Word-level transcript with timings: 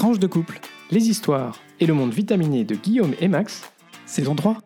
Tranche 0.00 0.18
de 0.18 0.26
couple, 0.26 0.58
Les 0.90 1.10
histoires 1.10 1.60
et 1.78 1.84
le 1.84 1.92
monde 1.92 2.14
vitaminé 2.14 2.64
de 2.64 2.74
Guillaume 2.74 3.12
et 3.20 3.28
Max. 3.28 3.70
saison 4.06 4.34
3. 4.34 4.56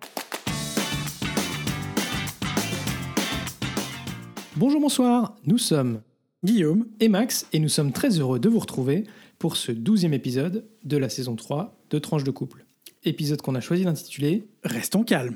Bonjour, 4.54 4.80
bonsoir, 4.80 5.34
nous 5.44 5.58
sommes 5.58 6.02
Guillaume, 6.44 6.86
et 7.00 7.08
Max 7.08 7.48
et 7.52 7.58
nous 7.58 7.68
sommes 7.68 7.90
très 7.90 8.20
heureux 8.20 8.38
de 8.38 8.48
vous 8.48 8.60
retrouver 8.60 9.08
pour 9.40 9.56
ce 9.56 9.72
douzième 9.72 10.14
épisode 10.14 10.68
de 10.84 10.96
la 10.98 11.08
saison 11.08 11.34
3 11.34 11.80
de 11.90 11.98
Tranche 11.98 12.22
de 12.22 12.30
couple. 12.30 12.64
Épisode 13.02 13.42
qu'on 13.42 13.56
a 13.56 13.60
choisi 13.60 13.82
d'intituler 13.82 14.46
restons 14.62 15.02
calmes. 15.02 15.34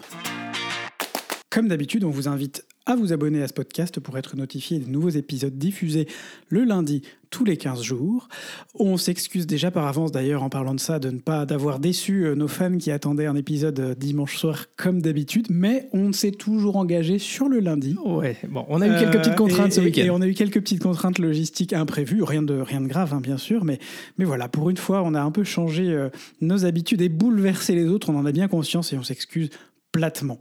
Comme 1.50 1.66
d'habitude, 1.66 2.04
on 2.04 2.10
vous 2.10 2.28
invite 2.28 2.64
à 2.88 2.96
vous 2.96 3.12
abonner 3.12 3.42
à 3.42 3.48
ce 3.48 3.52
podcast 3.52 4.00
pour 4.00 4.16
être 4.16 4.34
notifié 4.34 4.78
des 4.78 4.90
nouveaux 4.90 5.10
épisodes 5.10 5.56
diffusés 5.56 6.08
le 6.48 6.64
lundi 6.64 7.02
tous 7.30 7.44
les 7.44 7.58
15 7.58 7.82
jours. 7.82 8.28
On 8.74 8.96
s'excuse 8.96 9.46
déjà 9.46 9.70
par 9.70 9.86
avance 9.86 10.10
d'ailleurs 10.10 10.42
en 10.42 10.48
parlant 10.48 10.74
de 10.74 10.80
ça 10.80 10.98
de 10.98 11.10
ne 11.10 11.18
pas 11.18 11.44
d'avoir 11.44 11.78
déçu 11.80 12.24
euh, 12.24 12.34
nos 12.34 12.48
fans 12.48 12.78
qui 12.78 12.90
attendaient 12.90 13.26
un 13.26 13.36
épisode 13.36 13.78
euh, 13.78 13.94
dimanche 13.94 14.38
soir 14.38 14.64
comme 14.78 15.02
d'habitude, 15.02 15.48
mais 15.50 15.90
on 15.92 16.12
s'est 16.14 16.30
toujours 16.30 16.76
engagé 16.76 17.18
sur 17.18 17.50
le 17.50 17.60
lundi. 17.60 17.94
Ouais, 18.02 18.38
bon, 18.48 18.64
on 18.70 18.80
a 18.80 18.86
eu 18.86 18.98
quelques 18.98 19.16
Euh, 19.16 19.18
petites 19.18 19.36
contraintes 19.36 19.68
et- 19.72 19.74
ce 19.74 19.80
week-end. 19.82 20.02
Et 20.04 20.10
on 20.10 20.22
a 20.22 20.26
eu 20.26 20.32
quelques 20.32 20.60
petites 20.60 20.82
contraintes 20.82 21.18
logistiques 21.18 21.74
imprévues, 21.74 22.22
rien 22.22 22.42
de, 22.42 22.54
rien 22.54 22.80
de 22.80 22.86
grave, 22.88 23.12
hein, 23.12 23.20
bien 23.20 23.36
sûr, 23.36 23.66
mais, 23.66 23.78
mais 24.16 24.24
voilà, 24.24 24.48
pour 24.48 24.70
une 24.70 24.78
fois, 24.78 25.02
on 25.04 25.12
a 25.12 25.20
un 25.20 25.30
peu 25.30 25.44
changé 25.44 25.90
euh, 25.90 26.08
nos 26.40 26.64
habitudes 26.64 27.02
et 27.02 27.10
bouleversé 27.10 27.74
les 27.74 27.84
autres, 27.88 28.08
on 28.08 28.16
en 28.16 28.24
a 28.24 28.32
bien 28.32 28.48
conscience 28.48 28.94
et 28.94 28.96
on 28.96 29.02
s'excuse 29.02 29.50
platement. 29.92 30.40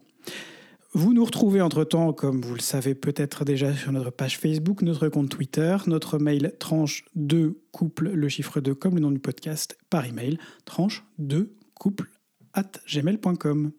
Vous 0.94 1.14
nous 1.14 1.26
retrouvez 1.26 1.62
entre-temps, 1.62 2.14
comme 2.14 2.42
vous 2.42 2.56
le 2.56 2.62
savez 2.62 2.96
peut-être 2.96 3.44
déjà, 3.44 3.76
sur 3.76 3.92
notre 3.92 4.10
page 4.10 4.38
Facebook, 4.38 4.82
notre 4.82 5.10
compte 5.10 5.30
Twitter, 5.30 5.76
notre 5.86 6.18
mail 6.18 6.54
tranche 6.60 7.04
2 7.16 7.60
couple, 7.72 8.10
le 8.10 8.30
chiffre 8.30 8.62
2 8.62 8.74
comme 8.74 8.96
le 8.96 9.02
nom 9.02 9.12
du 9.12 9.20
podcast, 9.20 9.78
par 9.90 10.06
email, 10.06 10.38
tranche 10.66 11.04
2 11.20 11.54
couple 11.76 12.10
at 12.54 12.72
gmail.com. 12.92 13.72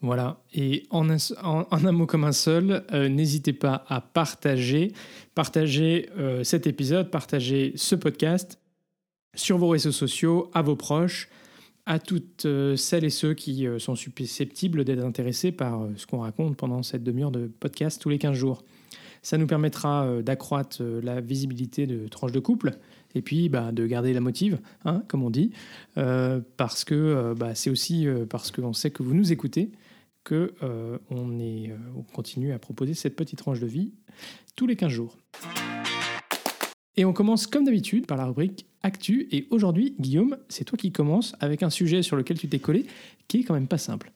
Voilà, 0.00 0.42
et 0.52 0.86
en 0.90 1.08
un, 1.10 1.92
mot 1.92 2.06
comme 2.06 2.24
un 2.24 2.32
seul, 2.32 2.84
euh, 2.92 3.08
n'hésitez 3.08 3.52
pas 3.52 3.84
à 3.88 4.00
partager, 4.00 4.92
partager 5.34 6.08
euh, 6.18 6.42
cet 6.42 6.66
épisode, 6.66 7.10
partager 7.10 7.72
ce 7.76 7.94
podcast 7.94 8.58
sur 9.34 9.58
vos 9.58 9.68
réseaux 9.68 9.92
sociaux, 9.92 10.50
à 10.54 10.62
vos 10.62 10.74
proches, 10.74 11.28
à 11.86 11.98
toutes 11.98 12.46
euh, 12.46 12.76
celles 12.76 13.04
et 13.04 13.10
ceux 13.10 13.34
qui 13.34 13.66
euh, 13.66 13.78
sont 13.78 13.96
susceptibles 13.96 14.84
d'être 14.84 15.04
intéressés 15.04 15.52
par 15.52 15.82
euh, 15.82 15.92
ce 15.96 16.06
qu'on 16.06 16.20
raconte 16.20 16.56
pendant 16.56 16.82
cette 16.82 17.02
demi-heure 17.02 17.32
de 17.32 17.46
podcast 17.46 18.00
tous 18.00 18.08
les 18.08 18.18
15 18.18 18.36
jours. 18.36 18.62
Ça 19.22 19.38
nous 19.38 19.46
permettra 19.46 20.20
d'accroître 20.20 20.82
la 20.82 21.20
visibilité 21.20 21.86
de 21.86 22.08
Tranche 22.08 22.32
de 22.32 22.40
Couple 22.40 22.72
et 23.14 23.22
puis 23.22 23.48
bah, 23.48 23.70
de 23.70 23.86
garder 23.86 24.12
la 24.12 24.20
motive, 24.20 24.58
hein, 24.84 25.04
comme 25.06 25.22
on 25.22 25.30
dit, 25.30 25.52
parce 25.94 26.82
que 26.82 27.32
bah, 27.36 27.54
c'est 27.54 27.70
aussi 27.70 28.08
parce 28.28 28.50
qu'on 28.50 28.72
sait 28.72 28.90
que 28.90 29.04
vous 29.04 29.14
nous 29.14 29.30
écoutez 29.30 29.70
que 30.24 30.54
on, 31.08 31.38
est, 31.38 31.70
on 31.96 32.02
continue 32.02 32.50
à 32.50 32.58
proposer 32.58 32.94
cette 32.94 33.14
petite 33.14 33.38
tranche 33.38 33.60
de 33.60 33.66
vie 33.68 33.92
tous 34.56 34.66
les 34.66 34.74
15 34.74 34.90
jours. 34.90 35.16
Et 36.96 37.04
on 37.04 37.12
commence 37.12 37.46
comme 37.46 37.64
d'habitude 37.64 38.06
par 38.06 38.16
la 38.16 38.26
rubrique 38.26 38.66
Actu. 38.82 39.28
Et 39.30 39.46
aujourd'hui, 39.50 39.94
Guillaume, 39.98 40.36
c'est 40.48 40.64
toi 40.64 40.76
qui 40.76 40.92
commences 40.92 41.34
avec 41.40 41.62
un 41.62 41.70
sujet 41.70 42.02
sur 42.02 42.16
lequel 42.16 42.38
tu 42.38 42.48
t'es 42.48 42.58
collé, 42.58 42.86
qui 43.28 43.40
est 43.40 43.44
quand 43.44 43.54
même 43.54 43.68
pas 43.68 43.78
simple. 43.78 44.12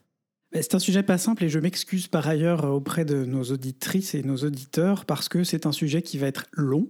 C'est 0.53 0.75
un 0.75 0.79
sujet 0.79 1.03
pas 1.03 1.19
simple 1.19 1.45
et 1.45 1.49
je 1.51 1.59
m'excuse 1.59 2.07
par 2.07 2.27
ailleurs 2.29 2.65
auprès 2.65 3.05
de 3.05 3.25
nos 3.27 3.43
auditrices 3.43 4.15
et 4.15 4.23
nos 4.23 4.37
auditeurs 4.39 5.05
parce 5.05 5.29
que 5.29 5.45
c'est 5.45 5.67
un 5.67 5.73
sujet 5.73 6.01
qui 6.03 6.17
va 6.19 6.29
être 6.29 6.47
long. 6.53 6.87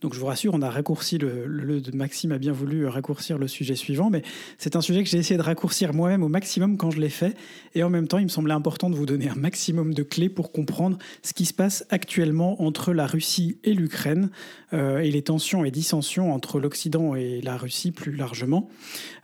Donc 0.00 0.14
je 0.14 0.20
vous 0.20 0.26
rassure, 0.26 0.54
on 0.54 0.62
a 0.62 0.70
raccourci 0.70 1.18
le, 1.18 1.44
le- 1.46 1.82
Maxime 1.92 2.32
a 2.32 2.38
bien 2.38 2.52
voulu 2.52 2.86
raccourcir 2.86 3.36
le 3.36 3.46
sujet 3.48 3.74
suivant, 3.74 4.08
mais 4.10 4.22
c'est 4.58 4.74
un 4.76 4.80
sujet 4.80 5.02
que 5.02 5.10
j'ai 5.10 5.18
essayé 5.18 5.36
de 5.36 5.42
raccourcir 5.42 5.92
moi-même 5.92 6.22
au 6.22 6.28
maximum 6.28 6.76
quand 6.78 6.90
je 6.92 7.00
l'ai 7.00 7.10
fait. 7.10 7.36
Et 7.74 7.82
en 7.82 7.90
même 7.90 8.06
temps, 8.08 8.18
il 8.18 8.24
me 8.24 8.28
semblait 8.30 8.54
important 8.54 8.88
de 8.88 8.94
vous 8.94 9.06
donner 9.06 9.28
un 9.28 9.34
maximum 9.34 9.92
de 9.92 10.02
clés 10.04 10.28
pour 10.30 10.50
comprendre 10.52 10.96
ce 11.22 11.34
qui 11.34 11.44
se 11.46 11.52
passe 11.52 11.84
actuellement 11.90 12.62
entre 12.62 12.92
la 12.94 13.06
Russie 13.06 13.58
et 13.64 13.74
l'Ukraine 13.74 14.30
euh, 14.72 15.00
et 15.00 15.10
les 15.10 15.22
tensions 15.22 15.64
et 15.64 15.70
dissensions 15.72 16.32
entre 16.32 16.58
l'Occident 16.60 17.16
et 17.16 17.40
la 17.42 17.56
Russie 17.58 17.90
plus 17.90 18.12
largement. 18.14 18.70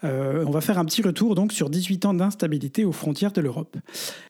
Euh, 0.05 0.45
on 0.47 0.51
va 0.51 0.61
faire 0.61 0.79
un 0.79 0.85
petit 0.85 1.03
retour 1.03 1.35
donc 1.37 1.53
sur 1.53 1.71
18 1.71 2.05
ans 2.05 2.15
d'instabilité 2.15 2.85
aux 2.85 2.93
frontières 2.93 3.33
de 3.33 3.41
l'Europe. 3.41 3.76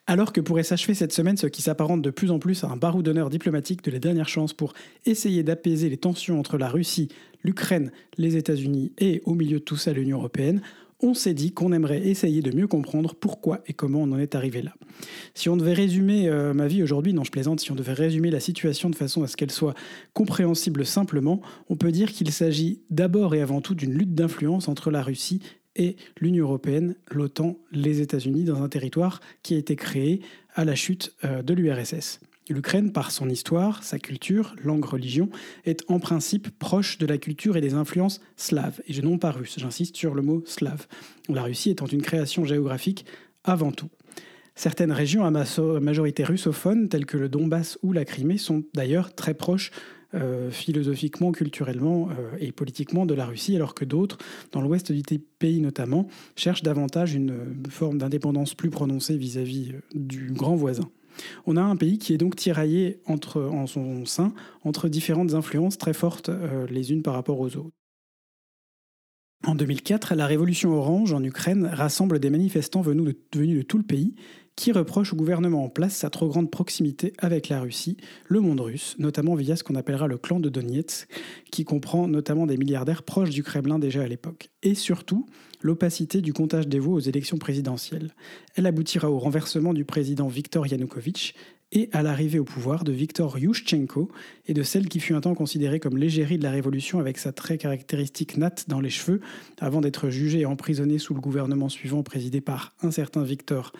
Alors 0.07 0.33
que 0.33 0.41
pourrait 0.41 0.63
s'achever 0.63 0.95
cette 0.95 1.13
semaine 1.13 1.37
ce 1.37 1.47
qui 1.47 1.63
s'apparente 1.63 2.03
de 2.03 2.11
plus 2.11 2.31
en 2.31 2.39
plus 2.39 2.65
à 2.65 2.69
un 2.69 2.77
barreau 2.77 3.03
d'honneur 3.03 3.31
diplomatique 3.31 3.83
de 3.83 3.91
la 3.91 3.99
dernière 3.99 4.29
chance 4.29 4.53
pour 4.53 4.73
essayer 5.05 5.43
d'apaiser 5.43 5.89
les 5.89 5.97
tensions 5.97 6.39
entre 6.39 6.59
la 6.59 6.69
Russie, 6.69 7.09
l'Ukraine, 7.43 7.91
les 8.19 8.37
États-Unis 8.37 8.93
et 8.99 9.23
au 9.25 9.35
milieu 9.35 9.59
de 9.59 9.65
tout 9.65 9.77
ça 9.77 9.93
l'Union 9.93 10.19
européenne, 10.19 10.61
on 11.01 11.15
s'est 11.15 11.35
dit 11.35 11.53
qu'on 11.53 11.73
aimerait 11.73 12.07
essayer 12.07 12.41
de 12.41 12.57
mieux 12.57 12.67
comprendre 12.67 13.15
pourquoi 13.15 13.61
et 13.67 13.75
comment 13.75 14.03
on 14.03 14.13
en 14.13 14.19
est 14.19 14.35
arrivé 14.35 14.63
là. 14.63 14.73
Si 15.35 15.49
on 15.49 15.57
devait 15.57 15.75
résumer 15.75 16.29
euh, 16.29 16.55
ma 16.55 16.67
vie 16.67 16.83
aujourd'hui, 16.83 17.13
non 17.13 17.25
je 17.25 17.31
plaisante, 17.31 17.61
si 17.61 17.71
on 17.71 17.75
devait 17.75 17.93
résumer 17.93 18.31
la 18.31 18.41
situation 18.41 18.89
de 18.89 18.97
façon 18.97 19.23
à 19.23 19.27
ce 19.27 19.37
qu'elle 19.37 19.51
soit 19.51 19.75
compréhensible 20.15 20.87
simplement, 20.87 21.41
on 21.69 21.77
peut 21.77 21.93
dire 21.93 22.13
qu'il 22.13 22.31
s'agit 22.33 22.81
d'abord 22.91 23.35
et 23.35 23.43
avant 23.43 23.61
tout 23.61 23.75
d'une 23.75 23.93
lutte 23.93 24.15
d'influence 24.15 24.69
entre 24.69 24.91
la 24.91 25.03
Russie 25.03 25.41
et 25.77 25.97
l'Union 26.21 26.47
européenne, 26.47 26.97
l'OTAN, 27.11 27.57
les 27.71 28.01
États-Unis, 28.01 28.45
dans 28.45 28.63
un 28.63 28.69
territoire 28.69 29.21
qui 29.43 29.55
a 29.55 29.59
été 29.59 29.77
créé 29.77 30.21
à 30.55 30.65
la 30.65 30.75
chute 30.75 31.15
euh, 31.25 31.43
de 31.43 31.55
l'URSS. 31.55 32.21
L'Ukraine, 32.49 32.93
par 32.93 33.11
son 33.11 33.29
histoire, 33.29 33.83
sa 33.83 33.99
culture, 33.99 34.55
langue, 34.63 34.85
religion, 34.85 35.29
est 35.65 35.83
en 35.89 35.99
principe 35.99 36.57
proche 36.59 36.97
de 36.99 37.07
la 37.07 37.19
culture 37.19 37.57
et 37.57 37.61
des 37.61 37.75
influences 37.75 38.21
slaves, 38.37 38.81
et 38.87 39.01
non 39.03 39.19
pas 39.19 39.33
russes, 39.33 39.59
j'insiste 39.59 39.97
sur 39.97 40.15
le 40.15 40.23
mot 40.23 40.43
slave, 40.47 40.87
la 41.29 41.43
Russie 41.43 41.71
étant 41.71 41.87
une 41.87 42.03
création 42.03 42.45
géographique 42.45 43.05
avant 43.43 43.73
tout. 43.73 43.89
Certaines 44.55 44.93
régions 44.93 45.25
à 45.25 45.31
majorité 45.81 46.25
russophone, 46.25 46.89
telles 46.89 47.05
que 47.05 47.19
le 47.19 47.29
Donbass 47.29 47.79
ou 47.83 47.93
la 47.93 48.05
Crimée, 48.05 48.39
sont 48.39 48.65
d'ailleurs 48.75 49.15
très 49.15 49.35
proches 49.35 49.71
euh, 50.17 50.51
philosophiquement, 50.51 51.33
culturellement 51.33 52.09
euh, 52.11 52.37
et 52.41 52.53
politiquement 52.53 53.07
de 53.07 53.15
la 53.15 53.27
Russie, 53.27 53.55
alors 53.55 53.75
que 53.75 53.85
d'autres, 53.85 54.19
dans 54.53 54.61
l'ouest 54.61 54.91
du 54.91 55.03
pays 55.39 55.61
notamment, 55.61 56.09
cherchent 56.37 56.63
davantage 56.63 57.15
une 57.15 57.31
euh, 57.31 57.71
forme 57.71 57.99
d'indépendance 57.99 58.55
plus 58.55 58.71
prononcée 58.71 59.17
vis-à-vis 59.17 59.73
du 59.95 60.33
grand 60.33 60.57
voisin. 60.57 60.91
On 61.47 61.57
a 61.57 61.63
un 61.63 61.77
pays 61.77 61.99
qui 61.99 62.13
est 62.13 62.19
donc 62.19 62.37
tiraillé 62.37 63.01
en 63.07 63.67
son 63.67 64.05
sein 64.05 64.35
entre 64.65 64.89
différentes 64.89 65.33
influences 65.33 65.79
très 65.79 65.95
fortes 65.95 66.31
les 66.69 66.93
unes 66.93 67.03
par 67.03 67.15
rapport 67.15 67.41
aux 67.41 67.57
autres. 67.57 67.73
En 69.47 69.55
2004, 69.55 70.15
la 70.15 70.27
révolution 70.27 70.73
orange 70.75 71.13
en 71.15 71.23
Ukraine 71.23 71.67
rassemble 71.67 72.19
des 72.19 72.29
manifestants 72.31 72.83
venus 72.83 73.15
de 73.33 73.63
tout 73.63 73.79
le 73.79 73.85
pays 73.85 74.15
qui 74.57 74.73
reprochent 74.73 75.13
au 75.13 75.17
gouvernement 75.17 75.65
en 75.65 75.69
place 75.69 75.95
sa 75.95 76.11
trop 76.11 76.29
grande 76.29 76.51
proximité 76.51 77.13
avec 77.19 77.51
la 77.51 77.61
Russie, 77.61 77.99
le 78.27 78.41
monde 78.41 78.61
russe, 78.61 78.97
notamment 78.99 79.35
via 79.35 79.55
ce 79.55 79.63
qu'on 79.63 79.75
appellera 79.75 80.07
le 80.07 80.17
clan 80.17 80.41
de 80.41 80.49
Donetsk, 80.49 81.09
qui 81.51 81.65
comprend 81.65 82.09
notamment 82.09 82.47
des 82.47 82.57
milliardaires 82.57 83.03
proches 83.03 83.31
du 83.31 83.43
Kremlin 83.43 83.79
déjà 83.79 84.03
à 84.03 84.09
l'époque. 84.09 84.49
Et 84.63 84.75
surtout, 84.75 85.27
l'opacité 85.61 86.23
du 86.23 86.33
comptage 86.33 86.69
des 86.69 86.79
voix 86.79 86.95
aux 86.95 87.01
élections 87.01 87.37
présidentielles. 87.37 88.15
Elle 88.55 88.67
aboutira 88.67 89.11
au 89.11 89.19
renversement 89.19 89.75
du 89.75 89.85
président 89.85 90.29
Viktor 90.29 90.67
Yanukovych 90.67 91.35
et 91.73 91.91
à 91.93 92.03
l'arrivée 92.03 92.39
au 92.39 92.45
pouvoir 92.45 92.85
de 92.85 92.93
Viktor 92.93 93.39
Yushchenko 93.39 94.09
et 94.47 94.55
de 94.55 94.63
celle 94.63 94.89
qui 94.89 95.01
fut 95.01 95.15
un 95.15 95.21
temps 95.21 95.35
considérée 95.35 95.81
comme 95.81 95.99
l'égérie 95.99 96.39
de 96.39 96.45
la 96.45 96.53
révolution 96.53 97.01
avec 97.01 97.19
sa 97.19 97.33
très 97.33 97.59
caractéristique 97.59 98.37
natte 98.37 98.67
dans 98.69 98.81
les 98.81 98.91
cheveux, 98.91 99.21
avant 99.59 99.81
d'être 99.81 100.09
jugée 100.09 100.41
et 100.41 100.47
emprisonnée 100.47 100.99
sous 100.99 101.15
le 101.15 101.21
gouvernement 101.21 101.69
suivant 101.69 102.03
présidé 102.03 102.41
par 102.41 102.75
un 102.83 102.93
certain 102.93 103.25
Viktor 103.25 103.73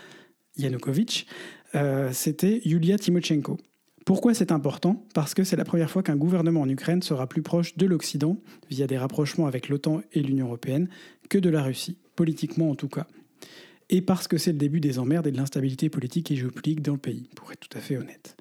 Yanukovych, 0.57 1.27
euh, 1.75 2.11
c'était 2.13 2.61
Yulia 2.65 2.99
Tymoshenko. 2.99 3.59
Pourquoi 4.05 4.35
c'est 4.35 4.53
important? 4.53 5.05
Parce 5.15 5.35
que 5.35 5.43
c'est 5.43 5.57
la 5.57 5.65
première 5.65 5.91
fois 5.91 6.03
qu'un 6.03 6.17
gouvernement 6.17 6.61
en 6.61 6.69
Ukraine 6.69 7.03
sera 7.03 7.27
plus 7.27 7.43
proche 7.43 7.77
de 7.77 7.87
l'Occident, 7.87 8.37
via 8.71 8.87
des 8.87 8.97
rapprochements 8.97 9.49
avec 9.49 9.69
l'OTAN 9.69 10.01
et 10.13 10.21
l'Union 10.21 10.47
européenne, 10.47 10.89
que 11.29 11.39
de 11.39 11.51
la 11.51 11.63
Russie, 11.63 11.99
politiquement 12.15 12.71
en 12.71 12.77
tout 12.77 12.89
cas. 12.89 13.09
Et 13.91 14.03
parce 14.03 14.29
que 14.29 14.39
c'est 14.39 14.53
le 14.53 14.59
début 14.59 14.81
des 14.81 15.01
emmerdes 15.01 15.27
et 15.27 15.33
de 15.33 15.37
l'instabilité 15.37 15.89
politique 15.89 16.31
et 16.31 16.37
géopolitique 16.37 16.83
dans 16.83 16.93
le 16.93 16.99
pays, 16.99 17.29
pour 17.35 17.51
être 17.51 17.61
tout 17.61 17.77
à 17.77 17.81
fait 17.81 17.97
honnête. 17.97 18.37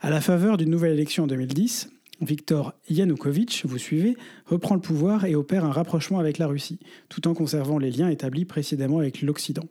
À 0.00 0.08
la 0.08 0.22
faveur 0.22 0.56
d'une 0.56 0.70
nouvelle 0.70 0.92
élection 0.92 1.24
en 1.24 1.26
2010, 1.26 1.90
Viktor 2.22 2.74
Yanukovych, 2.88 3.64
vous 3.66 3.78
suivez, 3.78 4.16
reprend 4.46 4.76
le 4.76 4.80
pouvoir 4.80 5.24
et 5.24 5.34
opère 5.34 5.64
un 5.64 5.72
rapprochement 5.72 6.20
avec 6.20 6.38
la 6.38 6.46
Russie, 6.46 6.78
tout 7.08 7.26
en 7.26 7.34
conservant 7.34 7.78
les 7.78 7.90
liens 7.90 8.08
établis 8.08 8.44
précédemment 8.44 8.98
avec 8.98 9.22
l'Occident. 9.22 9.66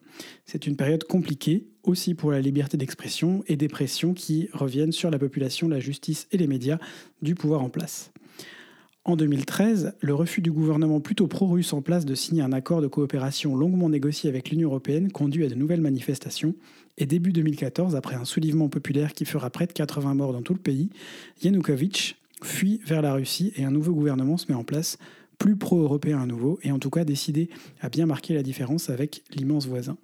C'est 0.45 0.67
une 0.67 0.75
période 0.75 1.05
compliquée, 1.05 1.67
aussi 1.83 2.13
pour 2.13 2.31
la 2.31 2.41
liberté 2.41 2.77
d'expression 2.77 3.43
et 3.47 3.55
des 3.55 3.69
pressions 3.69 4.13
qui 4.13 4.49
reviennent 4.53 4.91
sur 4.91 5.09
la 5.09 5.17
population, 5.17 5.67
la 5.69 5.79
justice 5.79 6.27
et 6.31 6.37
les 6.37 6.47
médias 6.47 6.77
du 7.21 7.35
pouvoir 7.35 7.61
en 7.61 7.69
place. 7.69 8.11
En 9.03 9.15
2013, 9.15 9.95
le 9.99 10.13
refus 10.13 10.41
du 10.41 10.51
gouvernement 10.51 10.99
plutôt 10.99 11.25
pro-russe 11.25 11.73
en 11.73 11.81
place 11.81 12.05
de 12.05 12.13
signer 12.13 12.43
un 12.43 12.51
accord 12.51 12.81
de 12.81 12.87
coopération 12.87 13.55
longuement 13.55 13.89
négocié 13.89 14.29
avec 14.29 14.51
l'Union 14.51 14.69
européenne 14.69 15.11
conduit 15.11 15.43
à 15.43 15.49
de 15.49 15.55
nouvelles 15.55 15.81
manifestations. 15.81 16.53
Et 16.99 17.07
début 17.07 17.31
2014, 17.31 17.95
après 17.95 18.15
un 18.15 18.25
soulèvement 18.25 18.69
populaire 18.69 19.13
qui 19.13 19.25
fera 19.25 19.49
près 19.49 19.65
de 19.65 19.73
80 19.73 20.13
morts 20.13 20.33
dans 20.33 20.43
tout 20.43 20.53
le 20.53 20.59
pays, 20.59 20.91
Yanukovych 21.41 22.20
fuit 22.43 22.81
vers 22.85 23.01
la 23.01 23.13
Russie 23.13 23.53
et 23.55 23.63
un 23.63 23.71
nouveau 23.71 23.93
gouvernement 23.93 24.37
se 24.37 24.45
met 24.49 24.57
en 24.57 24.63
place 24.63 24.97
plus 25.37 25.55
pro-européen 25.55 26.21
à 26.21 26.27
nouveau, 26.27 26.59
et 26.61 26.71
en 26.71 26.77
tout 26.77 26.91
cas 26.91 27.03
décidé 27.03 27.49
à 27.79 27.89
bien 27.89 28.05
marquer 28.05 28.35
la 28.35 28.43
différence 28.43 28.91
avec 28.91 29.23
l'immense 29.33 29.65
voisin. 29.65 29.97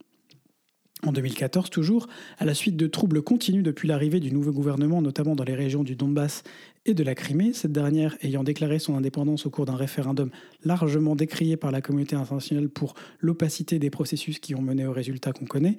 En 1.04 1.12
2014 1.12 1.70
toujours, 1.70 2.08
à 2.40 2.46
la 2.46 2.56
suite 2.56 2.76
de 2.76 2.88
troubles 2.88 3.22
continus 3.22 3.62
depuis 3.62 3.88
l'arrivée 3.88 4.20
du 4.20 4.32
nouveau 4.32 4.52
gouvernement, 4.52 5.00
notamment 5.00 5.36
dans 5.36 5.44
les 5.44 5.54
régions 5.54 5.84
du 5.84 5.96
Donbass 5.96 6.42
et 6.88 6.96
de 6.96 7.04
la 7.04 7.14
Crimée, 7.14 7.54
cette 7.54 7.72
dernière 7.72 8.18
ayant 8.24 8.44
déclaré 8.44 8.80
son 8.80 8.96
indépendance 8.96 9.46
au 9.46 9.52
cours 9.52 9.68
d'un 9.68 9.76
référendum 9.76 10.32
largement 10.64 11.16
décrié 11.16 11.56
par 11.56 11.70
la 11.70 11.82
communauté 11.82 12.16
internationale 12.16 12.68
pour 12.68 12.96
l'opacité 13.20 13.78
des 13.78 13.92
processus 13.92 14.40
qui 14.40 14.56
ont 14.56 14.62
mené 14.62 14.88
au 14.88 14.92
résultat 14.92 15.34
qu'on 15.34 15.46
connaît, 15.46 15.78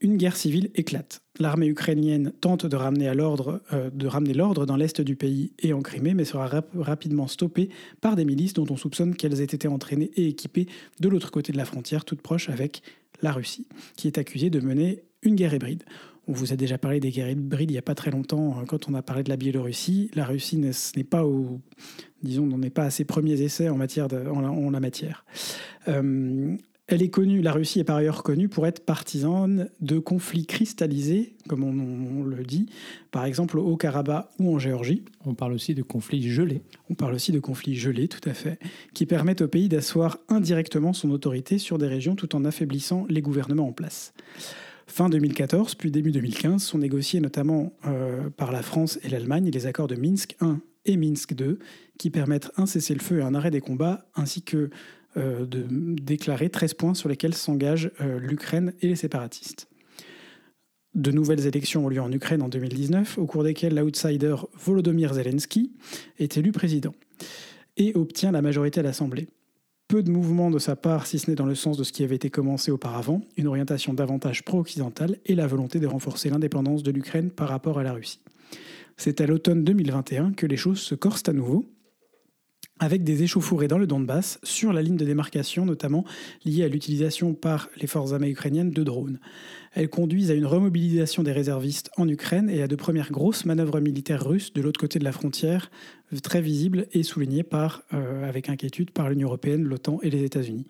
une 0.00 0.16
guerre 0.16 0.36
civile 0.36 0.70
éclate. 0.74 1.20
L'armée 1.38 1.66
ukrainienne 1.66 2.32
tente 2.40 2.66
de 2.66 2.76
ramener 2.76 3.12
l'ordre 3.14 3.62
euh, 3.72 3.90
dans 3.90 4.76
l'est 4.76 5.00
du 5.00 5.16
pays 5.16 5.52
et 5.58 5.72
en 5.72 5.80
Crimée, 5.80 6.14
mais 6.14 6.24
sera 6.24 6.48
rapidement 6.76 7.26
stoppée 7.26 7.70
par 8.00 8.16
des 8.16 8.24
milices 8.24 8.54
dont 8.54 8.66
on 8.70 8.76
soupçonne 8.76 9.14
qu'elles 9.14 9.40
aient 9.40 9.44
été 9.44 9.68
entraînées 9.68 10.10
et 10.16 10.28
équipées 10.28 10.66
de 11.00 11.08
l'autre 11.08 11.30
côté 11.30 11.52
de 11.52 11.56
la 11.56 11.64
frontière, 11.64 12.04
toute 12.04 12.22
proche 12.22 12.48
avec 12.48 12.82
la 13.22 13.32
Russie, 13.32 13.66
qui 13.96 14.06
est 14.06 14.18
accusée 14.18 14.50
de 14.50 14.60
mener 14.60 15.04
une 15.22 15.34
guerre 15.34 15.54
hybride. 15.54 15.84
On 16.26 16.32
vous 16.32 16.52
a 16.52 16.56
déjà 16.56 16.78
parlé 16.78 17.00
des 17.00 17.10
guerres 17.10 17.30
hybrides 17.30 17.70
il 17.70 17.74
n'y 17.74 17.78
a 17.78 17.82
pas 17.82 17.94
très 17.94 18.10
longtemps 18.10 18.58
euh, 18.58 18.64
quand 18.64 18.88
on 18.88 18.94
a 18.94 19.02
parlé 19.02 19.22
de 19.22 19.28
la 19.28 19.36
Biélorussie. 19.36 20.10
La 20.14 20.24
Russie 20.24 20.58
n'est 20.58 21.04
pas 21.04 21.24
disons, 22.22 22.46
n'en 22.46 22.62
est 22.62 22.70
pas 22.70 22.84
à 22.84 22.90
ses 22.90 23.04
premiers 23.04 23.40
essais 23.42 23.68
en, 23.68 23.76
matière 23.76 24.08
en, 24.12 24.70
la, 24.70 24.80
matière. 24.80 25.24
Euh, 25.88 26.56
elle 26.86 27.02
est 27.02 27.08
connue, 27.08 27.40
la 27.40 27.52
Russie 27.52 27.80
est 27.80 27.84
par 27.84 27.96
ailleurs 27.96 28.22
connue 28.22 28.48
pour 28.48 28.66
être 28.66 28.84
partisane 28.84 29.70
de 29.80 29.98
conflits 29.98 30.44
cristallisés, 30.44 31.34
comme 31.48 31.64
on, 31.64 32.24
le 32.24 32.44
dit, 32.44 32.66
par 33.10 33.24
exemple 33.24 33.58
au 33.58 33.64
Haut-Karabakh 33.64 34.28
ou 34.38 34.54
en 34.54 34.58
Géorgie. 34.58 35.02
On 35.24 35.34
parle 35.34 35.54
aussi 35.54 35.74
de 35.74 35.82
conflits 35.82 36.28
gelés. 36.30 36.62
On 36.90 36.94
parle 36.94 37.14
aussi 37.14 37.32
de 37.32 37.40
conflits 37.40 37.74
gelés, 37.74 38.08
tout 38.08 38.28
à 38.28 38.34
fait, 38.34 38.58
qui 38.92 39.06
permettent 39.06 39.40
au 39.40 39.48
pays 39.48 39.70
d'asseoir 39.70 40.18
indirectement 40.28 40.92
son 40.92 41.10
autorité 41.10 41.56
sur 41.56 41.78
des 41.78 41.86
régions 41.86 42.16
tout 42.16 42.36
en 42.36 42.44
affaiblissant 42.44 43.06
les 43.08 43.22
gouvernements 43.22 43.68
en 43.68 43.72
place. 43.72 44.12
Fin 44.86 45.08
2014, 45.08 45.76
puis 45.76 45.90
début 45.90 46.12
2015, 46.12 46.62
sont 46.62 46.78
négociés 46.78 47.20
notamment 47.20 47.72
euh, 47.86 48.28
par 48.28 48.52
la 48.52 48.60
France 48.60 48.98
et 49.02 49.08
l'Allemagne 49.08 49.50
les 49.50 49.66
accords 49.66 49.88
de 49.88 49.96
Minsk 49.96 50.36
I 50.42 50.56
et 50.84 50.98
Minsk 50.98 51.34
II, 51.40 51.56
qui 51.98 52.10
permettent 52.10 52.50
un 52.58 52.66
cessez-le-feu 52.66 53.20
et 53.20 53.22
un 53.22 53.34
arrêt 53.34 53.50
des 53.50 53.62
combats, 53.62 54.06
ainsi 54.14 54.42
que 54.42 54.68
euh, 55.16 55.46
de 55.46 55.64
déclarer 55.68 56.50
13 56.50 56.74
points 56.74 56.94
sur 56.94 57.08
lesquels 57.08 57.34
s'engagent 57.34 57.90
euh, 58.00 58.18
l'Ukraine 58.18 58.72
et 58.80 58.88
les 58.88 58.96
séparatistes. 58.96 59.68
De 60.94 61.10
nouvelles 61.10 61.46
élections 61.46 61.86
ont 61.86 61.88
lieu 61.88 62.00
en 62.00 62.12
Ukraine 62.12 62.42
en 62.42 62.48
2019, 62.48 63.18
au 63.18 63.26
cours 63.26 63.42
desquelles 63.42 63.74
l'outsider 63.74 64.36
Volodymyr 64.54 65.14
Zelensky 65.14 65.72
est 66.18 66.36
élu 66.36 66.52
président 66.52 66.94
et 67.76 67.92
obtient 67.96 68.30
la 68.30 68.42
majorité 68.42 68.80
à 68.80 68.82
l'Assemblée. 68.84 69.28
Peu 69.88 70.02
de 70.02 70.10
mouvements 70.10 70.50
de 70.50 70.58
sa 70.58 70.76
part, 70.76 71.06
si 71.06 71.18
ce 71.18 71.30
n'est 71.30 71.36
dans 71.36 71.46
le 71.46 71.54
sens 71.54 71.76
de 71.76 71.84
ce 71.84 71.92
qui 71.92 72.04
avait 72.04 72.14
été 72.14 72.30
commencé 72.30 72.70
auparavant, 72.70 73.22
une 73.36 73.48
orientation 73.48 73.92
davantage 73.92 74.44
pro-occidentale 74.44 75.18
et 75.26 75.34
la 75.34 75.46
volonté 75.46 75.78
de 75.78 75.86
renforcer 75.86 76.30
l'indépendance 76.30 76.82
de 76.82 76.90
l'Ukraine 76.90 77.30
par 77.30 77.48
rapport 77.48 77.78
à 77.78 77.82
la 77.82 77.92
Russie. 77.92 78.20
C'est 78.96 79.20
à 79.20 79.26
l'automne 79.26 79.64
2021 79.64 80.32
que 80.32 80.46
les 80.46 80.56
choses 80.56 80.78
se 80.78 80.94
corsent 80.94 81.28
à 81.28 81.32
nouveau, 81.32 81.66
avec 82.80 83.04
des 83.04 83.22
échauffourées 83.22 83.68
dans 83.68 83.78
le 83.78 83.86
Donbass, 83.86 84.38
sur 84.42 84.72
la 84.72 84.82
ligne 84.82 84.96
de 84.96 85.04
démarcation 85.04 85.64
notamment 85.64 86.04
liée 86.44 86.64
à 86.64 86.68
l'utilisation 86.68 87.34
par 87.34 87.68
les 87.80 87.86
forces 87.86 88.12
armées 88.12 88.30
ukrainiennes 88.30 88.70
de 88.70 88.82
drones. 88.82 89.20
Elles 89.72 89.88
conduisent 89.88 90.30
à 90.30 90.34
une 90.34 90.46
remobilisation 90.46 91.22
des 91.22 91.32
réservistes 91.32 91.90
en 91.96 92.08
Ukraine 92.08 92.50
et 92.50 92.62
à 92.62 92.68
de 92.68 92.76
premières 92.76 93.12
grosses 93.12 93.44
manœuvres 93.44 93.80
militaires 93.80 94.24
russes 94.24 94.52
de 94.52 94.60
l'autre 94.60 94.80
côté 94.80 94.98
de 94.98 95.04
la 95.04 95.12
frontière, 95.12 95.70
très 96.22 96.40
visibles 96.40 96.86
et 96.92 97.02
soulignées 97.02 97.42
par, 97.42 97.82
euh, 97.92 98.28
avec 98.28 98.48
inquiétude 98.48 98.90
par 98.90 99.08
l'Union 99.08 99.28
européenne, 99.28 99.64
l'OTAN 99.64 99.98
et 100.02 100.10
les 100.10 100.24
États-Unis. 100.24 100.66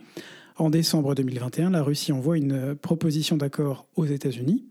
En 0.57 0.71
décembre 0.71 1.15
2021, 1.15 1.71
la 1.71 1.83
Russie 1.83 2.13
envoie 2.13 2.37
une 2.37 2.77
proposition 2.77 3.37
d'accord 3.37 3.89
aux 3.97 4.07
États-Unis 4.07 4.65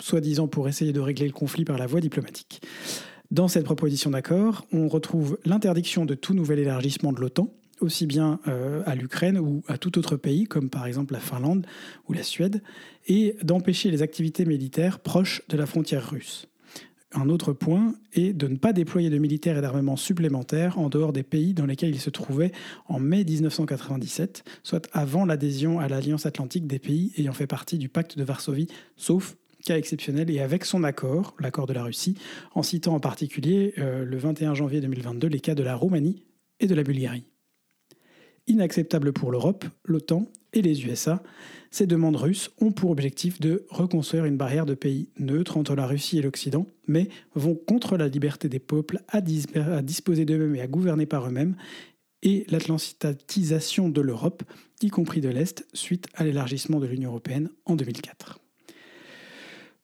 soi-disant 0.00 0.48
pour 0.48 0.68
essayer 0.68 0.92
de 0.92 1.00
régler 1.00 1.26
le 1.26 1.32
conflit 1.32 1.64
par 1.64 1.78
la 1.78 1.86
voie 1.86 2.00
diplomatique. 2.00 2.60
Dans 3.30 3.48
cette 3.48 3.64
proposition 3.64 4.10
d'accord, 4.10 4.66
on 4.72 4.88
retrouve 4.88 5.38
l'interdiction 5.44 6.04
de 6.04 6.14
tout 6.14 6.34
nouvel 6.34 6.60
élargissement 6.60 7.12
de 7.12 7.20
l'OTAN, 7.20 7.52
aussi 7.80 8.06
bien 8.06 8.40
euh, 8.46 8.82
à 8.86 8.94
l'Ukraine 8.94 9.38
ou 9.38 9.62
à 9.66 9.78
tout 9.78 9.98
autre 9.98 10.16
pays, 10.16 10.44
comme 10.44 10.70
par 10.70 10.86
exemple 10.86 11.12
la 11.12 11.20
Finlande 11.20 11.66
ou 12.08 12.12
la 12.12 12.22
Suède, 12.22 12.62
et 13.08 13.36
d'empêcher 13.42 13.90
les 13.90 14.02
activités 14.02 14.44
militaires 14.44 15.00
proches 15.00 15.42
de 15.48 15.56
la 15.56 15.66
frontière 15.66 16.08
russe. 16.08 16.48
Un 17.12 17.28
autre 17.28 17.52
point 17.52 17.94
est 18.12 18.32
de 18.32 18.46
ne 18.46 18.56
pas 18.56 18.72
déployer 18.72 19.10
de 19.10 19.18
militaires 19.18 19.56
et 19.56 19.60
d'armements 19.60 19.96
supplémentaires 19.96 20.78
en 20.78 20.88
dehors 20.88 21.12
des 21.12 21.22
pays 21.22 21.54
dans 21.54 21.64
lesquels 21.64 21.94
ils 21.94 22.00
se 22.00 22.10
trouvaient 22.10 22.52
en 22.88 22.98
mai 22.98 23.24
1997, 23.24 24.44
soit 24.62 24.88
avant 24.92 25.24
l'adhésion 25.24 25.80
à 25.80 25.88
l'Alliance 25.88 26.26
atlantique 26.26 26.66
des 26.66 26.78
pays 26.78 27.12
ayant 27.16 27.32
fait 27.32 27.46
partie 27.46 27.78
du 27.78 27.88
pacte 27.88 28.18
de 28.18 28.24
Varsovie, 28.24 28.68
sauf 28.96 29.36
cas 29.66 29.76
exceptionnel 29.76 30.30
et 30.30 30.40
avec 30.40 30.64
son 30.64 30.84
accord, 30.84 31.34
l'accord 31.40 31.66
de 31.66 31.72
la 31.72 31.82
Russie, 31.82 32.16
en 32.54 32.62
citant 32.62 32.94
en 32.94 33.00
particulier 33.00 33.74
euh, 33.78 34.04
le 34.04 34.16
21 34.16 34.54
janvier 34.54 34.80
2022 34.80 35.26
les 35.26 35.40
cas 35.40 35.54
de 35.54 35.62
la 35.62 35.74
Roumanie 35.74 36.22
et 36.60 36.66
de 36.66 36.74
la 36.74 36.84
Bulgarie. 36.84 37.24
Inacceptable 38.46 39.12
pour 39.12 39.32
l'Europe, 39.32 39.64
l'OTAN 39.84 40.28
et 40.52 40.62
les 40.62 40.86
USA, 40.86 41.20
ces 41.72 41.86
demandes 41.86 42.14
russes 42.14 42.52
ont 42.60 42.70
pour 42.70 42.90
objectif 42.90 43.40
de 43.40 43.66
reconstruire 43.68 44.24
une 44.24 44.36
barrière 44.36 44.66
de 44.66 44.74
pays 44.74 45.10
neutres 45.18 45.56
entre 45.56 45.74
la 45.74 45.86
Russie 45.86 46.18
et 46.18 46.22
l'Occident, 46.22 46.66
mais 46.86 47.08
vont 47.34 47.56
contre 47.56 47.96
la 47.96 48.06
liberté 48.06 48.48
des 48.48 48.60
peuples 48.60 49.00
à, 49.08 49.18
à 49.18 49.82
disposer 49.82 50.24
d'eux-mêmes 50.24 50.54
et 50.54 50.60
à 50.60 50.68
gouverner 50.68 51.06
par 51.06 51.26
eux-mêmes, 51.26 51.56
et 52.22 52.46
l'atlantisation 52.48 53.88
de 53.88 54.00
l'Europe, 54.00 54.44
y 54.80 54.88
compris 54.90 55.20
de 55.20 55.28
l'Est, 55.28 55.66
suite 55.74 56.06
à 56.14 56.24
l'élargissement 56.24 56.78
de 56.78 56.86
l'Union 56.86 57.10
européenne 57.10 57.50
en 57.64 57.74
2004. 57.74 58.40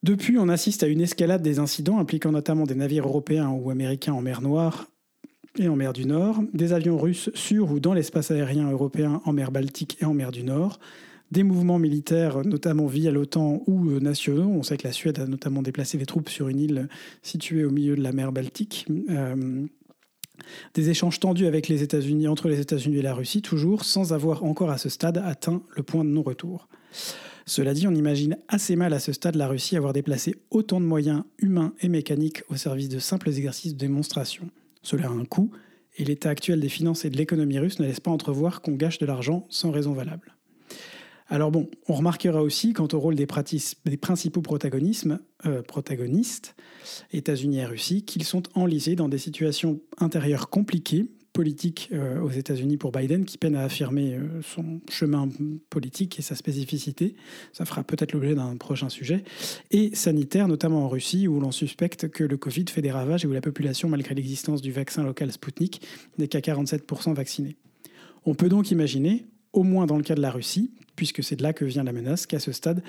Depuis, 0.02 0.36
on 0.36 0.48
assiste 0.48 0.82
à 0.82 0.88
une 0.88 1.00
escalade 1.00 1.42
des 1.42 1.60
incidents 1.60 1.98
impliquant 1.98 2.32
notamment 2.32 2.64
des 2.64 2.74
navires 2.74 3.06
européens 3.06 3.50
ou 3.50 3.70
américains 3.70 4.12
en 4.12 4.20
mer 4.20 4.42
Noire 4.42 4.88
et 5.58 5.68
en 5.68 5.76
mer 5.76 5.92
du 5.92 6.06
Nord, 6.06 6.42
des 6.52 6.72
avions 6.72 6.98
russes 6.98 7.30
sur 7.34 7.70
ou 7.70 7.78
dans 7.78 7.94
l'espace 7.94 8.32
aérien 8.32 8.68
européen 8.70 9.20
en 9.24 9.32
mer 9.32 9.52
Baltique 9.52 9.98
et 10.00 10.04
en 10.04 10.12
mer 10.12 10.32
du 10.32 10.42
Nord, 10.42 10.80
des 11.30 11.44
mouvements 11.44 11.78
militaires, 11.78 12.44
notamment 12.44 12.86
via 12.86 13.12
l'OTAN 13.12 13.62
ou 13.66 13.90
euh, 13.90 14.00
nationaux. 14.00 14.48
On 14.48 14.64
sait 14.64 14.76
que 14.76 14.86
la 14.86 14.92
Suède 14.92 15.20
a 15.20 15.26
notamment 15.26 15.62
déplacé 15.62 15.98
des 15.98 16.06
troupes 16.06 16.30
sur 16.30 16.48
une 16.48 16.58
île 16.58 16.88
située 17.22 17.64
au 17.64 17.70
milieu 17.70 17.94
de 17.94 18.02
la 18.02 18.12
mer 18.12 18.32
Baltique. 18.32 18.86
Euh, 19.08 19.66
des 20.74 20.90
échanges 20.90 21.20
tendus 21.20 21.46
avec 21.46 21.68
les 21.68 21.84
États-Unis, 21.84 22.26
entre 22.26 22.48
les 22.48 22.58
États-Unis 22.58 22.98
et 22.98 23.02
la 23.02 23.14
Russie, 23.14 23.40
toujours 23.40 23.84
sans 23.84 24.12
avoir 24.12 24.42
encore 24.42 24.70
à 24.70 24.78
ce 24.78 24.88
stade 24.88 25.18
atteint 25.18 25.62
le 25.76 25.84
point 25.84 26.04
de 26.04 26.10
non-retour. 26.10 26.68
Cela 27.46 27.74
dit, 27.74 27.86
on 27.86 27.94
imagine 27.94 28.36
assez 28.48 28.76
mal 28.76 28.92
à 28.92 29.00
ce 29.00 29.12
stade 29.12 29.36
la 29.36 29.48
Russie 29.48 29.76
avoir 29.76 29.92
déplacé 29.92 30.36
autant 30.50 30.80
de 30.80 30.86
moyens 30.86 31.24
humains 31.38 31.74
et 31.80 31.88
mécaniques 31.88 32.42
au 32.48 32.56
service 32.56 32.88
de 32.88 32.98
simples 32.98 33.28
exercices 33.28 33.74
de 33.74 33.78
démonstration. 33.78 34.48
Cela 34.82 35.08
a 35.08 35.10
un 35.10 35.24
coût, 35.24 35.50
et 35.96 36.04
l'état 36.04 36.30
actuel 36.30 36.60
des 36.60 36.68
finances 36.68 37.04
et 37.04 37.10
de 37.10 37.16
l'économie 37.16 37.58
russe 37.58 37.78
ne 37.78 37.86
laisse 37.86 38.00
pas 38.00 38.10
entrevoir 38.10 38.62
qu'on 38.62 38.72
gâche 38.72 38.98
de 38.98 39.06
l'argent 39.06 39.46
sans 39.50 39.70
raison 39.70 39.92
valable. 39.92 40.36
Alors 41.28 41.50
bon, 41.50 41.70
on 41.88 41.94
remarquera 41.94 42.42
aussi 42.42 42.72
quant 42.72 42.88
au 42.92 42.98
rôle 42.98 43.14
des, 43.14 43.26
principaux 43.26 44.42
euh, 44.42 45.62
protagonistes, 45.62 46.54
États-Unis 47.12 47.58
et 47.58 47.64
Russie, 47.64 48.04
qu'ils 48.04 48.24
sont 48.24 48.42
enlisés 48.54 48.96
dans 48.96 49.08
des 49.08 49.18
situations 49.18 49.80
intérieures 49.98 50.50
compliquées 50.50 51.06
politique 51.32 51.88
euh, 51.92 52.20
aux 52.20 52.30
États-Unis 52.30 52.76
pour 52.76 52.92
Biden 52.92 53.24
qui 53.24 53.38
peine 53.38 53.56
à 53.56 53.62
affirmer 53.62 54.14
euh, 54.14 54.42
son 54.42 54.80
chemin 54.90 55.28
politique 55.70 56.18
et 56.18 56.22
sa 56.22 56.34
spécificité. 56.34 57.14
Ça 57.52 57.64
fera 57.64 57.82
peut-être 57.82 58.12
l'objet 58.12 58.34
d'un 58.34 58.56
prochain 58.56 58.88
sujet. 58.88 59.24
Et 59.70 59.94
sanitaire, 59.94 60.48
notamment 60.48 60.84
en 60.84 60.88
Russie, 60.88 61.28
où 61.28 61.40
l'on 61.40 61.52
suspecte 61.52 62.08
que 62.08 62.24
le 62.24 62.36
Covid 62.36 62.66
fait 62.68 62.82
des 62.82 62.90
ravages 62.90 63.24
et 63.24 63.28
où 63.28 63.32
la 63.32 63.40
population, 63.40 63.88
malgré 63.88 64.14
l'existence 64.14 64.60
du 64.60 64.72
vaccin 64.72 65.02
local 65.02 65.32
Sputnik, 65.32 65.80
n'est 66.18 66.28
qu'à 66.28 66.40
47% 66.40 67.14
vaccinée. 67.14 67.56
On 68.24 68.34
peut 68.34 68.48
donc 68.48 68.70
imaginer, 68.70 69.26
au 69.52 69.62
moins 69.62 69.86
dans 69.86 69.96
le 69.96 70.02
cas 70.02 70.14
de 70.14 70.22
la 70.22 70.30
Russie, 70.30 70.72
puisque 70.96 71.24
c'est 71.24 71.36
de 71.36 71.42
là 71.42 71.52
que 71.52 71.64
vient 71.64 71.82
la 71.82 71.92
menace, 71.92 72.26
qu'à 72.26 72.38
ce 72.38 72.52
stade 72.52 72.82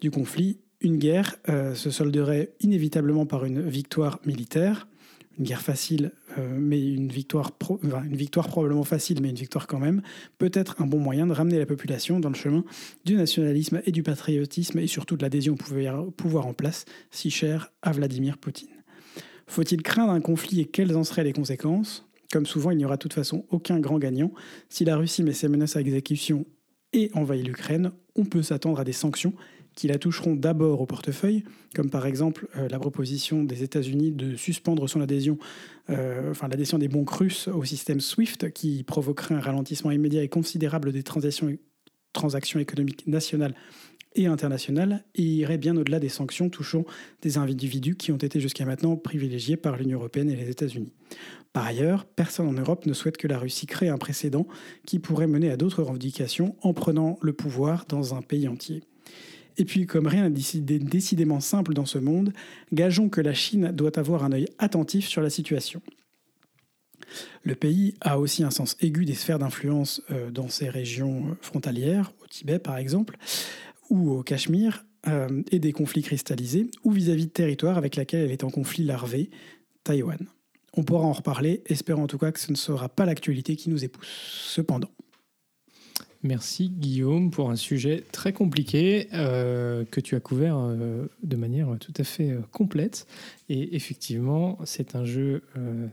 du 0.00 0.10
conflit, 0.10 0.58
une 0.80 0.98
guerre 0.98 1.36
euh, 1.48 1.74
se 1.74 1.90
solderait 1.90 2.52
inévitablement 2.60 3.24
par 3.24 3.44
une 3.44 3.66
victoire 3.66 4.20
militaire 4.26 4.86
une 5.38 5.44
guerre 5.44 5.62
facile, 5.62 6.12
euh, 6.38 6.56
mais 6.58 6.82
une 6.82 7.08
victoire, 7.08 7.52
victoire 8.04 8.48
probablement 8.48 8.84
facile, 8.84 9.20
mais 9.20 9.30
une 9.30 9.36
victoire 9.36 9.66
quand 9.66 9.78
même, 9.78 10.02
peut 10.38 10.50
être 10.52 10.80
un 10.80 10.86
bon 10.86 10.98
moyen 10.98 11.26
de 11.26 11.32
ramener 11.32 11.58
la 11.58 11.66
population 11.66 12.20
dans 12.20 12.28
le 12.28 12.34
chemin 12.34 12.64
du 13.04 13.14
nationalisme 13.14 13.80
et 13.84 13.92
du 13.92 14.02
patriotisme 14.02 14.78
et 14.78 14.86
surtout 14.86 15.16
de 15.16 15.22
l'adhésion 15.22 15.54
au 15.54 16.10
pouvoir 16.10 16.46
en 16.46 16.54
place, 16.54 16.84
si 17.10 17.30
cher 17.30 17.72
à 17.82 17.92
Vladimir 17.92 18.38
Poutine. 18.38 18.68
Faut-il 19.46 19.82
craindre 19.82 20.12
un 20.12 20.20
conflit 20.20 20.60
et 20.60 20.64
quelles 20.64 20.96
en 20.96 21.04
seraient 21.04 21.24
les 21.24 21.32
conséquences? 21.32 22.06
Comme 22.32 22.46
souvent, 22.46 22.70
il 22.72 22.78
n'y 22.78 22.84
aura 22.84 22.96
de 22.96 23.02
toute 23.02 23.12
façon 23.12 23.44
aucun 23.50 23.78
grand 23.78 23.98
gagnant. 23.98 24.32
Si 24.68 24.84
la 24.84 24.96
Russie 24.96 25.22
met 25.22 25.32
ses 25.32 25.48
menaces 25.48 25.76
à 25.76 25.80
exécution 25.80 26.44
et 26.92 27.10
envahit 27.14 27.46
l'Ukraine, 27.46 27.92
on 28.16 28.24
peut 28.24 28.42
s'attendre 28.42 28.80
à 28.80 28.84
des 28.84 28.92
sanctions 28.92 29.34
qui 29.76 29.86
la 29.86 29.98
toucheront 29.98 30.34
d'abord 30.34 30.80
au 30.80 30.86
portefeuille, 30.86 31.44
comme 31.74 31.90
par 31.90 32.06
exemple 32.06 32.48
euh, 32.56 32.68
la 32.68 32.80
proposition 32.80 33.44
des 33.44 33.62
États-Unis 33.62 34.10
de 34.10 34.34
suspendre 34.34 34.88
son 34.88 35.00
adhésion, 35.00 35.38
euh, 35.90 36.30
enfin 36.30 36.48
l'adhésion 36.48 36.78
des 36.78 36.88
banques 36.88 37.10
russes 37.10 37.46
au 37.46 37.62
système 37.62 38.00
SWIFT, 38.00 38.50
qui 38.52 38.82
provoquerait 38.82 39.34
un 39.34 39.40
ralentissement 39.40 39.92
immédiat 39.92 40.24
et 40.24 40.28
considérable 40.28 40.92
des 40.92 41.04
transactions, 41.04 41.54
transactions 42.12 42.58
économiques 42.58 43.06
nationales 43.06 43.54
et 44.14 44.26
internationales, 44.26 45.04
et 45.14 45.22
irait 45.22 45.58
bien 45.58 45.76
au-delà 45.76 46.00
des 46.00 46.08
sanctions 46.08 46.48
touchant 46.48 46.86
des 47.20 47.36
individus 47.36 47.96
qui 47.96 48.12
ont 48.12 48.16
été 48.16 48.40
jusqu'à 48.40 48.64
maintenant 48.64 48.96
privilégiés 48.96 49.58
par 49.58 49.76
l'Union 49.76 49.98
européenne 49.98 50.30
et 50.30 50.36
les 50.36 50.48
États-Unis. 50.48 50.94
Par 51.52 51.66
ailleurs, 51.66 52.06
personne 52.06 52.48
en 52.48 52.54
Europe 52.54 52.86
ne 52.86 52.94
souhaite 52.94 53.18
que 53.18 53.28
la 53.28 53.38
Russie 53.38 53.66
crée 53.66 53.88
un 53.90 53.98
précédent 53.98 54.46
qui 54.86 54.98
pourrait 54.98 55.26
mener 55.26 55.50
à 55.50 55.58
d'autres 55.58 55.82
revendications 55.82 56.56
en 56.62 56.72
prenant 56.72 57.18
le 57.20 57.34
pouvoir 57.34 57.84
dans 57.88 58.14
un 58.14 58.22
pays 58.22 58.48
entier. 58.48 58.82
Et 59.58 59.64
puis, 59.64 59.86
comme 59.86 60.06
rien 60.06 60.28
n'est 60.28 60.78
décidément 60.78 61.40
simple 61.40 61.72
dans 61.72 61.86
ce 61.86 61.98
monde, 61.98 62.32
gageons 62.72 63.08
que 63.08 63.20
la 63.20 63.34
Chine 63.34 63.72
doit 63.72 63.98
avoir 63.98 64.24
un 64.24 64.32
œil 64.32 64.46
attentif 64.58 65.06
sur 65.06 65.22
la 65.22 65.30
situation. 65.30 65.80
Le 67.42 67.54
pays 67.54 67.94
a 68.00 68.18
aussi 68.18 68.42
un 68.42 68.50
sens 68.50 68.76
aigu 68.80 69.04
des 69.04 69.14
sphères 69.14 69.38
d'influence 69.38 70.02
euh, 70.10 70.30
dans 70.30 70.48
ces 70.48 70.68
régions 70.68 71.36
frontalières, 71.40 72.12
au 72.22 72.26
Tibet 72.26 72.58
par 72.58 72.76
exemple, 72.76 73.16
ou 73.88 74.10
au 74.10 74.22
Cachemire, 74.22 74.84
euh, 75.08 75.42
et 75.52 75.60
des 75.60 75.72
conflits 75.72 76.02
cristallisés, 76.02 76.68
ou 76.82 76.90
vis-à-vis 76.90 77.26
de 77.26 77.30
territoires 77.30 77.78
avec 77.78 77.94
lesquels 77.94 78.24
elle 78.24 78.32
est 78.32 78.42
en 78.42 78.50
conflit 78.50 78.82
larvé, 78.82 79.30
Taïwan. 79.84 80.18
On 80.72 80.82
pourra 80.82 81.04
en 81.04 81.12
reparler, 81.12 81.62
espérant 81.66 82.02
en 82.02 82.06
tout 82.08 82.18
cas 82.18 82.32
que 82.32 82.40
ce 82.40 82.50
ne 82.50 82.56
sera 82.56 82.88
pas 82.88 83.06
l'actualité 83.06 83.54
qui 83.54 83.70
nous 83.70 83.84
épouse. 83.84 84.04
Cependant. 84.06 84.90
Merci 86.22 86.70
Guillaume 86.70 87.30
pour 87.30 87.50
un 87.50 87.56
sujet 87.56 88.04
très 88.10 88.32
compliqué 88.32 89.08
euh, 89.12 89.84
que 89.90 90.00
tu 90.00 90.16
as 90.16 90.20
couvert 90.20 90.56
euh, 90.56 91.06
de 91.22 91.36
manière 91.36 91.76
tout 91.78 91.92
à 91.96 92.04
fait 92.04 92.30
euh, 92.30 92.40
complète. 92.52 93.06
Et 93.48 93.76
effectivement, 93.76 94.58
c'est 94.64 94.96
un 94.96 95.04
jeu 95.04 95.42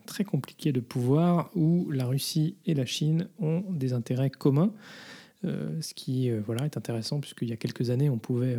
très 0.08 0.24
compliqué 0.24 0.72
de 0.72 0.80
pouvoir 0.80 1.52
où 1.56 1.92
la 1.92 2.06
Russie 2.06 2.56
et 2.66 2.74
la 2.74 2.86
Chine 2.86 3.28
ont 3.40 3.64
des 3.70 3.94
intérêts 3.94 4.32
communs, 4.32 4.72
ce 5.44 5.94
qui 5.94 6.32
voilà, 6.32 6.66
est 6.66 6.78
intéressant 6.78 7.20
puisqu'il 7.20 7.50
y 7.50 7.54
a 7.54 7.58
quelques 7.58 7.92
années, 7.92 8.10
on 8.10 8.18
pouvait 8.18 8.58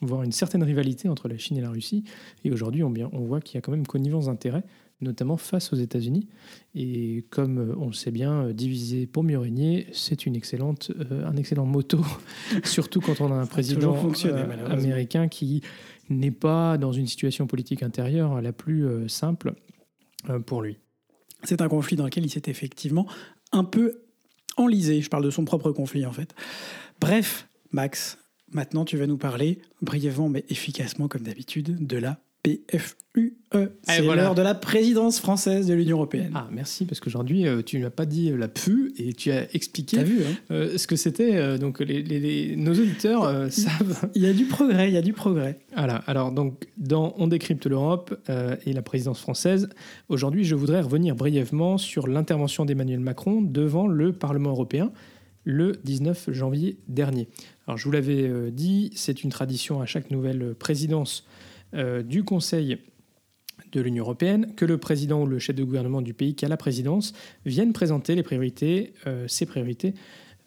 voir 0.00 0.22
une 0.22 0.32
certaine 0.32 0.62
rivalité 0.62 1.10
entre 1.10 1.28
la 1.28 1.36
Chine 1.36 1.58
et 1.58 1.60
la 1.60 1.68
Russie. 1.68 2.04
Et 2.44 2.50
aujourd'hui, 2.50 2.82
on, 2.82 2.94
on 3.12 3.20
voit 3.20 3.42
qu'il 3.42 3.56
y 3.56 3.58
a 3.58 3.60
quand 3.60 3.72
même 3.72 3.86
connivence 3.86 4.24
d'intérêts 4.24 4.64
notamment 5.00 5.36
face 5.36 5.72
aux 5.72 5.76
États-Unis. 5.76 6.28
Et 6.74 7.24
comme 7.30 7.58
euh, 7.58 7.74
on 7.78 7.86
le 7.86 7.92
sait 7.92 8.10
bien, 8.10 8.44
euh, 8.44 8.52
diviser 8.52 9.06
pour 9.06 9.22
mieux 9.22 9.38
régner, 9.38 9.86
c'est 9.92 10.26
une 10.26 10.36
excellente, 10.36 10.92
euh, 11.10 11.26
un 11.26 11.36
excellent 11.36 11.66
motto, 11.66 12.00
surtout 12.64 13.00
quand 13.00 13.20
on 13.20 13.32
a 13.32 13.34
un 13.34 13.46
président 13.46 13.96
américain 14.68 15.28
qui 15.28 15.62
n'est 16.08 16.30
pas 16.30 16.78
dans 16.78 16.92
une 16.92 17.06
situation 17.06 17.46
politique 17.46 17.82
intérieure 17.82 18.40
la 18.42 18.52
plus 18.52 19.08
simple 19.08 19.54
pour 20.44 20.60
lui. 20.60 20.76
C'est 21.44 21.62
un 21.62 21.68
conflit 21.68 21.96
dans 21.96 22.04
lequel 22.04 22.24
il 22.24 22.30
s'est 22.30 22.42
effectivement 22.46 23.06
un 23.52 23.62
peu 23.62 24.02
enlisé. 24.56 25.00
Je 25.02 25.08
parle 25.08 25.24
de 25.24 25.30
son 25.30 25.44
propre 25.44 25.70
conflit 25.70 26.04
en 26.04 26.12
fait. 26.12 26.34
Bref, 27.00 27.48
Max, 27.70 28.18
maintenant 28.50 28.84
tu 28.84 28.96
vas 28.96 29.06
nous 29.06 29.18
parler 29.18 29.60
brièvement 29.82 30.28
mais 30.28 30.44
efficacement 30.48 31.06
comme 31.06 31.22
d'habitude 31.22 31.86
de 31.86 31.96
la 31.96 32.18
PFUE. 32.42 33.36
C'est 33.82 34.02
l'heure 34.02 34.34
de 34.34 34.42
la 34.42 34.54
présidence 34.54 35.18
française 35.18 35.66
de 35.66 35.74
l'Union 35.74 35.96
européenne. 35.96 36.32
Ah, 36.34 36.48
merci, 36.50 36.86
parce 36.86 37.00
qu'aujourd'hui, 37.00 37.46
euh, 37.46 37.62
tu 37.62 37.78
n'as 37.78 37.90
pas 37.90 38.06
dit 38.06 38.30
euh, 38.30 38.36
la 38.36 38.48
PU 38.48 38.92
et 38.96 39.12
tu 39.12 39.30
as 39.32 39.52
expliqué 39.54 40.02
vu, 40.04 40.22
hein 40.22 40.34
euh, 40.50 40.78
ce 40.78 40.86
que 40.86 40.96
c'était. 40.96 41.58
donc, 41.58 41.80
les, 41.80 42.54
nos 42.56 42.72
auditeurs 42.72 43.50
savent. 43.52 44.08
Il 44.14 44.22
y 44.22 44.26
a 44.26 44.32
du 44.32 44.44
progrès, 44.44 44.88
il 44.88 44.94
y 44.94 44.96
a 44.96 45.02
du 45.02 45.12
progrès. 45.12 45.58
Voilà, 45.76 45.96
alors, 46.06 46.32
donc, 46.32 46.68
dans 46.78 47.14
On 47.18 47.26
décrypte 47.26 47.66
l'Europe 47.66 48.16
et 48.64 48.72
la 48.72 48.82
présidence 48.82 49.20
française, 49.20 49.68
aujourd'hui, 50.08 50.44
je 50.44 50.54
voudrais 50.54 50.80
revenir 50.80 51.14
brièvement 51.14 51.78
sur 51.78 52.06
l'intervention 52.06 52.64
d'Emmanuel 52.64 53.00
Macron 53.00 53.42
devant 53.42 53.86
le 53.86 54.12
Parlement 54.12 54.50
européen 54.50 54.92
le 55.44 55.72
19 55.84 56.30
janvier 56.32 56.78
dernier. 56.88 57.28
Alors, 57.66 57.76
je 57.76 57.84
vous 57.84 57.92
l'avais 57.92 58.50
dit, 58.52 58.90
c'est 58.94 59.24
une 59.24 59.30
tradition 59.30 59.80
à 59.80 59.86
chaque 59.86 60.10
nouvelle 60.10 60.54
présidence 60.54 61.26
euh, 61.26 61.49
du 61.72 62.24
Conseil 62.24 62.78
de 63.72 63.80
l'Union 63.80 64.04
européenne 64.04 64.54
que 64.56 64.64
le 64.64 64.78
président 64.78 65.22
ou 65.22 65.26
le 65.26 65.38
chef 65.38 65.56
de 65.56 65.64
gouvernement 65.64 66.02
du 66.02 66.14
pays 66.14 66.34
qui 66.34 66.44
a 66.44 66.48
la 66.48 66.56
présidence 66.56 67.12
vienne 67.46 67.72
présenter 67.72 68.14
les 68.14 68.22
priorités, 68.22 68.94
euh, 69.06 69.26
ses 69.28 69.46
priorités 69.46 69.94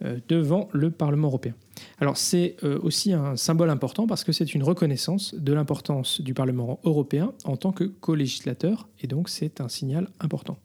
euh, 0.04 0.20
devant 0.28 0.70
le 0.74 0.92
Parlement 0.92 1.28
européen. 1.28 1.54
Alors 2.00 2.18
c'est 2.18 2.56
aussi 2.64 3.14
un 3.14 3.36
symbole 3.36 3.70
important 3.70 4.06
parce 4.06 4.24
que 4.24 4.32
c'est 4.32 4.54
une 4.54 4.64
reconnaissance 4.64 5.34
de 5.34 5.54
l'importance 5.54 6.22
du 6.22 6.34
Parlement 6.34 6.80
européen 6.84 7.34
en 7.46 7.58
tant 7.58 7.72
que 7.72 7.84
co-législateur 7.84 8.88
et 9.02 9.08
donc 9.08 9.28
c'est 9.30 9.60
un 9.60 9.70
signal 9.70 10.10
important. 10.20 10.58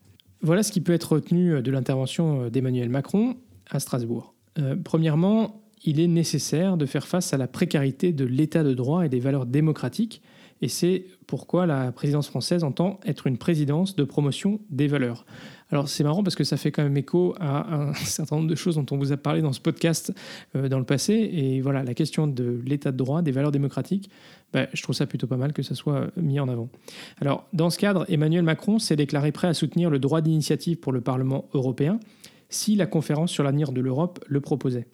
Voilà 0.42 0.62
ce 0.62 0.70
qui 0.70 0.80
peut 0.80 0.92
être 0.92 1.12
retenu 1.12 1.62
de 1.62 1.70
l'intervention 1.70 2.48
d'Emmanuel 2.48 2.90
Macron 2.90 3.36
à 3.70 3.80
Strasbourg. 3.80 4.34
premièrement, 4.84 5.62
il 5.82 5.98
est 5.98 6.06
nécessaire 6.06 6.76
de 6.76 6.86
faire 6.86 7.06
face 7.06 7.32
à 7.32 7.38
la 7.38 7.48
précarité 7.48 8.12
de 8.12 8.24
l'état 8.24 8.62
de 8.62 8.74
droit 8.74 9.04
et 9.06 9.08
des 9.08 9.20
valeurs 9.20 9.46
démocratiques 9.46 10.22
et 10.60 10.68
c'est 10.68 11.04
pourquoi 11.26 11.66
la 11.66 11.92
présidence 11.92 12.28
française 12.28 12.64
entend 12.64 12.98
être 13.06 13.26
une 13.26 13.38
présidence 13.38 13.94
de 13.96 14.04
promotion 14.04 14.60
des 14.70 14.88
valeurs. 14.88 15.24
Alors 15.70 15.88
c'est 15.88 16.02
marrant 16.02 16.22
parce 16.22 16.34
que 16.34 16.44
ça 16.44 16.56
fait 16.56 16.72
quand 16.72 16.82
même 16.82 16.96
écho 16.96 17.34
à 17.38 17.74
un 17.74 17.94
certain 17.94 18.36
nombre 18.36 18.48
de 18.48 18.54
choses 18.54 18.76
dont 18.76 18.86
on 18.90 18.96
vous 18.96 19.12
a 19.12 19.16
parlé 19.16 19.42
dans 19.42 19.52
ce 19.52 19.60
podcast 19.60 20.12
euh, 20.56 20.68
dans 20.68 20.78
le 20.78 20.84
passé. 20.84 21.12
Et 21.12 21.60
voilà, 21.60 21.82
la 21.84 21.94
question 21.94 22.26
de 22.26 22.60
l'état 22.64 22.90
de 22.90 22.96
droit, 22.96 23.22
des 23.22 23.32
valeurs 23.32 23.52
démocratiques, 23.52 24.10
bah, 24.52 24.66
je 24.72 24.82
trouve 24.82 24.94
ça 24.94 25.06
plutôt 25.06 25.26
pas 25.26 25.36
mal 25.36 25.52
que 25.52 25.62
ça 25.62 25.74
soit 25.74 26.08
mis 26.16 26.40
en 26.40 26.48
avant. 26.48 26.68
Alors 27.20 27.46
dans 27.52 27.70
ce 27.70 27.78
cadre, 27.78 28.04
Emmanuel 28.08 28.42
Macron 28.42 28.78
s'est 28.78 28.96
déclaré 28.96 29.30
prêt 29.32 29.48
à 29.48 29.54
soutenir 29.54 29.90
le 29.90 29.98
droit 29.98 30.22
d'initiative 30.22 30.78
pour 30.78 30.92
le 30.92 31.00
Parlement 31.00 31.48
européen 31.52 32.00
si 32.48 32.76
la 32.76 32.86
conférence 32.86 33.30
sur 33.30 33.44
l'avenir 33.44 33.72
de 33.72 33.80
l'Europe 33.82 34.24
le 34.26 34.40
proposait. 34.40 34.86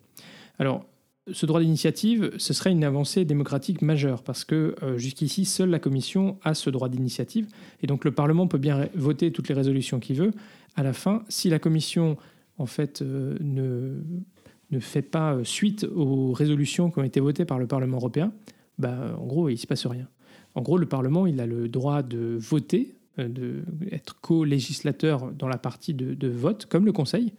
Alors 0.58 0.84
ce 1.32 1.46
droit 1.46 1.60
d'initiative, 1.60 2.32
ce 2.36 2.52
serait 2.52 2.70
une 2.70 2.84
avancée 2.84 3.24
démocratique 3.24 3.82
majeure, 3.82 4.22
parce 4.22 4.44
que 4.44 4.74
euh, 4.82 4.98
jusqu'ici, 4.98 5.44
seule 5.44 5.70
la 5.70 5.78
Commission 5.78 6.38
a 6.42 6.54
ce 6.54 6.68
droit 6.68 6.88
d'initiative, 6.88 7.48
et 7.82 7.86
donc 7.86 8.04
le 8.04 8.12
Parlement 8.12 8.46
peut 8.46 8.58
bien 8.58 8.88
voter 8.94 9.32
toutes 9.32 9.48
les 9.48 9.54
résolutions 9.54 10.00
qu'il 10.00 10.16
veut. 10.16 10.32
À 10.76 10.82
la 10.82 10.92
fin, 10.92 11.24
si 11.28 11.48
la 11.48 11.58
Commission, 11.58 12.18
en 12.58 12.66
fait, 12.66 13.00
euh, 13.00 13.38
ne, 13.40 14.80
fait 14.80 15.02
pas 15.02 15.34
euh, 15.34 15.44
suite 15.44 15.86
aux 15.94 16.32
résolutions 16.32 16.90
qui 16.90 16.98
ont 16.98 17.04
été 17.04 17.20
votées 17.20 17.44
par 17.44 17.58
le 17.58 17.66
Parlement 17.66 17.96
européen, 17.96 18.32
bah, 18.78 19.16
en 19.18 19.24
gros, 19.24 19.48
il 19.48 19.54
ne 19.54 19.58
se 19.58 19.66
passe 19.66 19.86
rien. 19.86 20.08
En 20.54 20.62
gros, 20.62 20.76
le 20.76 20.86
Parlement, 20.86 21.26
il 21.26 21.40
a 21.40 21.46
le 21.46 21.68
droit 21.68 22.02
de 22.02 22.36
voter, 22.38 22.96
d'être 23.16 24.20
co-législateur 24.20 25.30
dans 25.30 25.46
la 25.46 25.56
partie 25.56 25.94
de 25.94 26.28
vote, 26.28 26.66
comme 26.66 26.84
le 26.84 26.90
Conseil, 26.90 27.32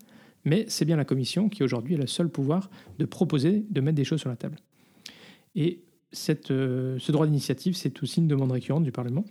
mais 0.46 0.66
c'est 0.70 0.86
bien 0.86 0.96
la 0.96 1.06
Commission 1.06 1.50
qui 1.50 1.64
aujourd'hui 1.64 1.96
a 1.96 1.98
le 1.98 2.08
seul 2.08 2.30
pouvoir 2.30 2.70
de 3.00 3.06
proposer, 3.06 3.66
de 3.70 3.82
mettre 3.82 3.96
des 3.96 4.04
choses 4.04 4.20
sur 4.22 4.30
la 4.30 4.36
table. 4.36 4.58
Et 5.56 5.82
euh, 6.52 6.98
ce 7.00 7.12
droit 7.12 7.26
d'initiative, 7.26 7.76
c'est 7.76 8.02
aussi 8.02 8.20
une 8.20 8.28
demande 8.28 8.52
récurrente 8.52 8.84
du 8.84 8.92
Parlement. 8.92 9.26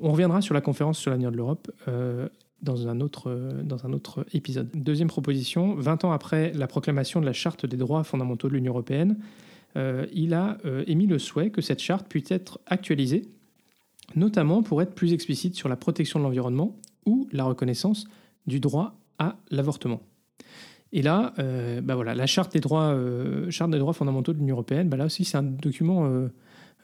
On 0.00 0.12
reviendra 0.12 0.42
sur 0.42 0.54
la 0.54 0.60
conférence 0.60 0.98
sur 0.98 1.10
l'avenir 1.10 1.30
de 1.30 1.36
l'Europe 1.36 1.70
euh, 1.88 2.28
dans, 2.62 2.88
un 2.88 3.00
autre, 3.00 3.30
euh, 3.30 3.62
dans 3.62 3.86
un 3.86 3.92
autre 3.92 4.26
épisode. 4.32 4.68
Deuxième 4.74 5.08
proposition, 5.08 5.74
20 5.76 6.04
ans 6.04 6.12
après 6.12 6.52
la 6.52 6.66
proclamation 6.66 7.20
de 7.20 7.26
la 7.26 7.32
Charte 7.32 7.64
des 7.66 7.76
droits 7.76 8.04
fondamentaux 8.04 8.48
de 8.48 8.54
l'Union 8.54 8.72
européenne, 8.72 9.18
il 10.12 10.34
a 10.34 10.58
émis 10.88 11.06
le 11.06 11.20
souhait 11.20 11.50
que 11.50 11.60
cette 11.60 11.78
charte 11.78 12.08
puisse 12.08 12.32
être 12.32 12.58
actualisée, 12.66 13.22
notamment 14.16 14.64
pour 14.64 14.82
être 14.82 14.96
plus 14.96 15.12
explicite 15.12 15.54
sur 15.54 15.68
la 15.68 15.76
protection 15.76 16.18
de 16.18 16.24
l'environnement 16.24 16.76
ou 17.06 17.28
la 17.30 17.44
reconnaissance 17.44 18.08
du 18.48 18.58
droit 18.58 18.98
à 19.20 19.36
l'avortement. 19.48 20.00
Et 20.92 21.02
là, 21.02 21.34
euh, 21.38 21.80
bah 21.80 21.94
voilà, 21.94 22.14
la 22.14 22.26
charte 22.26 22.52
des 22.52 22.60
droits, 22.60 22.92
euh, 22.92 23.50
charte 23.50 23.70
des 23.70 23.78
droits 23.78 23.92
fondamentaux 23.92 24.32
de 24.32 24.38
l'Union 24.38 24.56
européenne, 24.56 24.88
bah 24.88 24.96
là 24.96 25.06
aussi 25.06 25.24
c'est 25.24 25.36
un 25.36 25.42
document 25.42 26.06
euh, 26.06 26.28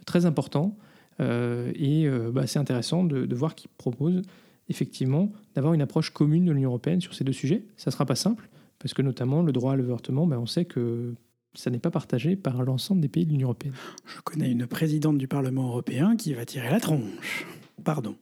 très 0.04 0.26
important 0.26 0.76
et 1.18 2.06
bah, 2.30 2.46
c'est 2.46 2.58
intéressant 2.58 3.02
de, 3.02 3.34
voir 3.34 3.54
qu'il 3.54 3.70
propose 3.78 4.20
effectivement 4.68 5.32
d'avoir 5.54 5.72
une 5.72 5.80
approche 5.80 6.10
commune 6.10 6.44
de 6.44 6.52
l'Union 6.52 6.68
européenne 6.68 7.00
sur 7.00 7.14
ces 7.14 7.24
deux 7.24 7.32
sujets. 7.32 7.64
Ça 7.78 7.88
ne 7.88 7.92
sera 7.92 8.04
pas 8.04 8.16
simple 8.16 8.50
parce 8.78 8.92
que 8.92 9.00
notamment 9.00 9.40
le 9.40 9.50
droit 9.50 9.72
à 9.72 9.76
l'avortement, 9.76 10.26
bah, 10.26 10.38
on 10.38 10.44
sait 10.44 10.66
que 10.66 11.14
ça 11.54 11.70
n'est 11.70 11.78
pas 11.78 11.90
partagé 11.90 12.36
par 12.36 12.62
l'ensemble 12.62 13.00
des 13.00 13.08
pays 13.08 13.24
de 13.24 13.30
l'Union 13.30 13.46
européenne. 13.46 13.72
Je 14.04 14.20
connais 14.20 14.50
une 14.50 14.66
présidente 14.66 15.16
du 15.16 15.26
Parlement 15.26 15.68
européen 15.68 16.16
qui 16.16 16.34
va 16.34 16.44
tirer 16.44 16.68
la 16.68 16.80
tronche. 16.80 17.46
Pardon. 17.82 18.14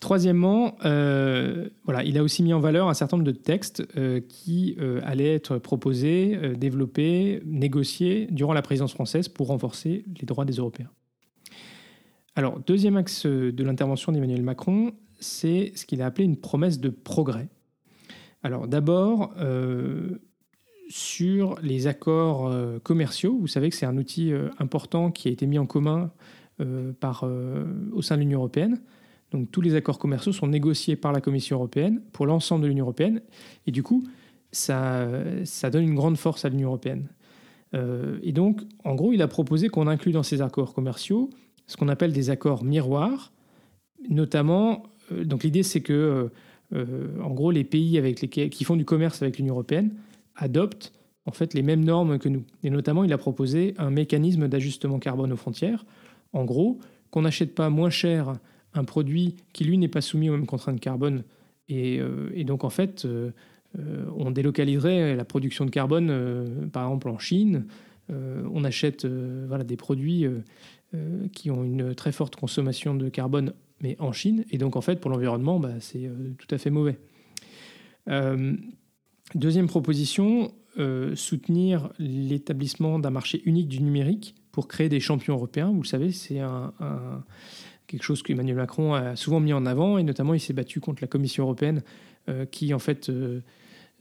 Troisièmement, 0.00 0.76
euh, 0.84 1.70
voilà, 1.84 2.04
il 2.04 2.18
a 2.18 2.22
aussi 2.22 2.42
mis 2.42 2.52
en 2.52 2.60
valeur 2.60 2.88
un 2.88 2.94
certain 2.94 3.16
nombre 3.16 3.26
de 3.26 3.36
textes 3.36 3.82
euh, 3.96 4.20
qui 4.20 4.76
euh, 4.78 5.00
allaient 5.04 5.34
être 5.34 5.56
proposés, 5.56 6.38
développés, 6.56 7.42
négociés 7.46 8.28
durant 8.30 8.52
la 8.52 8.60
présidence 8.60 8.92
française 8.92 9.28
pour 9.28 9.46
renforcer 9.46 10.04
les 10.20 10.26
droits 10.26 10.44
des 10.44 10.56
Européens. 10.56 10.90
Alors, 12.34 12.60
deuxième 12.60 12.98
axe 12.98 13.24
de 13.24 13.64
l'intervention 13.64 14.12
d'Emmanuel 14.12 14.42
Macron, 14.42 14.92
c'est 15.18 15.72
ce 15.74 15.86
qu'il 15.86 16.02
a 16.02 16.06
appelé 16.06 16.24
une 16.24 16.36
promesse 16.36 16.78
de 16.78 16.90
progrès. 16.90 17.48
Alors, 18.42 18.68
d'abord, 18.68 19.32
sur 20.90 21.58
les 21.62 21.86
accords 21.86 22.52
commerciaux. 22.82 23.38
Vous 23.40 23.46
savez 23.46 23.70
que 23.70 23.76
c'est 23.76 23.86
un 23.86 23.96
outil 23.96 24.32
important 24.58 25.10
qui 25.10 25.28
a 25.28 25.30
été 25.30 25.46
mis 25.46 25.58
en 25.58 25.64
commun 25.64 26.12
par, 27.00 27.24
au 27.92 28.02
sein 28.02 28.16
de 28.16 28.20
l'Union 28.20 28.40
européenne. 28.40 28.82
Donc 29.32 29.50
tous 29.50 29.60
les 29.60 29.74
accords 29.74 29.98
commerciaux 29.98 30.32
sont 30.32 30.46
négociés 30.46 30.96
par 30.96 31.12
la 31.12 31.20
Commission 31.20 31.56
européenne 31.56 32.00
pour 32.12 32.26
l'ensemble 32.26 32.62
de 32.62 32.68
l'Union 32.68 32.84
européenne. 32.84 33.22
Et 33.66 33.72
du 33.72 33.82
coup, 33.82 34.04
ça, 34.52 35.70
donne 35.70 35.84
une 35.84 35.94
grande 35.94 36.16
force 36.16 36.44
à 36.44 36.48
l'Union 36.48 36.68
européenne. 36.68 37.08
Euh, 37.74 38.18
et 38.22 38.32
donc, 38.32 38.62
en 38.84 38.94
gros, 38.94 39.12
il 39.12 39.22
a 39.22 39.28
proposé 39.28 39.68
qu'on 39.68 39.86
inclue 39.86 40.12
dans 40.12 40.22
ces 40.22 40.42
accords 40.42 40.74
commerciaux 40.74 41.30
ce 41.66 41.76
qu'on 41.76 41.88
appelle 41.88 42.12
des 42.12 42.30
accords 42.30 42.62
miroirs, 42.62 43.32
notamment. 44.08 44.84
Euh, 45.10 45.24
donc 45.24 45.42
l'idée, 45.42 45.64
c'est 45.64 45.80
que, 45.80 46.30
euh, 46.72 47.22
en 47.22 47.30
gros, 47.30 47.50
les 47.50 47.64
pays 47.64 48.14
qui 48.14 48.64
font 48.64 48.76
du 48.76 48.84
commerce 48.84 49.20
avec 49.22 49.38
l'Union 49.38 49.54
européenne 49.54 49.92
adoptent 50.36 50.92
en 51.24 51.32
fait 51.32 51.54
les 51.54 51.62
mêmes 51.62 51.84
normes 51.84 52.18
que 52.18 52.28
nous. 52.28 52.44
Et 52.62 52.70
notamment, 52.70 53.02
il 53.02 53.12
a 53.12 53.18
proposé 53.18 53.74
un 53.78 53.90
mécanisme 53.90 54.46
d'ajustement 54.46 55.00
carbone 55.00 55.32
aux 55.32 55.36
frontières. 55.36 55.84
En 56.32 56.44
gros, 56.44 56.78
qu'on 57.10 57.22
n'achète 57.22 57.54
pas 57.54 57.68
moins 57.68 57.90
cher 57.90 58.34
un 58.76 58.84
produit 58.84 59.36
qui, 59.52 59.64
lui, 59.64 59.78
n'est 59.78 59.88
pas 59.88 60.00
soumis 60.00 60.30
aux 60.30 60.32
mêmes 60.32 60.46
contraintes 60.46 60.80
carbone. 60.80 61.24
Et, 61.68 62.00
et 62.34 62.44
donc, 62.44 62.62
en 62.64 62.70
fait, 62.70 63.06
euh, 63.78 64.04
on 64.16 64.30
délocaliserait 64.30 65.16
la 65.16 65.24
production 65.24 65.64
de 65.64 65.70
carbone, 65.70 66.08
euh, 66.10 66.66
par 66.72 66.84
exemple 66.84 67.08
en 67.08 67.18
Chine. 67.18 67.66
Euh, 68.10 68.42
on 68.52 68.64
achète 68.64 69.06
des 69.06 69.76
produits 69.76 70.26
qui 71.32 71.50
ont 71.50 71.62
une 71.62 71.94
très 71.94 72.12
forte 72.12 72.36
consommation 72.36 72.94
de 72.94 73.08
carbone, 73.08 73.52
mais 73.80 73.96
en 73.98 74.12
Chine. 74.12 74.44
Et 74.50 74.58
donc, 74.58 74.76
en 74.76 74.80
fait, 74.80 75.00
pour 75.00 75.10
l'environnement, 75.10 75.58
bah, 75.58 75.74
c'est 75.80 76.08
tout 76.38 76.54
à 76.54 76.58
fait 76.58 76.70
mauvais. 76.70 76.98
deuxième 79.34 79.66
proposition, 79.66 80.52
soutenir 81.14 81.90
l'établissement 81.98 82.98
d'un 82.98 83.10
marché 83.10 83.42
unique 83.44 83.68
du 83.68 83.82
numérique 83.82 84.36
pour 84.52 84.68
créer 84.68 84.88
des 84.88 85.00
champions 85.00 85.34
européens. 85.34 85.70
Vous 85.70 85.82
le 85.82 85.86
savez, 85.86 86.12
c'est 86.12 86.40
un, 86.40 86.72
quelque 87.86 88.02
chose 88.02 88.22
qu'Emmanuel 88.22 88.56
Macron 88.56 88.94
a 88.94 89.16
souvent 89.16 89.40
mis 89.40 89.52
en 89.52 89.66
avant, 89.66 89.98
et 89.98 90.02
notamment 90.02 90.34
il 90.34 90.40
s'est 90.40 90.52
battu 90.52 90.80
contre 90.80 91.02
la 91.02 91.08
Commission 91.08 91.44
européenne 91.44 91.82
qui, 92.50 92.74
en 92.74 92.80
fait, 92.80 93.08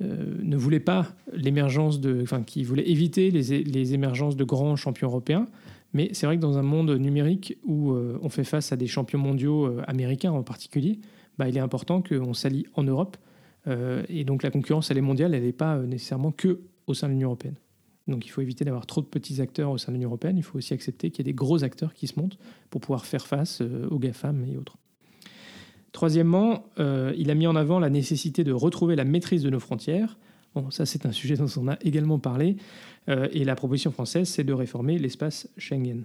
euh, 0.01 0.42
ne 0.44 0.58
voulait 0.58 0.82
pas 0.82 1.08
l'émergence 1.32 2.01
de, 2.01 2.22
enfin, 2.22 2.44
qui 2.44 2.65
voulait 2.65 2.89
éviter 2.89 3.32
les, 3.32 3.94
émergences 3.94 4.36
de 4.36 4.44
grands 4.44 4.75
champions 4.75 5.08
européens. 5.08 5.48
Mais 5.94 6.10
c'est 6.12 6.25
vrai 6.25 6.36
que 6.36 6.42
dans 6.42 6.58
un 6.58 6.63
monde 6.63 6.92
numérique 6.92 7.58
où 7.63 7.94
euh, 7.94 8.20
on 8.22 8.27
fait 8.27 8.44
face 8.44 8.74
à 8.74 8.75
des 8.75 8.88
champions 8.88 9.20
mondiaux 9.20 9.68
euh, 9.68 9.82
américains 9.88 10.34
en 10.34 10.44
particulier, 10.44 11.00
bah, 11.38 11.48
il 11.48 11.56
est 11.56 11.62
important 11.62 12.01
qu'on 12.01 12.34
s'allie 12.34 12.65
en 12.74 12.84
Europe. 12.84 13.18
et 14.10 14.24
donc 14.25 14.44
la 14.44 14.51
concurrence, 14.51 14.92
elle 14.92 14.98
est 14.98 15.01
mondiale, 15.01 15.34
elle 15.34 15.44
n'est 15.44 15.51
pas 15.51 15.80
nécessairement 15.80 16.32
que 16.32 16.60
au 16.88 16.94
sein 16.94 17.08
de 17.08 17.13
l'Union 17.13 17.30
européenne. 17.30 17.56
Donc 18.07 18.25
il 18.25 18.29
faut 18.29 18.41
éviter 18.41 18.65
d'avoir 18.65 18.85
trop 18.85 19.01
de 19.01 19.07
petits 19.07 19.41
acteurs 19.41 19.71
au 19.71 19.77
sein 19.77 19.91
de 19.91 19.97
l'Union 19.97 20.09
européenne. 20.09 20.38
Il 20.38 20.43
faut 20.43 20.57
aussi 20.57 20.74
accepter 20.74 21.09
qu'il 21.09 21.25
y 21.25 21.29
ait 21.29 21.31
des 21.31 21.35
gros 21.35 21.63
acteurs 21.63 21.93
qui 21.93 22.07
se 22.07 22.19
montent 22.19 22.38
pour 22.69 22.81
pouvoir 22.81 23.05
faire 23.05 23.25
face 23.25 23.62
aux 23.62 24.00
GAFAM 24.00 24.45
et 24.45 24.57
autres. 24.57 24.77
Troisièmement, 25.95 26.65
euh, 26.77 27.13
il 27.17 27.31
a 27.31 27.35
mis 27.35 27.47
en 27.47 27.55
avant 27.55 27.79
la 27.79 27.89
nécessité 27.89 28.43
de 28.43 28.51
retrouver 28.51 28.97
la 28.97 29.05
maîtrise 29.05 29.43
de 29.43 29.50
nos 29.50 29.62
frontières. 29.62 30.17
Bon, 30.53 30.69
ça 30.69 30.85
c'est 30.85 31.05
un 31.05 31.13
sujet 31.13 31.38
dont 31.38 31.47
on 31.55 31.69
a 31.69 31.77
également 31.81 32.19
parlé. 32.19 32.57
Euh, 33.07 33.29
et 33.31 33.45
la 33.45 33.55
proposition 33.55 33.91
française, 33.91 34.27
c'est 34.27 34.43
de 34.43 34.51
réformer 34.51 35.00
l'espace 35.00 35.47
Schengen. 35.57 36.03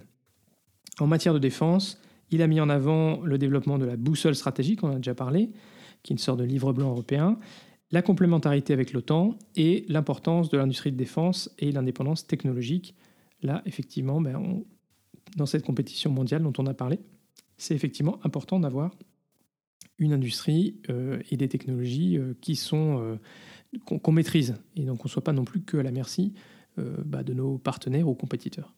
En 1.01 1.07
matière 1.07 1.33
de 1.33 1.39
défense, 1.39 1.99
il 2.29 2.41
a 2.41 2.47
mis 2.47 2.61
en 2.61 2.69
avant 2.69 3.19
le 3.19 3.37
développement 3.37 3.77
de 3.77 3.83
la 3.83 3.97
boussole 3.97 4.35
stratégique, 4.35 4.81
on 4.81 4.91
a 4.91 4.95
déjà 4.95 5.13
parlé, 5.13 5.49
qui 6.03 6.13
est 6.13 6.15
une 6.15 6.19
sorte 6.19 6.39
de 6.39 6.45
livre 6.45 6.71
blanc 6.71 6.91
européen, 6.91 7.37
la 7.91 8.01
complémentarité 8.01 8.73
avec 8.73 8.93
l'OTAN 8.93 9.37
et 9.55 9.85
l'importance 9.89 10.49
de 10.49 10.57
l'industrie 10.57 10.91
de 10.91 10.97
défense 10.97 11.53
et 11.59 11.71
l'indépendance 11.71 12.25
technologique. 12.25 12.95
Là, 13.41 13.61
effectivement, 13.65 14.21
ben, 14.21 14.63
dans 15.35 15.45
cette 15.45 15.65
compétition 15.65 16.11
mondiale 16.11 16.43
dont 16.43 16.53
on 16.57 16.67
a 16.67 16.73
parlé, 16.73 16.99
c'est 17.57 17.75
effectivement 17.75 18.19
important 18.23 18.59
d'avoir 18.59 18.91
une 19.99 20.13
industrie 20.13 20.81
euh, 20.89 21.21
et 21.29 21.37
des 21.37 21.47
technologies 21.47 22.17
euh, 22.17 22.33
qui 22.41 22.55
sont 22.55 22.99
euh, 22.99 23.15
qu'on 23.85 24.11
maîtrise 24.11 24.55
et 24.75 24.83
donc 24.83 25.05
on 25.05 25.07
ne 25.07 25.09
soit 25.09 25.23
pas 25.23 25.31
non 25.31 25.45
plus 25.45 25.61
que 25.61 25.77
à 25.77 25.83
la 25.83 25.91
merci 25.91 26.33
bah, 27.05 27.23
de 27.23 27.33
nos 27.33 27.57
partenaires 27.57 28.07
ou 28.07 28.15
compétiteurs. 28.15 28.73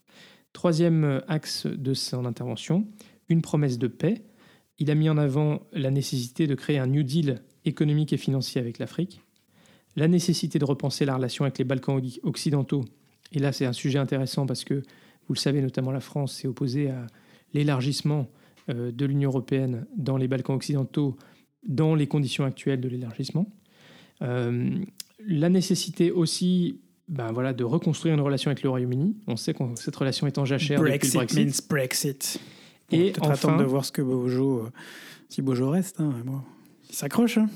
Troisième 0.52 1.24
axe 1.28 1.66
de 1.66 1.94
son 1.96 2.26
intervention, 2.26 2.88
une 3.30 3.42
promesse 3.42 3.80
de 3.80 3.88
paix. 3.88 4.24
Il 4.78 4.92
a 4.92 4.96
mis 4.96 5.10
en 5.10 5.18
avant 5.18 5.62
la 5.72 5.90
nécessité 5.90 6.46
de 6.46 6.54
créer 6.54 6.78
un 6.78 6.88
New 6.88 7.02
Deal 7.02 7.42
économique 7.66 8.14
et 8.14 8.18
financier 8.18 8.60
avec 8.60 8.80
l'Afrique, 8.80 9.22
la 9.96 10.08
nécessité 10.08 10.60
de 10.60 10.66
repenser 10.66 11.06
la 11.06 11.16
relation 11.16 11.46
avec 11.46 11.58
les 11.58 11.64
Balkans 11.66 12.02
occidentaux. 12.24 12.86
Et 13.32 13.40
là, 13.40 13.52
c'est 13.52 13.66
un 13.66 13.74
sujet 13.74 14.00
intéressant 14.00 14.46
parce 14.46 14.64
que, 14.64 14.76
vous 15.28 15.34
le 15.34 15.40
savez, 15.40 15.62
notamment 15.62 15.92
la 15.92 16.00
France 16.00 16.34
s'est 16.34 16.48
opposée 16.48 16.90
à 16.90 17.08
l'élargissement 17.54 18.28
euh, 18.70 18.92
de 18.92 19.06
l'Union 19.06 19.30
européenne 19.30 19.86
dans 19.96 20.18
les 20.18 20.28
Balkans 20.28 20.56
occidentaux 20.56 21.18
dans 21.68 21.96
les 21.96 22.08
conditions 22.08 22.44
actuelles 22.44 22.82
de 22.82 22.90
l'élargissement. 22.90 23.48
Euh, 24.22 24.70
la 25.26 25.50
nécessité 25.50 26.12
aussi 26.12 26.80
ben 27.10 27.32
voilà, 27.32 27.54
de 27.54 27.64
reconstruire 27.64 28.14
une 28.14 28.22
relation 28.22 28.50
avec 28.50 28.64
le 28.64 28.70
Royaume-Uni. 28.70 29.18
On 29.28 29.36
sait 29.36 29.54
que 29.54 29.64
cette 29.76 29.96
relation 29.96 30.26
est 30.28 30.38
en 30.38 30.46
jachère 30.46 30.80
Brexit 30.80 31.14
depuis 31.14 31.36
le 31.36 31.44
Brexit. 31.44 31.62
Means 31.62 31.68
Brexit. 31.70 32.40
et 32.92 33.12
peut-être 33.12 33.30
attendre 33.30 33.58
de 33.58 33.66
voir 33.66 33.84
ce 33.86 33.92
que 33.92 34.02
Bojo, 34.02 34.60
euh, 34.60 34.70
si 35.30 35.42
Bojo 35.42 35.70
reste, 35.70 36.00
hein, 36.00 36.14
il 36.94 36.96
s'accroche. 36.96 37.38
Hein. 37.38 37.50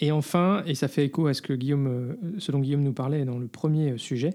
Et 0.00 0.12
enfin, 0.12 0.62
et 0.66 0.76
ça 0.76 0.86
fait 0.86 1.04
écho 1.04 1.26
à 1.26 1.34
ce, 1.34 1.42
que 1.42 1.52
Guillaume, 1.52 2.16
ce 2.38 2.52
dont 2.52 2.60
Guillaume 2.60 2.82
nous 2.82 2.92
parlait 2.92 3.24
dans 3.24 3.38
le 3.38 3.48
premier 3.48 3.98
sujet, 3.98 4.30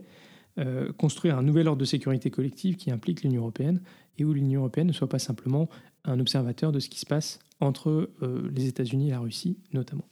construire 0.98 1.40
un 1.40 1.42
nouvel 1.42 1.68
ordre 1.68 1.80
de 1.80 1.86
sécurité 1.86 2.30
collective 2.30 2.76
qui 2.76 2.92
implique 2.92 3.24
l'Union 3.24 3.42
européenne 3.42 3.82
et 4.20 4.26
où 4.26 4.34
l'Union 4.34 4.62
européenne 4.62 4.88
ne 4.88 4.94
soit 4.94 5.10
pas 5.10 5.18
simplement 5.18 5.68
un 6.04 6.20
observateur 6.20 6.72
de 6.72 6.80
ce 6.80 6.90
qui 6.90 7.00
se 7.00 7.06
passe 7.06 7.40
entre 7.60 8.10
euh, 8.22 8.50
les 8.54 8.68
États-Unis 8.68 9.10
et 9.10 9.12
la 9.12 9.20
Russie 9.20 9.58
notamment. 9.74 10.08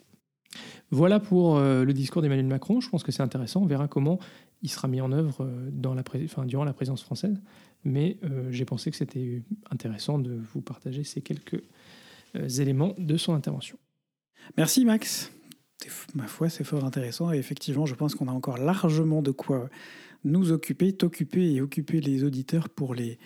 Voilà 0.92 1.20
pour 1.20 1.58
euh, 1.58 1.84
le 1.84 1.94
discours 1.94 2.22
d'Emmanuel 2.22 2.46
Macron. 2.46 2.80
Je 2.80 2.90
pense 2.90 3.04
que 3.04 3.12
c'est 3.12 3.24
intéressant. 3.24 3.62
On 3.62 3.66
verra 3.66 3.88
comment 3.88 4.20
il 4.62 4.70
sera 4.70 4.88
mis 4.88 5.02
en 5.02 5.12
œuvre 5.12 5.38
euh, 5.42 5.70
durant 5.72 6.64
la 6.64 6.74
présidence 6.74 7.04
française. 7.04 7.42
Mais 7.86 8.18
j'ai 8.50 8.64
pensé 8.64 8.92
que 8.92 8.96
c'était 8.96 9.42
intéressant 9.70 10.18
de 10.18 10.40
vous 10.54 10.62
partager 10.62 11.04
ces 11.04 11.20
quelques 11.20 11.62
éléments 12.34 12.96
de 12.98 13.18
son 13.18 13.34
intervention. 13.34 13.78
Merci 14.58 14.86
Max. 14.86 15.32
Ma 16.16 16.28
foi, 16.28 16.50
c'est 16.50 16.64
fort 16.64 16.86
intéressant. 16.86 17.32
Et 17.34 17.38
effectivement, 17.38 17.86
je 17.86 17.96
pense 17.96 18.16
qu'on 18.16 18.28
a 18.28 18.32
encore 18.32 18.58
largement 18.58 19.22
de 19.22 19.32
quoi 19.32 19.70
nous 20.24 20.52
occuper, 20.52 20.94
t'occuper 20.94 21.54
et 21.54 21.62
occuper 21.62 22.00
les 22.00 22.24
auditeurs 22.24 22.70
pour 22.70 22.96
les 22.96 23.20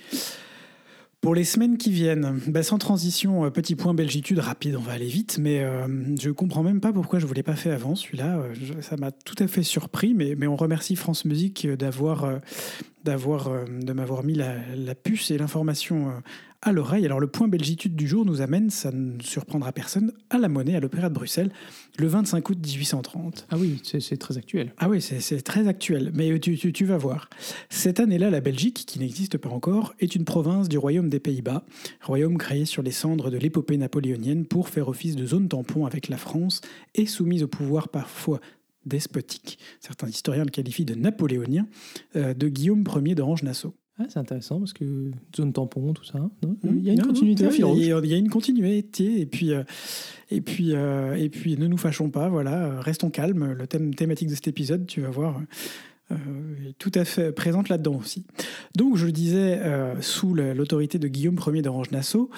pour 1.20 1.34
les 1.34 1.44
semaines 1.44 1.78
qui 1.78 1.92
viennent, 1.92 2.40
bah, 2.48 2.62
sans 2.62 2.78
transition, 2.78 3.44
euh, 3.44 3.50
petit 3.50 3.76
point 3.76 3.96
belgitude 3.96 4.38
rapide, 4.38 4.76
on 4.76 4.82
va 4.82 4.94
aller 4.94 5.08
vite, 5.08 5.40
mais 5.40 5.62
euh, 5.62 5.88
je 6.20 6.30
comprends 6.30 6.62
même 6.62 6.80
pas 6.80 6.94
pourquoi 6.94 7.18
je 7.18 7.26
ne 7.26 7.28
vous 7.28 7.34
l'ai 7.34 7.44
pas 7.44 7.56
fait 7.56 7.72
avant 7.72 7.96
celui-là. 7.96 8.38
Euh, 8.38 8.82
ça 8.82 8.98
m'a 8.98 9.12
tout 9.12 9.36
à 9.40 9.48
fait 9.48 9.64
surpris, 9.64 10.14
mais, 10.14 10.36
mais 10.38 10.46
on 10.46 10.56
remercie 10.56 10.96
France 10.96 11.26
Musique 11.26 11.68
d'avoir 11.68 12.40
d'avoir 13.04 13.50
de 13.68 13.94
m'avoir 13.94 14.24
mis 14.24 14.36
la, 14.36 14.56
la, 14.76 14.94
puce 14.96 15.32
et 15.32 15.38
l'information 15.38 16.12
à 16.62 16.72
l'oreille. 16.72 17.06
Alors 17.06 17.20
le 17.20 17.28
point 17.28 17.48
belgitude 17.48 17.96
du 17.96 18.08
jour 18.08 18.26
nous 18.26 18.42
amène, 18.42 18.70
ça 18.70 18.92
ne 18.92 19.22
surprendra 19.22 19.72
personne, 19.72 20.12
à 20.30 20.38
la 20.38 20.50
monnaie, 20.50 20.76
à 20.76 20.80
l'Opéra 20.80 21.10
de 21.10 21.14
Bruxelles, 21.14 21.52
le 21.98 22.08
25 22.08 22.50
août 22.50 22.58
1830. 22.62 23.48
Ah 23.50 23.58
oui, 23.58 23.82
c'est 23.84 24.18
très 24.18 24.38
actuel. 24.38 24.74
Ah 24.78 24.90
oui, 24.90 25.02
c'est 25.02 25.42
très 25.42 25.68
actuel, 25.68 26.12
mais 26.14 26.40
tu, 26.40 26.58
tu, 26.58 26.74
tu 26.74 26.86
vas 26.86 26.98
voir. 26.98 27.30
Cette 27.70 28.00
année-là, 28.00 28.30
la 28.30 28.42
Belgique, 28.42 28.86
qui 28.88 29.00
n'existe 29.00 29.38
pas 29.38 29.50
encore, 29.50 29.94
est 30.00 30.16
une 30.16 30.26
province 30.26 30.70
du 30.70 30.78
Royaume 30.78 31.10
des 31.10 31.20
Pays-Bas, 31.20 31.64
royaume 32.02 32.38
créé 32.38 32.66
sur 32.66 32.84
les 32.84 32.92
cendres 32.92 33.30
de 33.30 33.38
l'épopée 33.38 33.78
napoléonienne 33.78 34.46
pour 34.46 34.70
faire 34.70 34.88
office 34.88 35.16
de 35.16 35.26
zone 35.26 35.48
tampon 35.48 35.86
avec 35.86 36.10
la 36.10 36.18
France 36.18 36.62
et 36.96 37.06
soumise 37.06 37.44
au 37.44 37.48
pouvoir 37.48 37.90
parfois 37.90 38.40
despotique, 38.88 39.60
certains 39.80 40.08
historiens 40.08 40.46
le 40.46 40.50
qualifient 40.50 40.86
de 40.86 40.96
napoléonien, 40.96 41.68
euh, 42.16 42.34
de 42.34 42.48
Guillaume 42.48 42.84
Ier 43.06 43.16
d'Orange-Nassau. 43.16 43.76
Ah, 44.00 44.06
c'est 44.10 44.20
intéressant 44.20 44.60
parce 44.60 44.74
que 44.74 45.12
zone 45.36 45.54
tampon, 45.54 45.94
tout 45.94 46.04
ça. 46.04 46.20
il 46.64 46.84
y 46.84 46.90
a 46.90 46.94
une 46.94 47.02
continuité. 47.02 47.46
il, 47.46 47.86
y 47.86 48.14
a, 48.14 48.18
une 48.18 48.30
continuité. 48.30 49.20
Et 49.20 49.26
puis, 49.26 49.54
euh, 49.54 49.64
et 50.30 50.42
puis, 50.42 50.76
euh, 50.76 51.16
et 51.16 51.30
puis, 51.30 51.58
ne 51.58 51.66
nous 51.66 51.78
fâchons 51.78 52.10
pas. 52.12 52.30
Voilà, 52.30 52.80
restons 52.80 53.10
calmes. 53.10 53.54
Le 53.54 53.66
thème 53.66 53.96
thématique 53.96 54.30
de 54.30 54.36
cet 54.36 54.48
épisode, 54.48 54.86
tu 54.86 55.02
vas 55.02 55.10
voir. 55.10 55.42
est 56.12 56.78
tout 56.78 56.92
à 56.94 57.06
fait 57.06 57.32
présente 57.32 57.70
là-dedans 57.70 57.96
aussi. 58.00 58.24
Donc, 58.76 58.98
je 58.98 59.08
le 59.08 59.12
disais, 59.12 59.62
sous 60.02 60.36
l'autorité 60.36 61.00
de 61.00 61.08
Guillaume 61.08 61.40
Ier 61.48 61.64
d'Orange-Nassau, 61.64 62.30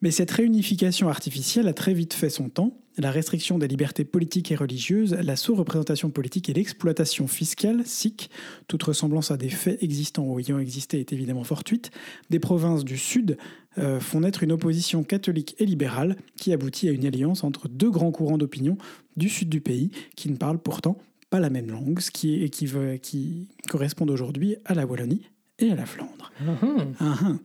mais 0.00 0.10
cette 0.10 0.30
réunification 0.30 1.08
artificielle 1.08 1.68
a 1.68 1.72
très 1.72 1.94
vite 1.94 2.14
fait 2.14 2.30
son 2.30 2.48
temps. 2.48 2.78
La 2.98 3.10
restriction 3.10 3.58
des 3.58 3.68
libertés 3.68 4.04
politiques 4.04 4.50
et 4.50 4.56
religieuses, 4.56 5.14
la 5.14 5.36
sous-représentation 5.36 6.10
politique 6.10 6.48
et 6.48 6.52
l'exploitation 6.52 7.28
fiscale, 7.28 7.82
SIC, 7.86 8.28
toute 8.66 8.82
ressemblance 8.82 9.30
à 9.30 9.36
des 9.36 9.50
faits 9.50 9.80
existants 9.82 10.24
ou 10.24 10.40
ayant 10.40 10.58
existé 10.58 10.98
est 10.98 11.12
évidemment 11.12 11.44
fortuite, 11.44 11.92
des 12.30 12.40
provinces 12.40 12.84
du 12.84 12.98
Sud 12.98 13.36
euh, 13.78 14.00
font 14.00 14.20
naître 14.20 14.42
une 14.42 14.50
opposition 14.50 15.04
catholique 15.04 15.54
et 15.58 15.66
libérale 15.66 16.16
qui 16.36 16.52
aboutit 16.52 16.88
à 16.88 16.92
une 16.92 17.06
alliance 17.06 17.44
entre 17.44 17.68
deux 17.68 17.90
grands 17.90 18.10
courants 18.10 18.38
d'opinion 18.38 18.76
du 19.16 19.28
sud 19.28 19.48
du 19.48 19.60
pays 19.60 19.90
qui 20.16 20.30
ne 20.30 20.36
parlent 20.36 20.58
pourtant 20.58 20.98
pas 21.30 21.38
la 21.38 21.50
même 21.50 21.70
langue, 21.70 22.00
ce 22.00 22.10
qui, 22.10 22.48
qui 22.50 23.48
correspond 23.68 24.08
aujourd'hui 24.08 24.56
à 24.64 24.74
la 24.74 24.86
Wallonie 24.86 25.28
et 25.58 25.70
à 25.72 25.74
la 25.74 25.86
Flandre. 25.86 26.32
Uh 26.40 27.36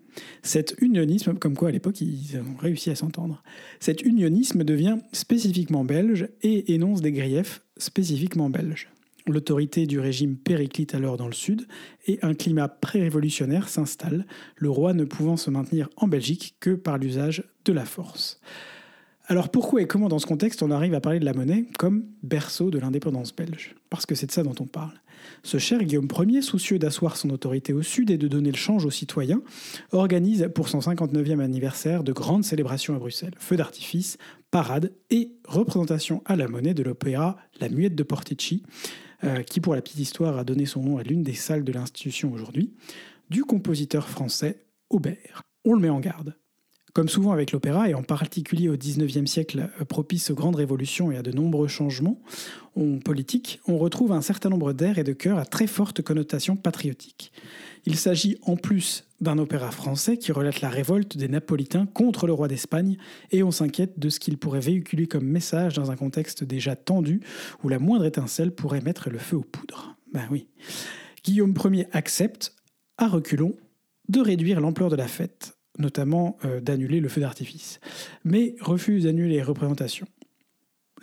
Cet 0.43 0.75
unionisme, 0.79 1.33
comme 1.35 1.55
quoi 1.55 1.69
à 1.69 1.71
l'époque 1.71 2.01
ils 2.01 2.37
ont 2.37 2.57
réussi 2.59 2.91
à 2.91 2.95
s'entendre, 2.95 3.43
cet 3.79 4.03
unionisme 4.03 4.63
devient 4.63 4.97
spécifiquement 5.11 5.83
belge 5.83 6.27
et 6.41 6.73
énonce 6.73 7.01
des 7.01 7.11
griefs 7.11 7.61
spécifiquement 7.77 8.49
belges. 8.49 8.89
L'autorité 9.25 9.87
du 9.87 9.99
régime 9.99 10.35
périclite 10.35 10.95
alors 10.95 11.15
dans 11.15 11.27
le 11.27 11.33
sud 11.33 11.65
et 12.07 12.19
un 12.21 12.33
climat 12.33 12.67
pré-révolutionnaire 12.67 13.69
s'installe, 13.69 14.25
le 14.57 14.69
roi 14.69 14.93
ne 14.93 15.05
pouvant 15.05 15.37
se 15.37 15.49
maintenir 15.49 15.89
en 15.95 16.07
Belgique 16.07 16.55
que 16.59 16.71
par 16.71 16.97
l'usage 16.97 17.43
de 17.63 17.73
la 17.73 17.85
force. 17.85 18.41
Alors 19.27 19.49
pourquoi 19.49 19.81
et 19.81 19.87
comment 19.87 20.09
dans 20.09 20.19
ce 20.19 20.25
contexte 20.25 20.61
on 20.61 20.71
arrive 20.71 20.93
à 20.93 20.99
parler 20.99 21.19
de 21.19 21.25
la 21.25 21.33
monnaie 21.33 21.65
comme 21.79 22.05
berceau 22.21 22.69
de 22.69 22.79
l'indépendance 22.79 23.33
belge? 23.33 23.75
Parce 23.89 24.05
que 24.05 24.15
c'est 24.15 24.27
de 24.27 24.33
ça 24.33 24.43
dont 24.43 24.55
on 24.59 24.65
parle. 24.65 24.99
Ce 25.43 25.57
cher 25.57 25.83
Guillaume 25.83 26.07
Ier, 26.27 26.41
soucieux 26.41 26.79
d'asseoir 26.79 27.17
son 27.17 27.29
autorité 27.29 27.73
au 27.73 27.81
sud 27.81 28.11
et 28.11 28.17
de 28.17 28.27
donner 28.27 28.51
le 28.51 28.57
change 28.57 28.85
aux 28.85 28.91
citoyens, 28.91 29.41
organise 29.91 30.49
pour 30.53 30.69
son 30.69 30.79
59e 30.79 31.39
anniversaire 31.39 32.03
de 32.03 32.11
grandes 32.13 32.43
célébrations 32.43 32.95
à 32.95 32.99
Bruxelles. 32.99 33.35
Feux 33.37 33.57
d'artifice, 33.57 34.17
parades 34.51 34.91
et 35.09 35.31
représentation 35.45 36.21
à 36.25 36.35
la 36.35 36.47
monnaie 36.47 36.73
de 36.73 36.83
l'opéra 36.83 37.37
La 37.59 37.69
Muette 37.69 37.95
de 37.95 38.03
Portici, 38.03 38.63
euh, 39.23 39.41
qui 39.41 39.59
pour 39.59 39.75
la 39.75 39.81
petite 39.81 39.99
histoire 39.99 40.37
a 40.37 40.43
donné 40.43 40.65
son 40.65 40.83
nom 40.83 40.97
à 40.97 41.03
l'une 41.03 41.23
des 41.23 41.33
salles 41.33 41.63
de 41.63 41.71
l'institution 41.71 42.31
aujourd'hui, 42.31 42.73
du 43.29 43.43
compositeur 43.43 44.07
français 44.09 44.65
Aubert. 44.89 45.41
On 45.65 45.73
le 45.73 45.79
met 45.79 45.89
en 45.89 45.99
garde. 45.99 46.35
Comme 46.93 47.09
souvent 47.09 47.31
avec 47.31 47.51
l'opéra, 47.51 47.89
et 47.89 47.95
en 47.95 48.03
particulier 48.03 48.69
au 48.69 48.77
XIXe 48.77 49.29
siècle 49.29 49.67
euh, 49.81 49.85
propice 49.85 50.29
aux 50.29 50.35
grandes 50.35 50.57
révolutions 50.57 51.11
et 51.11 51.17
à 51.17 51.23
de 51.23 51.31
nombreux 51.31 51.67
changements 51.67 52.21
politiques, 53.05 53.59
on 53.67 53.77
retrouve 53.77 54.11
un 54.11 54.21
certain 54.21 54.49
nombre 54.49 54.73
d'airs 54.73 54.97
et 54.97 55.03
de 55.03 55.13
chœurs 55.13 55.37
à 55.37 55.45
très 55.45 55.67
forte 55.67 56.01
connotation 56.01 56.55
patriotique. 56.55 57.31
Il 57.85 57.97
s'agit 57.97 58.37
en 58.43 58.55
plus 58.55 59.05
d'un 59.21 59.37
opéra 59.37 59.69
français 59.71 60.17
qui 60.17 60.31
relate 60.31 60.61
la 60.61 60.69
révolte 60.69 61.17
des 61.17 61.27
Napolitains 61.27 61.85
contre 61.85 62.25
le 62.25 62.33
roi 62.33 62.47
d'Espagne, 62.47 62.97
et 63.31 63.43
on 63.43 63.51
s'inquiète 63.51 63.99
de 63.99 64.09
ce 64.09 64.19
qu'il 64.19 64.37
pourrait 64.37 64.59
véhiculer 64.59 65.07
comme 65.07 65.25
message 65.25 65.73
dans 65.73 65.91
un 65.91 65.95
contexte 65.95 66.43
déjà 66.43 66.75
tendu 66.75 67.21
où 67.63 67.69
la 67.69 67.79
moindre 67.79 68.05
étincelle 68.05 68.51
pourrait 68.51 68.81
mettre 68.81 69.09
le 69.09 69.19
feu 69.19 69.37
aux 69.37 69.43
poudres. 69.43 69.95
Ben 70.13 70.27
oui. 70.31 70.47
Guillaume 71.23 71.53
Ier 71.71 71.87
accepte, 71.91 72.55
à 72.97 73.07
reculons, 73.07 73.55
de 74.09 74.19
réduire 74.19 74.59
l'ampleur 74.61 74.89
de 74.89 74.95
la 74.95 75.07
fête 75.07 75.55
notamment 75.77 76.37
euh, 76.45 76.59
d'annuler 76.59 76.99
le 76.99 77.09
feu 77.09 77.21
d'artifice, 77.21 77.79
mais 78.23 78.55
refuse 78.61 79.03
d'annuler 79.05 79.35
les 79.35 79.43
représentations. 79.43 80.07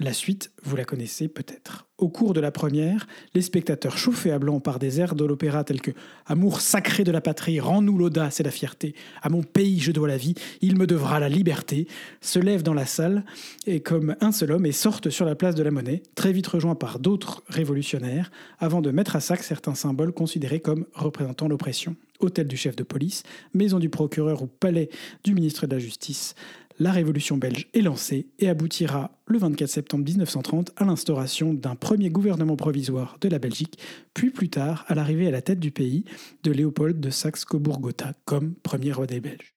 La 0.02 0.14
suite, 0.14 0.50
vous 0.62 0.76
la 0.76 0.86
connaissez 0.86 1.28
peut-être. 1.28 1.86
Au 1.98 2.08
cours 2.08 2.32
de 2.32 2.40
la 2.40 2.50
première, 2.50 3.06
les 3.34 3.42
spectateurs 3.42 3.98
chauffés 3.98 4.32
à 4.32 4.38
blanc 4.38 4.58
par 4.58 4.78
des 4.78 4.98
airs 4.98 5.14
de 5.14 5.26
l'opéra 5.26 5.62
tels 5.62 5.82
que 5.82 5.90
Amour 6.24 6.62
sacré 6.62 7.04
de 7.04 7.12
la 7.12 7.20
patrie, 7.20 7.60
rends-nous 7.60 7.98
l'audace 7.98 8.40
et 8.40 8.42
la 8.42 8.50
fierté, 8.50 8.94
à 9.20 9.28
mon 9.28 9.42
pays 9.42 9.78
je 9.78 9.92
dois 9.92 10.08
la 10.08 10.16
vie, 10.16 10.32
il 10.62 10.78
me 10.78 10.86
devra 10.86 11.20
la 11.20 11.28
liberté, 11.28 11.86
se 12.22 12.38
lèvent 12.38 12.62
dans 12.62 12.72
la 12.72 12.86
salle 12.86 13.26
et 13.66 13.80
comme 13.80 14.16
un 14.22 14.32
seul 14.32 14.52
homme 14.52 14.64
et 14.64 14.72
sortent 14.72 15.10
sur 15.10 15.26
la 15.26 15.34
place 15.34 15.54
de 15.54 15.62
la 15.62 15.70
monnaie, 15.70 16.02
très 16.14 16.32
vite 16.32 16.46
rejoints 16.46 16.76
par 16.76 16.98
d'autres 16.98 17.42
révolutionnaires, 17.48 18.30
avant 18.58 18.80
de 18.80 18.90
mettre 18.92 19.16
à 19.16 19.20
sac 19.20 19.42
certains 19.42 19.74
symboles 19.74 20.12
considérés 20.12 20.60
comme 20.60 20.86
représentant 20.94 21.46
l'oppression 21.46 21.94
hôtel 22.20 22.46
du 22.46 22.56
chef 22.56 22.76
de 22.76 22.82
police, 22.82 23.22
maison 23.54 23.78
du 23.78 23.88
procureur 23.88 24.42
ou 24.42 24.46
palais 24.46 24.90
du 25.24 25.34
ministre 25.34 25.66
de 25.66 25.74
la 25.74 25.78
Justice. 25.78 26.34
La 26.80 26.92
révolution 26.92 27.36
belge 27.36 27.68
est 27.74 27.82
lancée 27.82 28.28
et 28.38 28.48
aboutira 28.48 29.10
le 29.26 29.36
24 29.36 29.68
septembre 29.68 30.02
1930 30.02 30.72
à 30.76 30.86
l'instauration 30.86 31.52
d'un 31.52 31.74
premier 31.74 32.08
gouvernement 32.08 32.56
provisoire 32.56 33.18
de 33.20 33.28
la 33.28 33.38
Belgique, 33.38 33.78
puis 34.14 34.30
plus 34.30 34.48
tard 34.48 34.86
à 34.88 34.94
l'arrivée 34.94 35.28
à 35.28 35.30
la 35.30 35.42
tête 35.42 35.60
du 35.60 35.72
pays 35.72 36.06
de 36.42 36.50
Léopold 36.50 36.98
de 36.98 37.10
Saxe-Cobourg-Gotha 37.10 38.14
comme 38.24 38.54
premier 38.54 38.92
roi 38.92 39.06
des 39.06 39.20
Belges. 39.20 39.54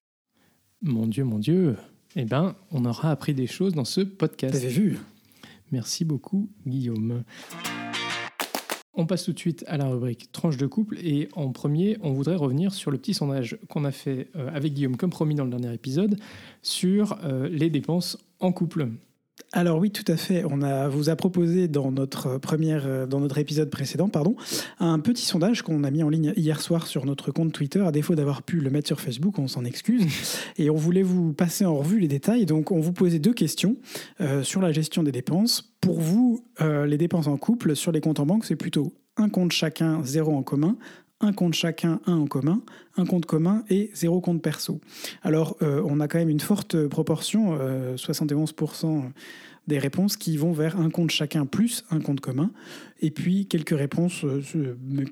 Mon 0.82 1.08
Dieu, 1.08 1.24
mon 1.24 1.40
Dieu, 1.40 1.78
eh 2.18 2.26
bien, 2.26 2.58
on 2.72 2.84
aura 2.84 3.12
appris 3.12 3.34
des 3.34 3.48
choses 3.48 3.74
dans 3.74 3.86
ce 3.86 4.02
podcast. 4.02 4.54
Vous 4.54 4.66
avez 4.66 4.74
vu? 4.74 4.98
Merci 5.72 6.04
beaucoup, 6.04 6.50
Guillaume. 6.68 7.24
On 8.96 9.08
passe 9.08 9.24
tout 9.24 9.34
de 9.34 9.40
suite 9.40 9.64
à 9.68 9.78
la 9.78 9.88
rubrique 9.88 10.32
tranche 10.32 10.58
de 10.58 10.68
couple 10.68 11.00
et 11.00 11.28
en 11.34 11.52
premier, 11.52 11.98
on 12.02 12.14
voudrait 12.14 12.36
revenir 12.36 12.74
sur 12.74 12.92
le 12.92 13.00
petit 13.00 13.16
sondage 13.16 13.58
qu'on 13.68 13.86
a 13.86 13.92
fait 13.92 14.28
euh, 14.36 14.50
avec 14.54 14.74
Guillaume 14.74 14.98
comme 14.98 15.10
promis 15.10 15.34
dans 15.34 15.46
le 15.46 15.50
dernier 15.50 15.74
épisode 15.74 16.20
sur 16.62 17.18
euh, 17.24 17.50
les 17.50 17.72
dépenses 17.72 18.18
en 18.40 18.52
couple. 18.52 18.90
Alors 19.56 19.78
oui, 19.78 19.92
tout 19.92 20.12
à 20.12 20.18
fait. 20.18 20.44
On 20.50 20.64
a, 20.64 20.88
vous 20.88 21.10
a 21.10 21.16
proposé 21.16 21.68
dans 21.68 21.92
notre 21.92 22.40
première, 22.40 22.84
euh, 22.88 23.06
dans 23.06 23.20
notre 23.20 23.38
épisode 23.38 23.70
précédent, 23.70 24.10
pardon, 24.10 24.36
un 24.80 25.00
petit 25.00 25.26
sondage 25.26 25.62
qu'on 25.62 25.84
a 25.84 25.92
mis 25.92 26.02
en 26.02 26.10
ligne 26.10 26.34
hier 26.36 26.60
soir 26.60 26.88
sur 26.88 27.06
notre 27.06 27.32
compte 27.32 27.54
Twitter. 27.54 27.80
À 27.80 27.92
défaut 27.92 28.16
d'avoir 28.16 28.42
pu 28.42 28.60
le 28.60 28.72
mettre 28.72 28.88
sur 28.88 29.00
Facebook, 29.00 29.38
on 29.38 29.48
s'en 29.48 29.64
excuse. 29.64 30.06
Et 30.58 30.70
on 30.72 30.76
voulait 30.76 31.04
vous 31.04 31.34
passer 31.34 31.66
en 31.66 31.76
revue 31.76 32.00
les 32.00 32.08
détails. 32.08 32.46
Donc, 32.48 32.72
on 32.72 32.80
vous 32.80 32.94
posait 32.94 33.20
deux 33.20 33.34
questions 33.34 33.78
sur 34.42 34.62
la 34.62 34.72
gestion 34.72 35.04
des 35.04 35.12
dépenses 35.12 35.74
pour 35.84 36.00
vous, 36.00 36.46
euh, 36.62 36.86
les 36.86 36.98
dépenses 36.98 37.28
en 37.28 37.36
couple 37.36 37.76
sur 37.76 37.92
les 37.92 38.00
comptes 38.00 38.22
en 38.22 38.26
banque, 38.26 38.46
c'est 38.46 38.56
plutôt 38.56 38.94
un 39.18 39.28
compte 39.28 39.52
chacun, 39.52 40.02
zéro 40.04 40.34
en 40.34 40.42
commun, 40.42 40.78
un 41.24 41.34
compte 41.34 41.54
chacun, 41.54 42.00
un 42.06 42.18
en 42.18 42.28
commun, 42.28 42.62
un 42.98 43.06
compte 43.06 43.26
commun 43.26 43.64
et 43.70 43.90
zéro 43.94 44.22
compte 44.22 44.42
perso. 44.42 44.80
Alors, 45.22 45.58
euh, 45.62 45.82
on 45.86 46.00
a 46.00 46.08
quand 46.08 46.20
même 46.20 46.30
une 46.30 46.40
forte 46.40 46.88
proportion, 46.88 47.58
71% 47.96 48.86
euh, 48.86 49.00
des 49.68 49.80
réponses 49.80 50.18
qui 50.18 50.38
vont 50.38 50.52
vers 50.52 50.80
un 50.80 50.90
compte 50.90 51.12
chacun 51.12 51.46
plus 51.46 51.84
un 51.90 52.00
compte 52.00 52.20
commun, 52.20 52.52
et 53.02 53.12
puis 53.12 53.46
quelques 53.46 53.78
réponses 53.78 54.26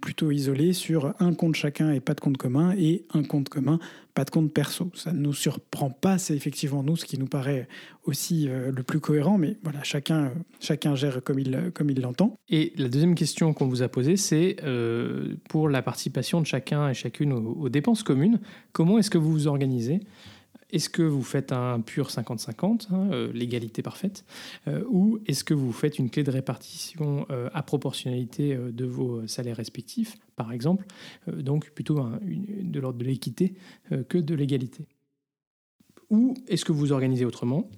plutôt 0.01 0.31
isolées 0.31 0.73
sur 0.73 1.13
un 1.19 1.33
compte 1.33 1.55
chacun 1.55 1.91
et 1.91 1.99
pas 1.99 2.13
de 2.13 2.19
compte 2.19 2.37
commun, 2.37 2.73
et 2.77 3.05
un 3.13 3.23
compte 3.23 3.49
commun 3.49 3.79
pas 4.13 4.25
de 4.25 4.29
compte 4.29 4.53
perso. 4.53 4.91
Ça 4.93 5.13
ne 5.13 5.19
nous 5.19 5.33
surprend 5.33 5.89
pas, 5.89 6.17
c'est 6.17 6.35
effectivement 6.35 6.83
nous 6.83 6.97
ce 6.97 7.05
qui 7.05 7.17
nous 7.17 7.27
paraît 7.27 7.67
aussi 8.03 8.47
euh, 8.49 8.71
le 8.71 8.83
plus 8.83 8.99
cohérent, 8.99 9.37
mais 9.37 9.57
voilà, 9.63 9.83
chacun, 9.83 10.33
chacun 10.59 10.95
gère 10.95 11.23
comme 11.23 11.39
il, 11.39 12.01
l'entend. 12.01 12.35
Et 12.49 12.73
la 12.77 12.89
deuxième 12.89 13.15
question 13.15 13.53
qu'on 13.53 13.67
vous 13.67 13.83
a 13.83 13.87
posée, 13.87 14.17
c'est 14.17 14.57
euh, 14.63 15.35
pour 15.49 15.69
la 15.69 15.81
participation 15.81 16.41
de 16.41 16.45
chacun 16.45 16.89
et 16.89 16.93
chacune 16.93 17.33
aux 17.33 17.69
dépenses 17.69 18.03
communes, 18.03 18.39
comment 18.73 18.97
est-ce 18.97 19.09
que 19.09 19.17
vous 19.17 19.31
vous 19.31 19.47
organisez? 19.47 20.01
Est-ce 20.71 20.89
que 20.89 21.01
vous 21.01 21.23
faites 21.23 21.51
un 21.51 21.81
pur 21.81 22.10
50-50, 22.10 22.88
hein, 22.91 23.10
euh, 23.12 23.31
l'égalité 23.34 23.81
parfaite, 23.81 24.25
euh, 24.67 24.84
ou 24.89 25.19
est-ce 25.27 25.43
que 25.43 25.53
vous 25.53 25.71
faites 25.71 25.99
une 25.99 26.10
clé 26.10 26.23
de 26.23 26.31
répartition 26.31 27.25
euh, 27.29 27.49
à 27.53 27.63
proportionnalité 27.63 28.55
de 28.55 28.86
vos 28.86 29.27
salaires 29.27 29.57
respectifs, 29.57 30.17
par 30.36 30.51
exemple, 30.51 30.86
donc 31.27 31.69
plutôt 31.71 32.05
de 32.23 32.79
l'ordre 32.79 32.99
de 32.99 33.05
l'équité 33.05 33.53
que 34.10 34.17
de 34.17 34.36
l'égalité? 34.36 34.88
Ou 36.10 36.34
est-ce 36.47 36.65
que 36.65 36.71
vous 36.71 36.91
organisez 36.91 37.25
autrement? 37.25 37.69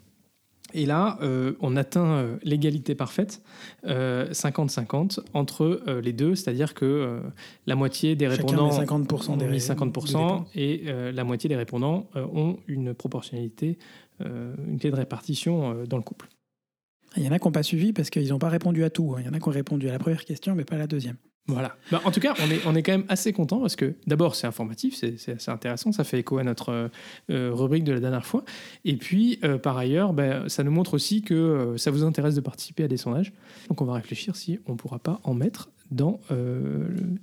Et 0.73 0.85
là, 0.85 1.17
euh, 1.21 1.53
on 1.59 1.75
atteint 1.75 2.05
euh, 2.05 2.37
l'égalité 2.43 2.95
parfaite, 2.95 3.41
50-50 3.85 5.19
euh, 5.19 5.23
entre 5.33 5.81
les 6.03 6.13
deux, 6.13 6.35
c'est-à-dire 6.35 6.73
que 6.73 7.21
la 7.65 7.75
moitié 7.75 8.15
des 8.15 8.27
répondants 8.27 8.69
50% 8.69 9.37
des 9.37 9.59
50% 9.59 10.45
et 10.55 10.83
la 11.11 11.23
moitié 11.23 11.47
des 11.47 11.55
répondants 11.55 12.07
ont 12.15 12.57
une 12.67 12.93
proportionnalité, 12.93 13.77
une 14.19 14.77
clé 14.79 14.89
de 14.91 14.95
répartition 14.95 15.83
dans 15.85 15.97
le 15.97 16.03
couple. 16.03 16.27
Il 17.15 17.23
y 17.23 17.27
en 17.27 17.31
a 17.31 17.39
qui 17.39 17.45
n'ont 17.45 17.51
pas 17.51 17.63
suivi 17.63 17.93
parce 17.93 18.09
qu'ils 18.09 18.29
n'ont 18.29 18.39
pas 18.39 18.49
répondu 18.49 18.83
à 18.83 18.89
tout. 18.89 19.13
Hein. 19.15 19.21
Il 19.21 19.25
y 19.27 19.29
en 19.29 19.33
a 19.33 19.39
qui 19.39 19.47
ont 19.47 19.51
répondu 19.51 19.87
à 19.89 19.91
la 19.91 19.99
première 19.99 20.25
question, 20.25 20.55
mais 20.55 20.65
pas 20.65 20.75
à 20.75 20.79
la 20.79 20.87
deuxième. 20.87 21.17
Voilà. 21.47 21.75
Bah, 21.91 22.01
en 22.05 22.11
tout 22.11 22.21
cas, 22.21 22.33
on 22.41 22.49
est, 22.49 22.65
on 22.65 22.73
est 22.73 22.83
quand 22.83 22.93
même 22.93 23.05
assez 23.09 23.33
content 23.33 23.59
parce 23.59 23.75
que 23.75 23.95
d'abord, 24.07 24.35
c'est 24.35 24.47
informatif, 24.47 24.95
c'est 24.95 25.33
assez 25.33 25.51
intéressant, 25.51 25.91
ça 25.91 26.05
fait 26.05 26.19
écho 26.19 26.37
à 26.37 26.43
notre 26.43 26.69
euh, 26.69 26.87
euh, 27.31 27.51
rubrique 27.53 27.83
de 27.83 27.91
la 27.91 27.99
dernière 27.99 28.25
fois. 28.25 28.45
Et 28.85 28.95
puis, 28.95 29.39
euh, 29.43 29.57
par 29.57 29.77
ailleurs, 29.77 30.13
bah, 30.13 30.47
ça 30.47 30.63
nous 30.63 30.71
montre 30.71 30.93
aussi 30.93 31.21
que 31.21 31.75
ça 31.77 31.91
vous 31.91 32.03
intéresse 32.03 32.35
de 32.35 32.41
participer 32.41 32.85
à 32.85 32.87
des 32.87 32.95
sondages. 32.95 33.33
Donc, 33.67 33.81
on 33.81 33.85
va 33.85 33.93
réfléchir 33.93 34.37
si 34.37 34.59
on 34.67 34.73
ne 34.73 34.77
pourra 34.77 34.99
pas 34.99 35.19
en 35.23 35.33
mettre 35.33 35.69
dans 35.91 36.21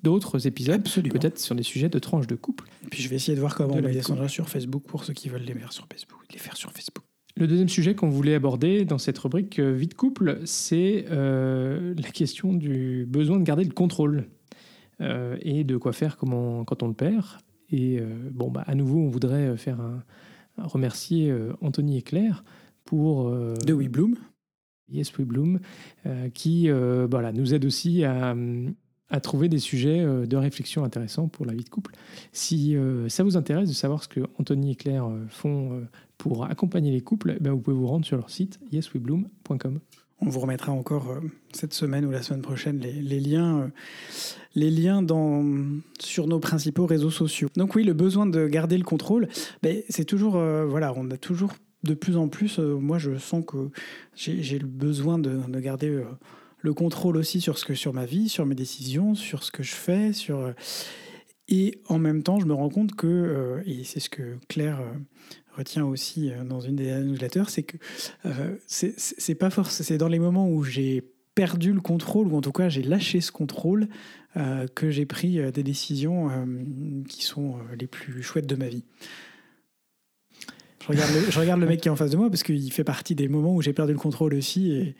d'autres 0.02 0.46
épisodes, 0.46 0.82
peut-être 0.84 1.38
sur 1.38 1.54
des 1.56 1.64
sujets 1.64 1.88
de 1.88 1.98
tranches 1.98 2.28
de 2.28 2.36
couple. 2.36 2.66
Et 2.84 2.88
puis, 2.88 3.02
je 3.02 3.08
vais 3.08 3.16
essayer 3.16 3.34
de 3.34 3.40
voir 3.40 3.54
comment 3.54 3.74
on 3.74 3.82
met 3.82 3.92
des 3.92 4.02
sondages 4.02 4.30
sur 4.30 4.48
Facebook 4.48 4.84
pour 4.84 5.04
ceux 5.04 5.14
qui 5.14 5.28
veulent 5.28 5.42
les 5.42 5.54
faire 5.54 5.72
sur 5.72 5.86
Facebook. 5.90 6.20
Les 6.30 6.38
faire 6.38 6.56
sur 6.56 6.70
Facebook. 6.70 7.09
Le 7.40 7.46
deuxième 7.46 7.70
sujet 7.70 7.94
qu'on 7.94 8.10
voulait 8.10 8.34
aborder 8.34 8.84
dans 8.84 8.98
cette 8.98 9.16
rubrique 9.16 9.58
euh, 9.60 9.72
vie 9.72 9.86
de 9.86 9.94
couple, 9.94 10.40
c'est 10.44 11.06
euh, 11.10 11.94
la 11.96 12.10
question 12.10 12.52
du 12.52 13.06
besoin 13.08 13.38
de 13.38 13.44
garder 13.44 13.64
le 13.64 13.72
contrôle 13.72 14.26
euh, 15.00 15.38
et 15.40 15.64
de 15.64 15.78
quoi 15.78 15.94
faire 15.94 16.18
quand 16.18 16.82
on 16.82 16.88
le 16.88 16.92
perd. 16.92 17.24
Et 17.70 18.02
bon, 18.32 18.50
bah, 18.50 18.64
à 18.66 18.74
nouveau, 18.74 18.98
on 18.98 19.08
voudrait 19.08 19.56
faire 19.56 19.80
un, 19.80 20.02
remercier 20.58 21.32
Anthony 21.60 21.98
et 21.98 22.02
Claire 22.02 22.42
pour 22.84 23.30
de 23.30 23.72
We 23.72 23.88
Bloom. 23.88 24.16
Yes 24.88 25.16
We 25.16 25.24
Bloom, 25.24 25.60
qui 26.34 26.68
voilà, 26.68 27.30
nous 27.30 27.54
aide 27.54 27.64
aussi 27.64 28.02
à, 28.02 28.34
à 29.08 29.20
trouver 29.20 29.48
des 29.48 29.60
sujets 29.60 30.04
de 30.26 30.36
réflexion 30.36 30.82
intéressants 30.82 31.28
pour 31.28 31.46
la 31.46 31.54
vie 31.54 31.62
de 31.62 31.70
couple. 31.70 31.94
Si 32.32 32.74
ça 33.06 33.22
vous 33.22 33.36
intéresse 33.36 33.68
de 33.68 33.74
savoir 33.74 34.02
ce 34.02 34.08
que 34.08 34.20
Anthony 34.36 34.72
et 34.72 34.74
Claire 34.74 35.08
font 35.28 35.80
pour 36.20 36.44
accompagner 36.44 36.90
les 36.90 37.00
couples, 37.00 37.34
eh 37.38 37.42
ben 37.42 37.50
vous 37.52 37.60
pouvez 37.60 37.76
vous 37.76 37.86
rendre 37.86 38.04
sur 38.04 38.18
leur 38.18 38.28
site 38.28 38.60
yeswebloom.com. 38.72 39.80
on 40.20 40.28
vous 40.28 40.38
remettra 40.38 40.70
encore 40.70 41.14
cette 41.50 41.72
semaine 41.72 42.04
ou 42.04 42.10
la 42.10 42.22
semaine 42.22 42.42
prochaine 42.42 42.78
les, 42.78 43.20
liens, 44.70 45.02
dans, 45.02 45.42
sur 45.98 46.26
nos 46.26 46.38
principaux 46.38 46.84
réseaux 46.84 47.10
sociaux. 47.10 47.48
Donc 47.56 47.74
oui, 47.74 47.84
le 47.84 47.94
besoin 47.94 48.26
de 48.26 48.46
garder 48.46 48.76
le 48.76 48.84
contrôle, 48.84 49.28
ben, 49.62 49.82
c'est 49.88 50.04
toujours, 50.04 50.32
voilà, 50.32 50.92
on 50.94 51.10
a 51.10 51.16
toujours 51.16 51.54
de 51.84 51.94
plus 51.94 52.18
en 52.18 52.28
plus, 52.28 52.58
moi 52.58 52.98
je 52.98 53.16
sens 53.16 53.42
que 53.46 53.70
j'ai 54.14 54.58
le 54.58 54.66
besoin 54.66 55.18
de, 55.18 55.40
de 55.48 55.58
garder 55.58 56.04
le 56.58 56.74
contrôle 56.74 57.16
aussi 57.16 57.40
sur 57.40 57.56
ce 57.56 57.64
que 57.64 57.74
sur 57.74 57.94
ma 57.94 58.04
vie, 58.04 58.28
sur 58.28 58.44
mes 58.44 58.54
décisions, 58.54 59.14
sur 59.14 59.42
ce 59.42 59.50
que 59.50 59.62
je 59.62 59.72
fais, 59.72 60.12
et 61.50 61.80
en 61.88 61.98
même 61.98 62.22
temps, 62.22 62.38
je 62.38 62.46
me 62.46 62.54
rends 62.54 62.68
compte 62.68 62.94
que, 62.94 63.08
euh, 63.08 63.62
et 63.66 63.82
c'est 63.82 63.98
ce 63.98 64.08
que 64.08 64.38
Claire 64.48 64.80
euh, 65.60 65.62
retient 65.62 65.84
aussi 65.84 66.30
euh, 66.30 66.44
dans 66.44 66.60
une 66.60 66.76
des 66.76 66.92
newsletters, 67.02 67.44
c'est 67.48 67.62
que 67.62 67.76
c'est 68.66 69.34
pas 69.34 69.50
forcément, 69.50 69.86
c'est 69.86 69.98
dans 69.98 70.08
les 70.08 70.18
moments 70.18 70.48
où 70.48 70.64
j'ai 70.64 71.02
perdu 71.34 71.72
le 71.72 71.80
contrôle, 71.80 72.28
ou 72.28 72.36
en 72.36 72.40
tout 72.40 72.52
cas 72.52 72.68
j'ai 72.68 72.82
lâché 72.82 73.20
ce 73.20 73.32
contrôle, 73.32 73.88
que 74.74 74.90
j'ai 74.90 75.06
pris 75.06 75.40
des 75.52 75.62
décisions 75.64 76.30
qui 77.08 77.24
sont 77.24 77.56
les 77.78 77.88
plus 77.88 78.22
chouettes 78.22 78.46
de 78.46 78.54
ma 78.54 78.68
vie. 78.68 78.84
Je 80.80 81.38
regarde, 81.38 81.60
le, 81.60 81.66
mec 81.66 81.80
qui 81.80 81.88
est 81.88 81.90
en 81.90 81.96
face 81.96 82.10
de 82.10 82.16
moi 82.16 82.30
parce 82.30 82.42
qu'il 82.42 82.72
fait 82.72 82.84
partie 82.84 83.14
des 83.14 83.28
moments 83.28 83.54
où 83.54 83.62
j'ai 83.62 83.72
perdu 83.72 83.92
le 83.92 83.98
contrôle 83.98 84.34
aussi. 84.34 84.94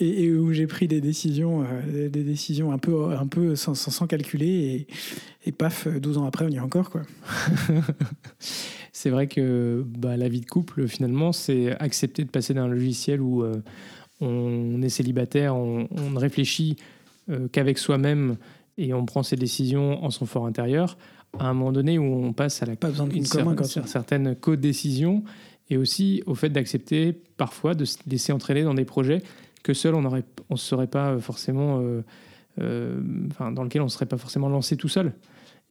Et, 0.00 0.30
où 0.30 0.52
j'ai 0.52 0.66
pris 0.66 0.86
des 0.86 1.00
décisions, 1.00 1.64
euh, 1.64 2.08
des 2.08 2.24
décisions 2.24 2.72
un 2.72 2.78
peu, 2.78 3.12
un 3.12 3.26
peu 3.26 3.56
sans, 3.56 3.74
sans, 3.74 4.06
calculer, 4.06 4.46
et, 5.46 5.48
et, 5.48 5.52
paf, 5.52 5.88
12 5.88 6.18
ans 6.18 6.26
après, 6.26 6.44
on 6.44 6.48
y 6.48 6.56
est 6.56 6.60
encore. 6.60 6.90
quoi. 6.90 7.02
c'est 8.92 9.10
vrai 9.10 9.26
que 9.26 9.84
bah, 9.86 10.16
la 10.16 10.28
vie 10.28 10.40
de 10.40 10.46
couple, 10.46 10.86
finalement, 10.86 11.32
c'est 11.32 11.76
accepter 11.80 12.24
de 12.24 12.30
passer 12.30 12.54
d'un 12.54 12.68
logiciel 12.68 13.20
où 13.20 13.42
euh, 13.42 13.54
on 14.20 14.80
est 14.82 14.88
célibataire, 14.88 15.56
on, 15.56 15.88
ne 15.90 16.18
réfléchit 16.18 16.76
euh, 17.30 17.48
qu'avec 17.50 17.78
soi-même 17.78 18.36
et 18.78 18.94
on 18.94 19.04
prend 19.04 19.22
ses 19.22 19.36
décisions 19.36 20.02
en 20.04 20.10
son 20.10 20.26
fort 20.26 20.46
intérieur, 20.46 20.96
à 21.38 21.48
un 21.48 21.54
moment 21.54 21.72
donné 21.72 21.98
où 21.98 22.04
on 22.04 22.32
passe 22.32 22.62
à 22.62 22.66
la 22.66 22.76
Pas 22.76 22.88
besoin 22.88 23.06
de 23.06 23.14
une 23.14 23.26
commun, 23.26 23.54
co-décisions 24.40 25.24
et 25.70 25.76
aussi 25.76 26.22
au 26.26 26.34
fait 26.34 26.50
d'accepter 26.50 27.12
parfois 27.36 27.74
de 27.74 27.84
se 27.84 27.98
laisser 28.06 28.32
entraîner 28.32 28.62
dans 28.62 28.74
des 28.74 28.84
projets 28.84 29.22
que 29.62 29.74
seul 29.74 29.94
on 29.94 30.02
ne 30.02 30.20
on 30.50 30.56
serait 30.56 30.86
pas 30.86 31.18
forcément, 31.18 31.80
euh, 31.80 32.02
euh, 32.60 33.00
enfin, 33.30 33.52
dans 33.52 33.64
lequel 33.64 33.80
on 33.80 33.86
ne 33.86 33.90
serait 33.90 34.06
pas 34.06 34.18
forcément 34.18 34.48
lancé 34.48 34.76
tout 34.76 34.88
seul. 34.88 35.12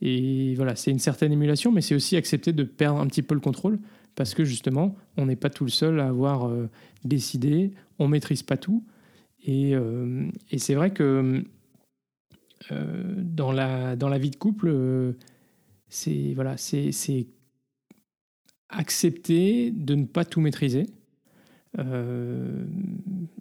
Et 0.01 0.55
voilà, 0.55 0.75
c'est 0.75 0.91
une 0.91 0.99
certaine 0.99 1.31
émulation, 1.31 1.71
mais 1.71 1.81
c'est 1.81 1.95
aussi 1.95 2.15
accepter 2.17 2.53
de 2.53 2.63
perdre 2.63 2.99
un 2.99 3.07
petit 3.07 3.21
peu 3.21 3.35
le 3.35 3.41
contrôle 3.41 3.79
parce 4.15 4.33
que 4.33 4.43
justement, 4.43 4.95
on 5.17 5.25
n'est 5.25 5.35
pas 5.35 5.49
tout 5.49 5.63
le 5.63 5.69
seul 5.69 5.99
à 5.99 6.07
avoir 6.07 6.47
euh, 6.47 6.69
décidé, 7.05 7.73
on 7.99 8.07
maîtrise 8.07 8.43
pas 8.43 8.57
tout. 8.57 8.83
Et, 9.43 9.71
et 10.51 10.59
c'est 10.59 10.75
vrai 10.75 10.93
que 10.93 11.43
dans, 12.69 13.51
la, 13.51 13.95
dans 13.95 14.07
la 14.07 14.19
vie 14.19 14.29
de 14.29 14.35
couple, 14.35 15.15
c'est 15.89 16.33
voilà, 16.35 16.57
c'est 16.57 17.25
accepter 18.69 19.71
de 19.71 19.95
ne 19.95 20.05
pas 20.05 20.25
tout 20.25 20.41
maîtriser 20.41 20.85
euh, 21.79 22.65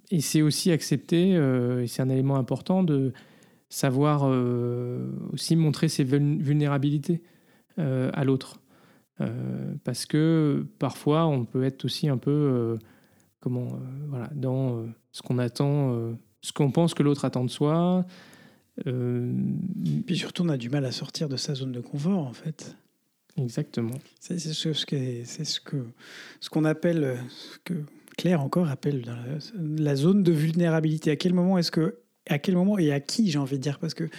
et 0.09 0.21
c'est 0.21 0.41
aussi 0.41 0.71
accepter, 0.71 1.35
euh, 1.35 1.83
et 1.83 1.87
c'est 1.87 2.01
un 2.01 2.09
élément 2.09 2.37
important, 2.37 2.83
de 2.83 3.13
savoir 3.71 4.23
euh, 4.25 5.09
aussi 5.33 5.55
montrer 5.55 5.87
ses 5.87 6.03
vulnérabilités 6.03 7.21
à 7.77 8.23
l'autre. 8.25 8.59
parce 9.83 10.05
que 10.05 10.67
parfois, 10.77 11.25
on 11.25 11.45
peut 11.45 11.63
être 11.63 11.85
aussi 11.85 12.09
un 12.09 12.17
peu 12.17 12.77
comment, 13.39 13.79
voilà, 14.07 14.29
dans 14.35 14.85
ce 15.11 15.23
qu'on 15.23 15.39
attend, 15.39 16.13
ce 16.41 16.51
qu'on 16.51 16.69
pense 16.69 16.93
que 16.93 17.01
l'autre 17.01 17.25
attend 17.25 17.43
de 17.43 17.49
soi. 17.49 18.05
Puis 18.85 20.17
surtout, 20.17 20.43
on 20.43 20.49
a 20.49 20.57
du 20.57 20.69
mal 20.69 20.85
à 20.85 20.91
sortir 20.91 21.27
de 21.27 21.37
sa 21.37 21.55
zone 21.55 21.71
de 21.71 21.79
confort, 21.79 22.27
en 22.27 22.33
fait. 22.33 22.75
Exactement. 23.37 23.97
C'est 24.19 24.37
ce, 24.37 24.73
ce 24.73 24.85
que 24.85 25.85
ce 26.39 26.49
qu'on 26.49 26.65
appelle 26.65 27.17
ce 27.29 27.57
que 27.63 27.83
Claire 28.17 28.41
encore 28.41 28.69
appelle 28.69 29.03
la 29.55 29.95
zone 29.95 30.23
de 30.23 30.31
vulnérabilité. 30.31 31.11
À 31.11 31.15
quel 31.15 31.33
moment 31.33 31.57
est-ce 31.57 31.71
que, 31.71 32.00
à 32.27 32.39
quel 32.39 32.55
moment 32.55 32.77
et 32.77 32.91
à 32.91 32.99
qui 32.99 33.29
j'ai 33.29 33.39
envie 33.39 33.57
de 33.57 33.63
dire 33.63 33.79
Parce 33.79 33.93
que 33.93 34.09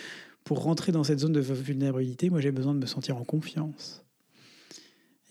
pour 0.45 0.63
rentrer 0.63 0.93
dans 0.93 1.05
cette 1.05 1.21
zone 1.21 1.33
de 1.33 1.41
vulnérabilité, 1.41 2.31
moi 2.31 2.41
j'ai 2.41 2.53
besoin 2.53 2.75
de 2.75 2.81
me 2.81 2.87
sentir 2.87 3.17
en 3.17 3.25
confiance. 3.25 4.05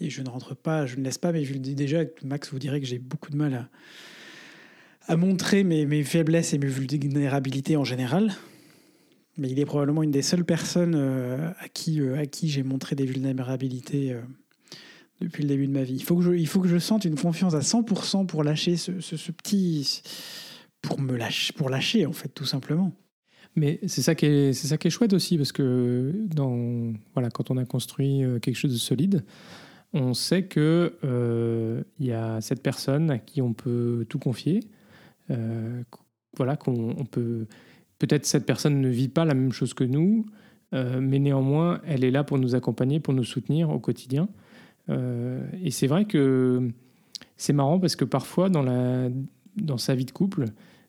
Et 0.02 0.10
je 0.10 0.24
ne 0.24 0.30
rentre 0.30 0.56
pas, 0.56 0.88
je 0.88 0.98
ne 0.98 1.04
laisse 1.04 1.20
pas, 1.20 1.32
mais 1.32 1.44
je 1.44 1.54
le 1.54 1.60
dis 1.60 1.76
déjà, 1.76 2.00
Max 2.24 2.52
vous 2.52 2.58
dirait 2.58 2.82
que 2.82 2.88
j'ai 2.88 2.98
beaucoup 2.98 3.30
de 3.30 3.38
mal 3.38 3.70
à, 5.08 5.16
montrer 5.16 5.64
mes, 5.64 6.04
faiblesses 6.04 6.54
et 6.54 6.58
mes 6.58 6.68
vulnérabilités 6.68 7.78
en 7.78 7.84
général. 7.84 8.34
Mais 9.38 9.50
il 9.50 9.60
est 9.60 9.66
probablement 9.66 10.02
une 10.02 10.12
des 10.12 10.24
seules 10.24 10.44
personnes 10.44 10.96
euh, 10.96 11.52
à 11.60 11.70
qui, 11.70 12.02
euh, 12.02 12.26
qui 12.26 12.50
j'ai 12.50 12.64
montré 12.64 12.96
des 12.96 13.06
vulnérabilités 13.06 14.14
euh, 14.14 14.22
depuis 15.22 15.44
le 15.44 15.50
début 15.50 15.68
de 15.68 15.72
ma 15.72 15.84
vie. 15.84 15.96
Il 15.96 16.04
faut 16.04 16.18
que 16.18 16.24
je, 16.24 16.32
il 16.32 16.48
faut 16.48 16.60
que 16.60 16.68
je 16.68 16.80
sente 16.80 17.06
une 17.06 17.16
confiance 17.16 17.54
à 17.54 17.60
100% 17.60 18.26
pour 18.26 18.44
lâcher 18.44 18.78
ce, 18.78 19.00
ce, 19.00 19.32
petit. 19.32 20.02
Pour 20.82 21.00
me 21.00 21.16
lâcher, 21.16 21.54
pour 21.54 21.70
lâcher, 21.70 22.06
en 22.06 22.14
fait, 22.14 22.30
tout 22.30 22.46
simplement. 22.46 22.92
Mais 23.56 23.80
c'est 23.88 24.02
ça 24.02 24.16
qui 24.16 24.26
est, 24.26 24.54
c'est 24.54 24.68
ça 24.68 24.78
qui 24.78 24.88
est 24.88 24.92
chouette 24.92 25.14
aussi, 25.14 25.38
parce 25.38 25.52
que 25.52 26.14
dans, 26.34 26.94
voilà, 27.14 27.30
quand 27.30 27.52
on 27.52 27.58
a 27.58 27.66
construit 27.66 28.24
euh, 28.24 28.40
quelque 28.40 28.56
chose 28.56 28.72
de 28.72 28.78
solide, 28.78 29.24
on 29.94 30.14
sait 30.14 30.44
que 30.44 30.94
euh, 31.04 31.84
il 32.00 32.06
y 32.06 32.14
a 32.14 32.40
cette 32.40 32.64
personne 32.64 33.12
à 33.12 33.20
qui 33.20 33.42
on 33.42 33.54
peut 33.54 34.06
tout 34.08 34.20
confier. 34.20 34.62
Euh, 35.32 35.84
voilà, 36.38 36.56
qu'on 36.56 36.94
peut. 37.12 37.46
Peut-être 38.00 38.26
cette 38.26 38.46
personne 38.46 38.80
ne 38.80 38.90
vit 38.90 39.10
pas 39.10 39.26
la 39.26 39.34
même 39.34 39.52
chose 39.52 39.74
que 39.74 39.84
nous, 39.84 40.26
mais 40.72 41.20
néanmoins, 41.20 41.82
elle 41.86 42.04
est 42.04 42.10
là 42.10 42.24
pour 42.24 42.40
nous 42.40 42.56
accompagner, 42.56 43.00
pour 43.00 43.14
nous 43.14 43.26
soutenir 43.26 43.70
au 43.70 43.78
quotidien. 43.80 44.28
Et 44.90 45.70
c'est 45.70 45.86
vrai 45.86 46.06
que 46.06 46.70
c'est 47.38 47.54
marrant 47.54 47.80
parce 47.80 47.96
que 47.96 48.06
parfois, 48.06 48.50
dans, 48.50 48.64
la, 48.64 49.10
dans 49.56 49.78
sa 49.78 49.96
vie 49.96 50.06
de 50.06 50.12
couple, 50.12 50.46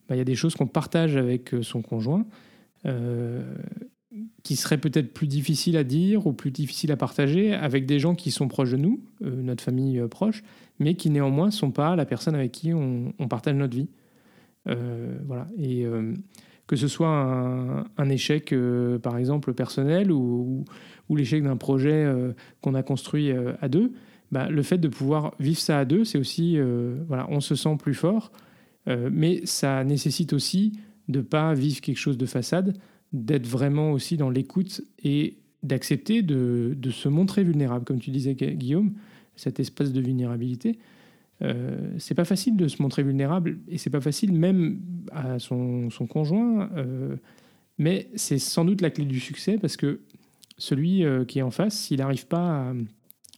bah, 0.09 0.15
il 0.15 0.19
y 0.19 0.21
a 0.21 0.25
des 0.25 0.35
choses 0.35 0.55
qu'on 0.55 0.67
partage 0.67 1.17
avec 1.17 1.55
euh, 1.55 1.63
son 1.63 1.83
conjoint 1.83 2.27
euh, 2.87 3.55
qui 4.43 4.57
seraient 4.57 4.79
peut-être 4.79 5.15
plus 5.15 5.27
difficiles 5.27 5.77
à 5.77 5.85
dire 5.85 6.27
ou 6.27 6.33
plus 6.33 6.51
difficiles 6.51 6.93
à 6.93 6.97
partager 6.97 7.55
avec 7.55 7.87
des 7.87 7.99
gens 7.99 8.15
qui 8.15 8.31
sont 8.31 8.49
proches 8.49 8.73
de 8.73 8.77
nous, 8.77 9.03
notre 9.21 9.65
famille 9.65 10.03
proche, 10.11 10.43
mais 10.79 10.95
qui 10.95 11.09
néanmoins 11.09 11.47
ne 11.47 11.53
sont 11.53 11.71
pas 11.71 11.97
la 11.97 12.05
personne 12.05 12.35
avec 12.35 12.53
qui 12.53 12.75
on, 12.75 13.13
partage 13.31 13.55
notre 13.55 13.75
vie. 13.75 13.89
voilà. 14.67 15.47
Et 15.57 15.87
que 16.67 16.77
ce 16.77 16.89
soit 16.89 17.09
un, 17.97 18.09
échec, 18.11 18.55
par 19.03 19.17
exemple, 19.17 19.55
personnel 19.55 20.13
ou, 20.13 20.65
l'échec 21.17 21.43
d'un 21.43 21.57
projet 21.57 21.93
euh, 21.93 22.33
qu'on 22.61 22.75
a 22.75 22.83
construit 22.83 23.31
euh, 23.31 23.53
à 23.61 23.69
deux, 23.69 23.93
bah, 24.31 24.49
le 24.49 24.63
fait 24.63 24.79
de 24.79 24.89
pouvoir 24.89 25.35
vivre 25.39 25.59
ça 25.59 25.79
à 25.79 25.85
deux, 25.85 26.05
c'est 26.05 26.19
aussi, 26.19 26.55
euh, 26.57 26.97
voilà, 27.07 27.27
on 27.29 27.41
se 27.41 27.55
sent 27.55 27.77
plus 27.79 27.95
fort, 27.95 28.33
mais 28.87 29.43
ça 29.45 29.85
nécessite 29.85 30.33
aussi 30.33 30.73
de 31.09 31.19
ne 31.19 31.23
pas 31.23 31.55
vivre 31.55 31.81
quelque 31.81 31.99
chose 31.99 32.19
de 32.19 32.27
façade, 32.27 32.77
d'être 33.13 33.47
vraiment 33.47 33.93
aussi 33.93 34.17
dans 34.17 34.31
l'écoute 34.31 34.83
et 35.05 35.39
d'accepter 35.63 36.23
de, 36.23 36.75
de, 36.77 36.91
se 36.91 37.09
montrer 37.09 37.45
vulnérable, 37.45 37.85
comme 37.85 38.01
tu 38.01 38.11
disais 38.11 38.35
Guillaume, 38.35 38.95
cet 39.37 39.61
espace 39.61 39.93
de 39.93 40.01
vulnérabilité. 40.01 40.79
Euh, 41.43 41.95
c'est 41.99 42.15
pas 42.15 42.25
facile 42.25 42.57
de 42.57 42.67
se 42.69 42.83
montrer 42.83 43.03
vulnérable 43.03 43.59
et 43.69 43.79
c'est 43.79 43.91
pas 43.91 44.01
facile 44.01 44.33
même 44.33 44.81
à 45.13 45.39
son, 45.39 45.91
son 45.91 46.07
conjoint, 46.07 46.71
mais 47.79 48.09
c'est 48.15 48.39
sans 48.39 48.65
doute 48.65 48.81
la 48.81 48.91
clé 48.91 49.05
du 49.05 49.21
succès 49.21 49.59
parce 49.59 49.77
que 49.77 50.01
celui 50.59 51.05
euh, 51.05 51.25
qui 51.25 51.41
est 51.41 51.43
en 51.43 51.51
face, 51.51 51.77
s'il 51.77 51.99
n'arrive 51.99 52.27
pas 52.27 52.71
à, 52.71 52.75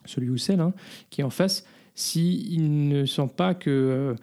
celui 0.04 0.28
ou 0.28 0.36
celle 0.36 0.60
hein, 0.60 0.74
qui 1.10 1.22
est 1.22 1.24
en 1.24 1.30
face, 1.30 1.64
s'il 1.94 2.88
ne 2.88 3.06
sent 3.06 3.30
pas 3.36 3.54
que 3.54 4.14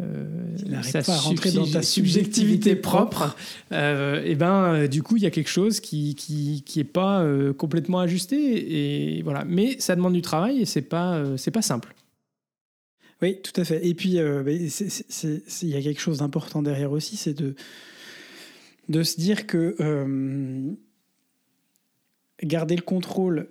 euh, 0.00 0.82
ça 0.82 1.02
pas 1.02 1.14
à 1.14 1.18
rentrer 1.18 1.50
dans 1.52 1.66
ta 1.66 1.82
subjectivité 1.82 2.76
propre, 2.76 3.36
euh, 3.72 4.22
et 4.24 4.34
ben 4.34 4.86
du 4.86 5.02
coup 5.02 5.16
il 5.16 5.22
y 5.22 5.26
a 5.26 5.30
quelque 5.30 5.50
chose 5.50 5.80
qui 5.80 6.14
qui, 6.14 6.62
qui 6.64 6.80
est 6.80 6.84
pas 6.84 7.26
complètement 7.56 8.00
ajusté 8.00 9.16
et 9.16 9.22
voilà. 9.22 9.44
Mais 9.44 9.78
ça 9.80 9.96
demande 9.96 10.14
du 10.14 10.22
travail 10.22 10.60
et 10.60 10.64
c'est 10.64 10.82
pas 10.82 11.24
c'est 11.36 11.50
pas 11.50 11.62
simple. 11.62 11.94
Oui, 13.20 13.40
tout 13.42 13.60
à 13.60 13.64
fait. 13.64 13.84
Et 13.84 13.94
puis 13.94 14.10
il 14.10 14.14
y 14.14 15.76
a 15.76 15.82
quelque 15.82 16.00
chose 16.00 16.18
d'important 16.18 16.62
derrière 16.62 16.92
aussi, 16.92 17.16
c'est 17.16 17.34
de 17.34 17.54
de 18.88 19.02
se 19.02 19.20
dire 19.20 19.46
que 19.46 19.76
garder 22.42 22.76
le 22.76 22.82
contrôle 22.82 23.48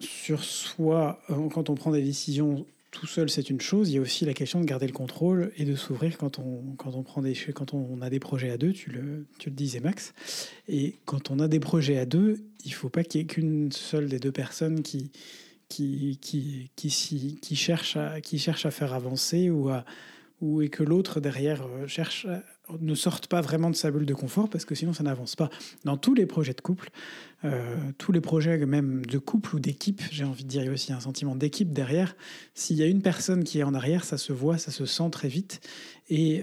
sur 0.00 0.44
soi 0.44 1.20
euh, 1.30 1.48
quand 1.48 1.70
on 1.70 1.74
prend 1.74 1.90
des 1.90 2.02
décisions 2.02 2.66
tout 2.92 3.06
seul, 3.06 3.30
c'est 3.30 3.48
une 3.48 3.60
chose. 3.60 3.88
Il 3.88 3.94
y 3.94 3.98
a 3.98 4.02
aussi 4.02 4.24
la 4.26 4.34
question 4.34 4.60
de 4.60 4.66
garder 4.66 4.86
le 4.86 4.92
contrôle 4.92 5.50
et 5.56 5.64
de 5.64 5.74
s'ouvrir 5.74 6.18
quand 6.18 6.38
on, 6.38 6.76
quand 6.76 6.94
on 6.94 7.02
prend 7.02 7.22
des 7.22 7.34
quand 7.54 7.74
on 7.74 8.00
a 8.02 8.10
des 8.10 8.20
projets 8.20 8.50
à 8.50 8.58
deux. 8.58 8.72
Tu 8.72 8.90
le, 8.90 9.26
tu 9.38 9.48
le 9.48 9.56
disais 9.56 9.80
Max. 9.80 10.12
Et 10.68 10.98
quand 11.06 11.30
on 11.30 11.40
a 11.40 11.48
des 11.48 11.58
projets 11.58 11.96
à 11.96 12.04
deux, 12.04 12.44
il 12.64 12.72
faut 12.72 12.90
pas 12.90 13.02
qu'il 13.02 13.20
y 13.20 13.24
ait 13.24 13.26
qu'une 13.26 13.72
seule 13.72 14.08
des 14.08 14.18
deux 14.18 14.30
personnes 14.30 14.82
qui 14.82 15.10
qui 15.70 16.18
qui 16.20 16.70
qui, 16.76 17.38
qui, 17.40 17.56
cherche 17.56 17.96
à 17.96 18.20
qui 18.20 18.38
cherche 18.38 18.66
à 18.66 18.70
faire 18.70 18.92
avancer 18.92 19.48
ou 19.48 19.70
à 19.70 19.86
ou 20.42 20.60
et 20.60 20.68
que 20.68 20.82
l'autre 20.82 21.20
derrière 21.20 21.62
euh, 21.62 21.86
cherche 21.86 22.26
ne 22.80 22.94
sorte 22.94 23.26
pas 23.26 23.40
vraiment 23.40 23.70
de 23.70 23.76
sa 23.76 23.90
bulle 23.90 24.06
de 24.06 24.14
confort 24.14 24.48
parce 24.48 24.64
que 24.64 24.74
sinon 24.74 24.92
ça 24.92 25.02
n'avance 25.02 25.36
pas. 25.36 25.50
Dans 25.84 25.96
tous 25.96 26.14
les 26.14 26.26
projets 26.26 26.54
de 26.54 26.60
couple, 26.60 26.90
euh, 27.44 27.76
tous 27.98 28.12
les 28.12 28.20
projets 28.20 28.64
même 28.66 29.04
de 29.04 29.18
couple 29.18 29.56
ou 29.56 29.60
d'équipe, 29.60 30.00
j'ai 30.10 30.24
envie 30.24 30.44
de 30.44 30.48
dire, 30.48 30.62
il 30.62 30.66
y 30.66 30.68
a 30.68 30.72
aussi 30.72 30.92
un 30.92 31.00
sentiment 31.00 31.34
d'équipe 31.34 31.72
derrière. 31.72 32.16
S'il 32.54 32.76
y 32.76 32.82
a 32.82 32.86
une 32.86 33.02
personne 33.02 33.44
qui 33.44 33.58
est 33.58 33.64
en 33.64 33.74
arrière, 33.74 34.04
ça 34.04 34.16
se 34.16 34.32
voit, 34.32 34.58
ça 34.58 34.70
se 34.70 34.86
sent 34.86 35.10
très 35.10 35.28
vite. 35.28 35.60
Et 36.08 36.42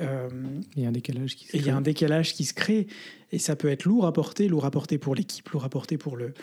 il 0.75 0.83
y 0.83 0.85
a 0.85 0.89
un 0.89 0.91
décalage 0.91 1.35
qui 1.35 1.45
se 1.45 1.49
crée. 1.49 1.59
Il 1.59 1.65
y 1.65 1.69
a 1.69 1.75
un 1.75 1.81
décalage 1.81 2.33
qui 2.33 2.45
se 2.45 2.53
crée. 2.53 2.87
Et 3.31 3.39
ça 3.39 3.55
peut 3.55 3.69
être 3.69 3.85
lourd 3.85 4.05
à 4.05 4.13
porter, 4.13 4.47
lourd 4.47 4.65
à 4.65 4.71
porter 4.71 4.97
pour 4.97 5.15
l'équipe, 5.15 5.47
lourd 5.49 5.63
à 5.63 5.69
porter 5.69 5.97
pour 5.97 6.17
le, 6.17 6.33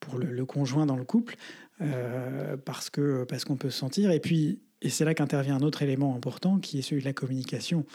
pour 0.00 0.18
le, 0.18 0.44
conjoint 0.44 0.86
dans 0.86 0.96
le 0.96 1.04
couple, 1.04 1.36
euh, 1.80 2.56
parce 2.56 2.90
que 2.90 3.24
parce 3.24 3.44
qu'on 3.44 3.56
peut 3.56 3.70
se 3.70 3.78
sentir. 3.78 4.10
Et 4.10 4.20
puis, 4.20 4.60
et 4.82 4.90
c'est 4.90 5.04
là 5.04 5.14
qu'intervient 5.14 5.56
un 5.56 5.62
autre 5.62 5.82
élément 5.82 6.14
important, 6.14 6.58
qui 6.58 6.78
est 6.78 6.82
celui 6.82 7.00
de 7.00 7.06
la 7.06 7.12
communication, 7.12 7.86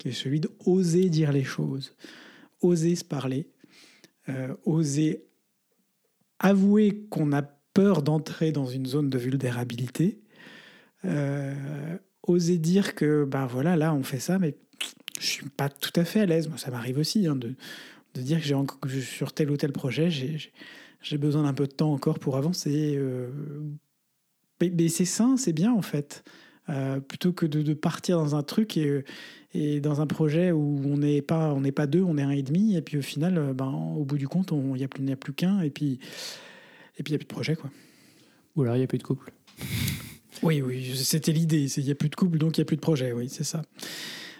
qui 0.00 0.08
est 0.08 0.12
celui 0.12 0.40
d'oser 0.40 1.10
dire 1.10 1.30
les 1.30 1.44
choses, 1.44 1.94
oser 2.62 2.96
se 2.96 3.04
parler, 3.04 3.50
euh, 4.30 4.54
oser 4.64 5.26
avouer 6.38 7.06
qu'on 7.10 7.32
a 7.32 7.42
peur 7.42 8.02
d'entrer 8.02 8.50
dans 8.50 8.64
une 8.64 8.86
zone 8.86 9.10
de 9.10 9.18
vulnérabilité, 9.18 10.22
euh, 11.04 11.98
oser 12.22 12.56
dire 12.56 12.94
que 12.94 13.24
ben 13.24 13.46
voilà 13.46 13.76
là 13.76 13.94
on 13.94 14.02
fait 14.02 14.18
ça, 14.18 14.38
mais 14.38 14.56
je 15.20 15.26
suis 15.26 15.48
pas 15.50 15.68
tout 15.68 15.92
à 15.96 16.04
fait 16.06 16.20
à 16.20 16.26
l'aise. 16.26 16.48
Moi, 16.48 16.56
ça 16.56 16.70
m'arrive 16.70 16.96
aussi 16.96 17.26
hein, 17.26 17.36
de, 17.36 17.54
de, 18.14 18.22
dire 18.22 18.38
que, 18.38 18.44
j'ai 18.44 18.56
je, 18.86 19.00
sur 19.00 19.34
tel 19.34 19.50
ou 19.50 19.58
tel 19.58 19.72
projet, 19.72 20.08
j'ai 20.10 21.18
besoin 21.18 21.42
d'un 21.42 21.52
peu 21.52 21.66
de 21.66 21.72
temps 21.72 21.92
encore 21.92 22.18
pour 22.18 22.38
avancer. 22.38 22.94
Euh, 22.96 23.28
mais, 24.62 24.88
c'est 24.88 25.04
sain, 25.04 25.36
c'est 25.36 25.52
bien 25.52 25.74
en 25.74 25.82
fait. 25.82 26.24
Euh, 26.70 27.00
plutôt 27.00 27.32
que 27.32 27.46
de, 27.46 27.74
partir 27.74 28.18
dans 28.18 28.36
un 28.36 28.42
truc 28.42 28.76
et, 28.76 29.04
et 29.54 29.80
dans 29.80 30.00
un 30.00 30.06
projet 30.06 30.52
où 30.52 30.80
on 30.84 30.98
n'est 30.98 31.22
pas, 31.22 31.52
on 31.52 31.60
n'est 31.60 31.72
pas 31.72 31.86
deux, 31.86 32.02
on 32.02 32.16
est 32.16 32.22
un 32.22 32.30
et 32.30 32.42
demi, 32.42 32.76
et 32.76 32.82
puis 32.82 32.98
au 32.98 33.02
final, 33.02 33.38
euh, 33.38 33.52
ben, 33.52 33.72
au 33.96 34.04
bout 34.04 34.18
du 34.18 34.28
compte, 34.28 34.52
il 34.52 34.72
n'y 34.74 34.84
a 35.12 35.16
plus, 35.16 35.32
qu'un, 35.32 35.60
et 35.60 35.70
puis 35.70 35.98
et 36.98 37.02
puis 37.02 37.12
il 37.12 37.16
n'y 37.16 37.16
a 37.16 37.18
plus 37.18 37.24
de 37.24 37.32
projet. 37.32 37.56
Quoi. 37.56 37.70
Ou 38.54 38.62
alors 38.62 38.76
il 38.76 38.78
n'y 38.78 38.84
a 38.84 38.86
plus 38.86 38.98
de 38.98 39.02
couple. 39.02 39.32
oui, 40.42 40.62
oui, 40.62 40.94
c'était 40.94 41.32
l'idée. 41.32 41.66
Il 41.76 41.84
n'y 41.84 41.90
a 41.90 41.94
plus 41.94 42.08
de 42.08 42.16
couple, 42.16 42.38
donc 42.38 42.56
il 42.56 42.60
n'y 42.60 42.62
a 42.62 42.66
plus 42.66 42.76
de 42.76 42.82
projet, 42.82 43.12
oui, 43.12 43.28
c'est 43.28 43.44
ça. 43.44 43.62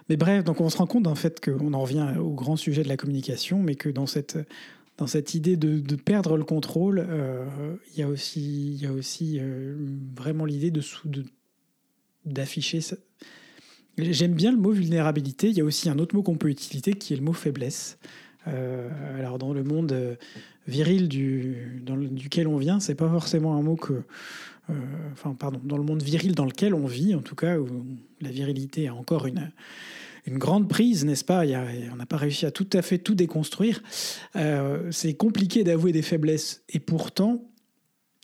Mais 0.08 0.16
bref, 0.16 0.44
donc 0.44 0.60
on 0.60 0.68
se 0.68 0.76
rend 0.76 0.86
compte 0.86 1.06
en 1.06 1.14
fait 1.14 1.40
qu'on 1.44 1.72
en 1.72 1.80
revient 1.80 2.14
au 2.18 2.30
grand 2.30 2.56
sujet 2.56 2.82
de 2.82 2.88
la 2.88 2.96
communication, 2.96 3.62
mais 3.62 3.76
que 3.76 3.88
dans 3.88 4.06
cette, 4.06 4.38
dans 5.00 5.06
cette 5.06 5.34
idée 5.34 5.56
de, 5.56 5.96
perdre 5.96 6.36
le 6.36 6.44
contrôle, 6.44 7.04
euh, 7.08 7.46
il 7.92 8.00
y 8.00 8.02
a 8.02 8.08
aussi, 8.08 8.74
y 8.74 8.86
a 8.86 8.92
aussi 8.92 9.38
euh, 9.40 9.76
vraiment 10.14 10.44
l'idée 10.44 10.70
de, 10.70 10.82
d'afficher. 12.24 12.80
J'aime 13.98 14.34
bien 14.34 14.52
le 14.52 14.58
mot 14.58 14.70
vulnérabilité. 14.70 15.48
Il 15.48 15.56
y 15.56 15.60
a 15.60 15.64
aussi 15.64 15.88
un 15.88 15.98
autre 15.98 16.14
mot 16.14 16.22
qu'on 16.22 16.36
peut 16.36 16.48
utiliser 16.48 16.94
qui 16.94 17.12
est 17.12 17.16
le 17.16 17.22
mot 17.22 17.32
faiblesse. 17.32 17.98
Euh, 18.48 18.88
alors 19.18 19.38
dans 19.38 19.52
le 19.52 19.62
monde 19.62 20.16
viril 20.66 21.08
du, 21.08 21.82
dans 21.84 21.96
duquel 21.96 22.48
on 22.48 22.56
vient, 22.56 22.80
c'est 22.80 22.94
pas 22.94 23.08
forcément 23.08 23.56
un 23.56 23.62
mot 23.62 23.76
que, 23.76 24.02
enfin 25.12 25.34
pardon, 25.34 25.60
dans 25.62 25.76
le 25.76 25.82
monde 25.82 26.02
viril 26.02 26.34
dans 26.34 26.46
lequel 26.46 26.74
on 26.74 26.86
vit, 26.86 27.14
en 27.14 27.20
tout 27.20 27.34
cas 27.34 27.58
où 27.58 27.68
la 28.20 28.30
virilité 28.30 28.88
a 28.88 28.94
encore 28.94 29.26
une 29.26 29.50
une 30.26 30.38
grande 30.38 30.68
prise, 30.68 31.04
n'est-ce 31.04 31.24
pas? 31.24 31.44
On 31.44 31.96
n'a 31.96 32.06
pas 32.06 32.16
réussi 32.16 32.46
à 32.46 32.50
tout 32.50 32.68
à 32.72 32.82
fait 32.82 32.98
tout 32.98 33.14
déconstruire. 33.14 33.82
Euh, 34.36 34.90
c'est 34.90 35.14
compliqué 35.14 35.64
d'avouer 35.64 35.92
des 35.92 36.02
faiblesses. 36.02 36.62
Et 36.68 36.78
pourtant, 36.78 37.50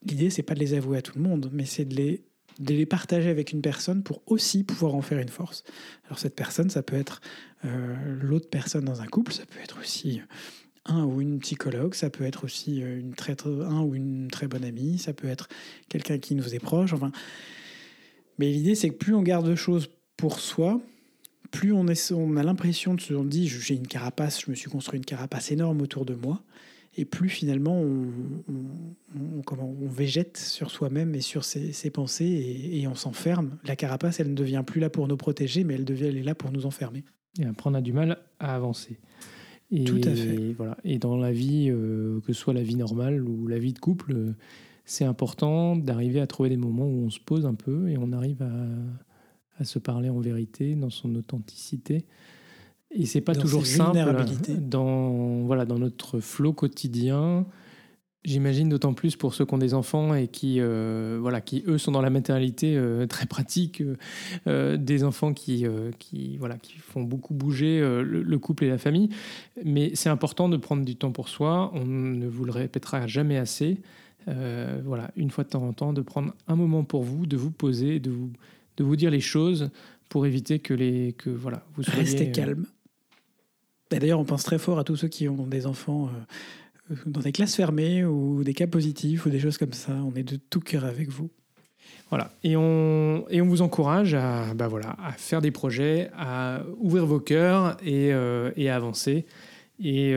l'idée, 0.05 0.31
c'est 0.31 0.43
pas 0.43 0.55
de 0.55 0.61
les 0.61 0.75
avouer 0.75 0.99
à 0.99 1.03
tout 1.03 1.17
le 1.17 1.23
monde, 1.23 1.51
mais 1.53 1.65
c'est 1.65 1.85
de 1.85 1.95
les, 1.95 2.25
de 2.59 2.75
les 2.75 2.87
partager 2.87 3.29
avec 3.29 3.53
une 3.53 3.61
personne 3.61 4.03
pour 4.03 4.23
aussi 4.27 4.65
pouvoir 4.65 4.95
en 4.95 5.03
faire 5.03 5.19
une 5.19 5.29
force. 5.29 5.65
Alors 6.07 6.19
cette 6.19 6.35
personne, 6.35 6.71
ça 6.71 6.83
peut 6.83 6.97
être 6.97 7.21
euh, 7.65 7.95
l'autre 8.21 8.49
personne 8.49 8.85
dans 8.85 9.03
un 9.03 9.07
couple, 9.07 9.33
ça 9.33 9.45
peut 9.47 9.61
être 9.63 9.79
aussi 9.81 10.21
un 10.85 11.05
ou 11.05 11.21
une 11.21 11.39
psychologue, 11.41 11.95
ça 11.95 12.11
peut 12.11 12.25
être 12.25 12.45
aussi 12.45 12.83
euh, 12.83 12.99
une 12.99 13.15
très, 13.15 13.37
un 13.47 13.81
ou 13.81 13.95
une 13.95 14.29
très 14.29 14.47
bonne 14.47 14.65
amie, 14.65 14.99
ça 14.99 15.13
peut 15.13 15.29
être 15.29 15.49
quelqu'un 15.89 16.19
qui 16.19 16.35
nous 16.35 16.55
est 16.55 16.61
proche. 16.61 16.93
Enfin, 16.93 17.13
mais 18.39 18.51
l'idée, 18.51 18.75
c'est 18.75 18.91
que 18.91 18.97
plus 18.97 19.15
on 19.15 19.23
garde 19.23 19.49
de 19.49 19.55
choses 19.55 19.91
pour 20.17 20.41
soi, 20.41 20.81
plus 21.51 21.73
on, 21.73 21.87
est, 21.89 22.13
on 22.13 22.37
a 22.37 22.43
l'impression 22.43 22.95
de 22.95 23.01
se 23.01 23.15
dire 23.15 23.51
j'ai 23.61 23.75
une 23.75 23.87
carapace, 23.87 24.43
je 24.45 24.51
me 24.51 24.57
suis 24.57 24.71
construit 24.71 24.99
une 24.99 25.05
carapace 25.05 25.51
énorme 25.51 25.81
autour 25.81 26.05
de 26.05 26.15
moi, 26.15 26.43
et 26.97 27.05
plus 27.05 27.29
finalement 27.29 27.81
on, 27.81 29.43
comment, 29.45 29.75
on 29.81 29.87
végète 29.87 30.37
sur 30.37 30.71
soi-même 30.71 31.15
et 31.15 31.21
sur 31.21 31.45
ses, 31.45 31.91
pensées 31.91 32.71
et, 32.73 32.87
on 32.89 32.95
s'enferme. 32.95 33.59
La 33.65 33.77
carapace, 33.77 34.21
elle 34.21 34.31
ne 34.31 34.35
devient 34.35 34.65
plus 34.67 34.81
là 34.81 34.91
pour 34.91 35.09
nous 35.09 35.17
protéger, 35.17 35.65
mais 35.65 35.75
elle, 35.75 35.85
devient, 35.85 36.07
elle 36.07 36.17
est 36.17 36.23
là 36.23 36.35
pour 36.35 36.53
nous 36.53 36.67
enfermer. 36.67 37.05
Et 37.39 37.45
après, 37.45 37.71
on 37.71 37.75
a 37.75 37.83
du 37.83 37.93
mal 37.93 38.19
à 38.39 38.55
avancer. 38.55 38.99
Et, 39.71 39.85
Tout 39.85 40.01
à 40.05 40.15
fait. 40.15 40.53
Voilà. 40.57 40.77
Et 40.85 40.99
dans 40.99 41.17
la 41.17 41.33
vie, 41.33 41.69
euh, 41.71 42.21
que 42.21 42.33
ce 42.33 42.41
soit 42.41 42.55
la 42.55 42.63
vie 42.63 42.77
normale 42.77 43.23
ou 43.23 43.47
la 43.47 43.59
vie 43.59 43.73
de 43.73 43.79
couple, 43.79 44.13
euh, 44.13 44.35
c'est 44.85 45.05
important 45.05 45.77
d'arriver 45.77 46.21
à 46.21 46.27
trouver 46.27 46.49
des 46.49 46.57
moments 46.57 46.87
où 46.87 47.05
on 47.05 47.11
se 47.11 47.21
pose 47.21 47.45
un 47.45 47.55
peu 47.55 47.89
et 47.89 47.99
on 47.99 48.13
arrive 48.13 48.43
à 48.43 48.49
à 49.59 49.65
se 49.65 49.79
parler 49.79 50.09
en 50.09 50.21
vérité, 50.21 50.75
dans 50.75 50.91
son 50.91 51.15
authenticité. 51.15 52.05
Et 52.91 53.07
c'est 53.07 53.21
pas 53.21 53.35
toujours 53.35 53.67
simple 53.67 53.99
dans 54.59 55.43
voilà 55.43 55.65
dans 55.65 55.79
notre 55.79 56.21
flot 56.21 56.53
quotidien. 56.53 57.47
J'imagine 58.25 58.69
d'autant 58.69 58.93
plus 58.93 59.15
pour 59.15 59.35
ceux 59.35 59.47
qui 59.47 59.55
ont 59.55 59.59
des 59.59 59.73
enfants 59.73 60.13
et 60.15 60.27
qui 60.27 60.57
euh, 60.59 61.17
voilà 61.21 61.41
qui 61.41 61.63
eux 61.69 61.79
sont 61.79 61.93
dans 61.93 62.01
la 62.01 62.11
matérialité 62.11 62.77
euh, 62.77 63.07
très 63.07 63.27
pratique, 63.27 63.85
euh, 64.49 64.77
des 64.77 65.05
enfants 65.05 65.33
qui 65.33 65.65
qui 65.99 66.37
voilà 66.39 66.57
qui 66.57 66.79
font 66.79 67.03
beaucoup 67.03 67.35
bouger 67.35 67.81
le, 67.81 68.03
le, 68.03 68.39
couple 68.39 68.65
et 68.65 68.69
la 68.69 68.79
famille. 68.79 69.11
Mais 69.65 69.93
c'est 69.95 70.09
important 70.09 70.49
de 70.49 70.57
prendre 70.57 70.85
du 70.85 70.97
temps 70.97 71.13
pour 71.13 71.29
soi. 71.29 71.71
On 71.75 71.85
ne 71.85 72.27
vous 72.27 72.45
le 72.45 72.53
répétera 72.53 73.07
jamais 73.07 73.37
assez. 73.37 73.79
voilà, 74.27 75.11
une 75.17 75.31
fois 75.31 75.45
de 75.45 75.51
temps 75.51 75.63
en 75.63 75.73
temps, 75.73 75.93
de 75.93 76.03
prendre 76.03 76.35
un 76.49 76.57
moment 76.57 76.83
pour 76.83 77.05
vous, 77.05 77.27
de 77.27 77.37
vous 77.37 77.53
poser, 77.53 78.01
de 78.01 78.11
vous 78.11 78.33
de 78.77 78.85
vous 78.85 78.97
dire 78.97 79.11
les 79.11 79.21
choses 79.21 79.71
pour 80.09 80.27
éviter 80.27 80.59
que 80.59 80.75
les 80.75 81.15
que 81.17 81.31
voilà 81.31 81.65
vous 81.75 81.83
soyez 81.83 82.01
restez 82.01 82.29
euh, 82.29 82.33
calme. 82.33 82.67
D'ailleurs, 83.91 84.19
on 84.19 84.25
pense 84.25 84.43
très 84.43 84.59
fort 84.59 84.79
à 84.79 84.85
tous 84.85 84.97
ceux 84.97 85.09
qui 85.09 85.29
ont 85.29 85.47
des 85.47 85.67
enfants 85.67 86.11
euh, 86.91 86.97
dans 87.07 87.21
des 87.21 87.33
classes 87.33 87.55
fermées 87.55 88.05
ou 88.05 88.43
des 88.43 88.55
cas 88.55 88.67
positifs 88.67 89.27
ou 89.27 89.31
des 89.31 89.39
choses 89.39 89.59
comme 89.59 89.73
ça. 89.73 89.93
On 89.93 90.15
est 90.15 90.25
de 90.25 90.37
tout 90.37 90.61
cœur 90.61 90.85
avec 90.85 91.09
vous. 91.09 91.31
Voilà, 92.09 92.31
et 92.43 92.57
on, 92.57 93.25
et 93.31 93.41
on 93.41 93.47
vous 93.47 93.63
encourage 93.63 94.15
à, 94.15 94.55
bah 94.55 94.69
voilà, 94.69 94.97
à 95.03 95.13
faire 95.13 95.41
des 95.41 95.51
projets, 95.51 96.11
à 96.17 96.63
ouvrir 96.79 97.07
vos 97.07 97.21
cœurs 97.21 97.77
et, 97.85 98.13
euh, 98.13 98.51
et 98.57 98.71
à 98.71 98.77
avancer. 98.77 99.27
Et 99.79 100.15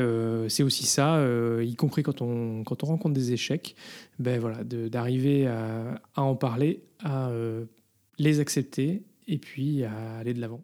c'est 0.48 0.64
aussi 0.64 0.86
ça, 0.86 1.22
y 1.62 1.76
compris 1.76 2.02
quand 2.02 2.22
on, 2.22 2.64
quand 2.64 2.82
on 2.84 2.88
rencontre 2.88 3.14
des 3.14 3.34
échecs, 3.34 3.76
ben 4.18 4.40
voilà, 4.40 4.64
d'arriver 4.64 5.48
à, 5.48 6.00
à, 6.16 6.22
en 6.22 6.36
parler, 6.36 6.82
à 7.04 7.30
les 8.18 8.40
accepter 8.40 9.04
et 9.28 9.38
puis 9.38 9.84
à 9.84 10.20
aller 10.20 10.34
de 10.34 10.40
l'avant. 10.40 10.62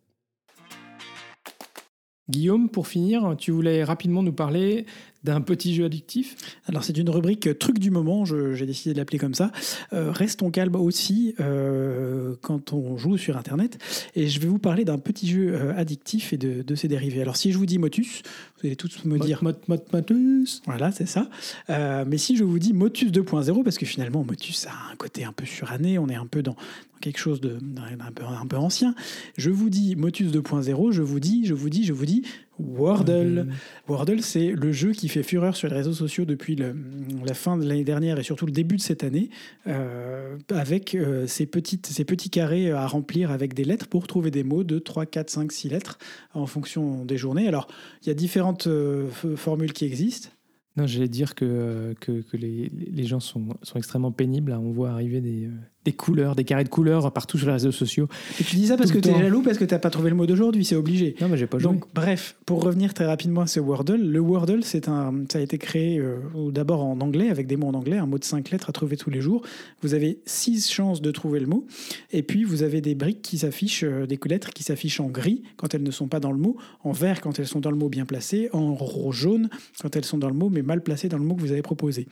Guillaume, 2.29 2.69
pour 2.69 2.87
finir, 2.87 3.35
tu 3.37 3.51
voulais 3.51 3.83
rapidement 3.83 4.23
nous 4.23 4.33
parler 4.33 4.85
d'un 5.25 5.41
petit 5.41 5.75
jeu 5.75 5.85
addictif? 5.85 6.35
Alors 6.67 6.83
c'est 6.83 6.97
une 6.97 7.09
rubrique 7.09 7.57
truc 7.59 7.79
du 7.79 7.91
moment, 7.91 8.23
j'ai 8.25 8.65
décidé 8.65 8.93
de 8.93 8.99
l'appeler 8.99 9.19
comme 9.19 9.33
ça. 9.33 9.51
Euh, 9.93 10.11
restons 10.11 10.51
calmes 10.51 10.75
aussi 10.75 11.35
euh, 11.39 12.35
quand 12.41 12.73
on 12.73 12.97
joue 12.97 13.17
sur 13.17 13.37
Internet. 13.37 13.77
Et 14.15 14.27
je 14.27 14.39
vais 14.39 14.47
vous 14.47 14.59
parler 14.59 14.85
d'un 14.85 14.97
petit 14.97 15.27
jeu 15.27 15.53
euh, 15.53 15.77
addictif 15.77 16.31
et 16.31 16.37
de, 16.37 16.75
ses 16.75 16.87
dérivés. 16.87 17.21
Alors 17.21 17.35
si 17.35 17.51
je 17.51 17.57
vous 17.57 17.65
dis 17.65 17.79
Motus, 17.79 18.21
vous 18.57 18.67
allez 18.67 18.75
tous 18.75 19.03
me 19.05 19.17
dire... 19.19 19.43
Mot, 19.43 19.51
mot, 19.67 19.77
motus 19.91 20.61
Voilà, 20.65 20.91
c'est 20.91 21.07
ça. 21.07 21.29
mais 21.69 22.17
si 22.17 22.37
je 22.37 22.43
vous 22.43 22.59
dis 22.59 22.73
Motus 22.73 23.11
2.0, 23.11 23.63
parce 23.63 23.77
que 23.77 23.85
finalement 23.85 24.23
Motus 24.23 24.67
a 24.67 24.91
un 24.91 24.95
côté 24.95 25.23
un 25.23 25.33
peu 25.33 25.45
suranné, 25.45 25.97
on 25.99 26.07
est 26.07 26.15
un 26.15 26.25
peu 26.25 26.41
dans, 26.41 26.55
quelque 27.01 27.19
chose 27.19 27.41
de 27.41 27.57
un 27.77 28.11
peu, 28.11 28.23
un 28.25 28.45
peu 28.45 28.57
ancien. 28.57 28.95
Je 29.37 29.49
vous 29.49 29.69
dis 29.69 29.95
Motus 29.95 30.31
2.0, 30.31 30.91
je 30.91 31.01
vous 31.01 31.19
dis, 31.19 31.45
je 31.45 31.53
vous 31.53 31.69
dis, 31.69 31.83
je 31.83 31.93
vous 31.93 32.05
dis 32.05 32.23
Wordle. 32.59 33.47
Wordle, 33.87 34.21
c'est 34.21 34.51
le 34.51 34.71
jeu 34.71 34.91
qui 34.91 35.09
fait 35.09 35.23
fureur 35.23 35.55
sur 35.55 35.67
les 35.67 35.75
réseaux 35.75 35.93
sociaux 35.93 36.25
depuis 36.25 36.55
la 36.55 37.33
fin 37.33 37.57
de 37.57 37.67
l'année 37.67 37.83
dernière 37.83 38.19
et 38.19 38.23
surtout 38.23 38.45
le 38.45 38.51
début 38.51 38.77
de 38.77 38.81
cette 38.81 39.03
année, 39.03 39.29
euh, 39.67 40.37
avec 40.49 40.95
euh, 40.95 41.27
ces, 41.27 41.45
petites, 41.45 41.87
ces 41.87 42.05
petits 42.05 42.29
carrés 42.29 42.71
à 42.71 42.87
remplir 42.87 43.31
avec 43.31 43.53
des 43.53 43.63
lettres 43.63 43.87
pour 43.87 44.07
trouver 44.07 44.31
des 44.31 44.43
mots 44.43 44.63
de 44.63 44.79
3, 44.79 45.05
4, 45.05 45.29
5, 45.29 45.51
6 45.51 45.69
lettres 45.69 45.97
en 46.33 46.45
fonction 46.45 47.03
des 47.05 47.17
journées. 47.17 47.47
Alors, 47.47 47.67
il 48.03 48.07
y 48.07 48.11
a 48.11 48.15
différentes 48.15 48.67
euh, 48.67 49.09
formules 49.35 49.73
qui 49.73 49.85
existent. 49.85 50.29
Non, 50.77 50.87
j'allais 50.87 51.07
dire 51.07 51.35
que, 51.35 51.93
que, 52.01 52.21
que 52.21 52.35
les, 52.35 52.69
les, 52.69 53.03
gens 53.05 53.21
sont, 53.21 53.47
sont, 53.61 53.77
extrêmement 53.77 54.11
pénibles. 54.11 54.51
On 54.51 54.71
voit 54.71 54.91
arriver 54.91 55.21
des, 55.21 55.49
des 55.85 55.93
couleurs, 55.93 56.35
des 56.35 56.43
carrés 56.43 56.63
de 56.63 56.69
couleurs 56.69 57.11
partout 57.13 57.37
sur 57.37 57.47
les 57.47 57.53
réseaux 57.53 57.71
sociaux. 57.71 58.07
Et 58.39 58.43
tu 58.43 58.55
dis 58.57 58.67
ça 58.67 58.75
parce 58.77 58.89
Tout 58.89 58.95
que 58.97 59.01
tu 59.01 59.09
es 59.09 59.17
jaloux, 59.17 59.41
parce 59.43 59.57
que 59.57 59.63
tu 59.65 59.73
n'as 59.73 59.79
pas 59.79 59.89
trouvé 59.89 60.09
le 60.09 60.15
mot 60.15 60.25
d'aujourd'hui, 60.25 60.65
c'est 60.65 60.75
obligé. 60.75 61.15
Non, 61.21 61.29
mais 61.29 61.37
j'ai 61.37 61.47
pas 61.47 61.59
joué. 61.59 61.71
Donc, 61.71 61.85
bref, 61.93 62.35
pour 62.45 62.63
revenir 62.63 62.93
très 62.93 63.05
rapidement 63.05 63.41
à 63.41 63.47
ce 63.47 63.59
Wordle, 63.59 64.01
le 64.01 64.19
Wordle, 64.19 64.63
c'est 64.63 64.89
un, 64.89 65.13
ça 65.31 65.37
a 65.37 65.41
été 65.41 65.57
créé 65.57 65.99
euh, 65.99 66.17
d'abord 66.51 66.83
en 66.83 66.99
anglais, 66.99 67.29
avec 67.29 67.47
des 67.47 67.55
mots 67.55 67.67
en 67.67 67.73
anglais, 67.75 67.97
un 67.97 68.07
mot 68.07 68.17
de 68.17 68.23
cinq 68.25 68.49
lettres 68.51 68.69
à 68.69 68.73
trouver 68.73 68.97
tous 68.97 69.09
les 69.11 69.21
jours. 69.21 69.43
Vous 69.81 69.93
avez 69.93 70.19
six 70.25 70.69
chances 70.69 71.01
de 71.01 71.11
trouver 71.11 71.39
le 71.39 71.47
mot, 71.47 71.65
et 72.11 72.23
puis 72.23 72.43
vous 72.43 72.63
avez 72.63 72.81
des 72.81 72.95
briques 72.95 73.21
qui 73.21 73.37
s'affichent, 73.37 73.83
euh, 73.83 74.05
des 74.07 74.19
lettres 74.25 74.49
qui 74.49 74.63
s'affichent 74.63 74.99
en 74.99 75.07
gris 75.07 75.43
quand 75.55 75.75
elles 75.75 75.83
ne 75.83 75.91
sont 75.91 76.07
pas 76.07 76.19
dans 76.19 76.31
le 76.31 76.39
mot, 76.39 76.57
en 76.83 76.91
vert 76.93 77.21
quand 77.21 77.37
elles 77.37 77.45
sont 77.47 77.59
dans 77.59 77.69
le 77.69 77.77
mot 77.77 77.89
bien 77.89 78.05
placé, 78.05 78.49
en 78.53 78.73
ro- 78.73 79.11
jaune 79.11 79.49
quand 79.81 79.95
elles 79.95 80.03
sont 80.05 80.17
dans 80.17 80.29
le 80.29 80.33
mot 80.35 80.49
mais 80.49 80.63
mal 80.63 80.81
placées 80.81 81.09
dans 81.09 81.19
le 81.19 81.23
mot 81.23 81.35
que 81.35 81.41
vous 81.41 81.51
avez 81.51 81.61
proposé. 81.61 82.07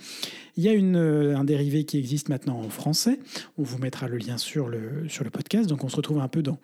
Il 0.57 0.63
y 0.63 0.69
a 0.69 0.73
une, 0.73 0.95
euh, 0.95 1.35
un 1.35 1.43
dérivé 1.43 1.83
qui 1.85 1.97
existe 1.97 2.29
maintenant 2.29 2.59
en 2.59 2.69
français. 2.69 3.17
On 3.57 3.62
vous 3.63 3.77
mettra 3.77 4.07
le 4.07 4.17
lien 4.17 4.37
sur 4.37 4.67
le, 4.67 5.07
sur 5.07 5.23
le 5.23 5.29
podcast. 5.29 5.67
Donc 5.69 5.83
on 5.83 5.89
se 5.89 5.95
retrouve 5.95 6.19
un 6.19 6.27
peu 6.27 6.41
dans, 6.41 6.59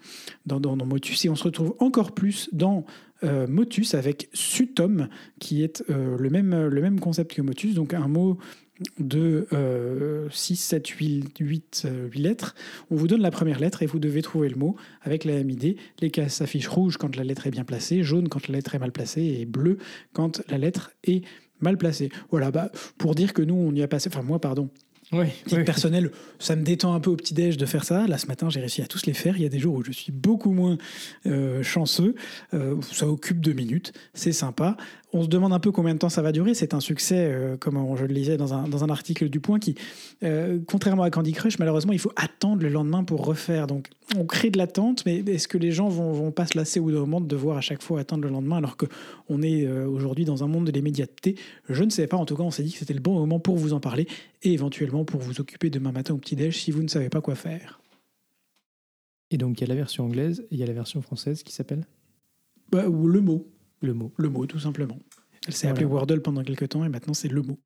dans, 0.45 0.59
dans, 0.59 0.85
Motus 0.85 1.25
et 1.25 1.29
on 1.29 1.35
se 1.35 1.43
retrouve 1.43 1.75
encore 1.79 2.13
plus 2.13 2.49
dans 2.51 2.85
euh, 3.23 3.47
Motus 3.47 3.93
avec 3.95 4.29
Sutom, 4.33 5.09
qui 5.39 5.63
est 5.63 5.83
euh, 5.89 6.17
le, 6.17 6.29
même, 6.29 6.99
concept 6.99 7.33
que 7.33 7.41
Motus. 7.41 7.73
Donc 7.75 7.93
un 7.93 8.07
mot 8.07 8.37
de 8.97 9.47
euh, 9.51 10.29
6, 10.31 10.55
7, 10.55 10.87
8, 10.87 11.37
8, 11.39 11.87
8 12.11 12.19
lettres. 12.19 12.55
On 12.89 12.95
vous 12.95 13.07
donne 13.07 13.21
la 13.21 13.31
première 13.31 13.59
lettre 13.59 13.83
et 13.83 13.85
vous 13.85 13.99
devez 13.99 14.21
trouver 14.21 14.49
le 14.49 14.55
mot 14.55 14.75
avec 15.01 15.25
la 15.25 15.33
même 15.33 15.49
idée. 15.49 15.77
Les 15.99 16.11
cases 16.11 16.35
s'affichent 16.35 16.69
rouge 16.69 16.97
quand 16.97 17.15
la 17.15 17.23
lettre 17.23 17.47
est 17.47 17.51
bien 17.51 17.65
placée, 17.65 18.03
jaune 18.03 18.29
quand 18.29 18.47
la 18.47 18.55
lettre 18.55 18.75
est 18.75 18.79
mal 18.79 18.91
placée 18.91 19.37
et 19.39 19.45
bleu 19.45 19.77
quand 20.13 20.41
la 20.49 20.57
lettre 20.57 20.91
est 21.03 21.23
mal 21.61 21.77
placée. 21.77 22.09
Voilà, 22.31 22.51
bah, 22.51 22.71
pour 22.97 23.15
dire 23.15 23.33
que 23.33 23.41
nous, 23.41 23.55
on 23.55 23.73
y 23.73 23.81
a 23.81 23.87
passé, 23.87 24.09
enfin 24.11 24.23
moi, 24.23 24.39
pardon, 24.39 24.69
Oui, 25.11 25.27
personnel, 25.65 26.11
ça 26.37 26.55
me 26.55 26.61
détend 26.61 26.93
un 26.93 26.99
peu 26.99 27.09
au 27.09 27.15
petit-déj 27.15 27.57
de 27.57 27.65
faire 27.65 27.83
ça. 27.83 28.05
Là, 28.05 28.19
ce 28.19 28.27
matin, 28.27 28.49
j'ai 28.49 28.59
réussi 28.59 28.83
à 28.83 28.85
tous 28.85 29.07
les 29.07 29.13
faire. 29.13 29.35
Il 29.37 29.41
y 29.41 29.45
a 29.45 29.49
des 29.49 29.57
jours 29.57 29.73
où 29.73 29.83
je 29.83 29.91
suis 29.91 30.11
beaucoup 30.11 30.51
moins 30.51 30.77
euh, 31.25 31.63
chanceux. 31.63 32.13
Euh, 32.53 32.75
ça 32.91 33.07
occupe 33.07 33.39
deux 33.39 33.53
minutes. 33.53 33.91
C'est 34.13 34.31
sympa. 34.31 34.77
On 35.11 35.23
se 35.23 35.27
demande 35.27 35.53
un 35.53 35.59
peu 35.59 35.71
combien 35.71 35.95
de 35.95 35.99
temps 35.99 36.09
ça 36.09 36.21
va 36.21 36.31
durer. 36.31 36.53
C'est 36.53 36.75
un 36.75 36.79
succès, 36.79 37.17
euh, 37.17 37.57
comme 37.57 37.95
je 37.95 38.05
le 38.05 38.13
lisais 38.13 38.37
dans 38.37 38.53
un, 38.53 38.67
dans 38.67 38.83
un 38.83 38.89
article 38.89 39.27
du 39.29 39.39
Point, 39.39 39.57
qui, 39.57 39.73
euh, 40.21 40.59
contrairement 40.67 41.01
à 41.01 41.09
Candy 41.09 41.31
Crush, 41.31 41.57
malheureusement, 41.57 41.93
il 41.93 41.99
faut 41.99 42.11
attendre 42.15 42.61
le 42.61 42.69
lendemain 42.69 43.03
pour 43.03 43.25
refaire. 43.25 43.65
Donc, 43.65 43.89
on 44.15 44.25
crée 44.25 44.51
de 44.51 44.59
l'attente, 44.59 45.03
mais 45.07 45.17
est-ce 45.17 45.47
que 45.47 45.57
les 45.57 45.71
gens 45.71 45.89
vont, 45.89 46.11
vont 46.11 46.31
pas 46.31 46.45
se 46.45 46.55
lasser 46.55 46.79
moment 46.79 47.21
de 47.21 47.27
devoir 47.27 47.57
à 47.57 47.61
chaque 47.61 47.81
fois 47.81 47.99
attendre 47.99 48.23
le 48.23 48.29
lendemain 48.29 48.57
alors 48.57 48.77
qu'on 48.77 49.41
est 49.41 49.65
euh, 49.65 49.87
aujourd'hui 49.87 50.25
dans 50.25 50.43
un 50.43 50.47
monde 50.47 50.65
de 50.65 50.71
l'immédiateté? 50.71 51.35
Je 51.69 51.83
ne 51.83 51.89
sais 51.89 52.05
pas. 52.05 52.17
En 52.17 52.25
tout 52.25 52.35
cas, 52.35 52.43
on 52.43 52.51
s'est 52.51 52.63
dit 52.63 52.71
que 52.71 52.77
c'était 52.77 52.93
le 52.93 52.99
bon 52.99 53.15
moment 53.15 53.39
pour 53.39 53.57
vous 53.57 53.73
en 53.73 53.79
parler 53.79 54.07
et 54.43 54.53
éventuellement 54.53 55.05
pour 55.05 55.21
vous 55.21 55.41
occuper 55.41 55.71
demain 55.71 55.91
matin 55.91 56.13
au 56.13 56.17
petit-déj 56.17 56.55
si 56.55 56.69
vous 56.69 56.83
ne 56.83 56.87
savez 56.87 57.09
pas 57.09 57.21
quoi 57.21 57.33
faire. 57.33 57.81
Et 59.31 59.37
donc, 59.37 59.59
il 59.59 59.61
y 59.61 59.63
a 59.63 59.67
la 59.67 59.75
version 59.75 60.05
anglaise 60.05 60.41
et 60.51 60.55
il 60.55 60.59
y 60.59 60.63
a 60.63 60.67
la 60.67 60.73
version 60.73 61.01
française 61.01 61.41
qui 61.41 61.53
s'appelle? 61.53 61.85
Bah, 62.71 62.87
ou 62.87 63.07
le 63.07 63.21
mot. 63.21 63.47
Le 63.81 63.93
mot. 63.93 64.11
Le 64.17 64.29
mot, 64.29 64.45
tout 64.45 64.59
simplement. 64.59 64.97
Elle 65.47 65.53
s'est 65.53 65.67
Voilà. 65.67 65.71
appelée 65.71 65.85
Wordle 65.85 66.21
pendant 66.21 66.43
quelques 66.43 66.69
temps 66.69 66.83
et 66.83 66.89
maintenant 66.89 67.13
c'est 67.13 67.29
le 67.29 67.41
mot. 67.41 67.57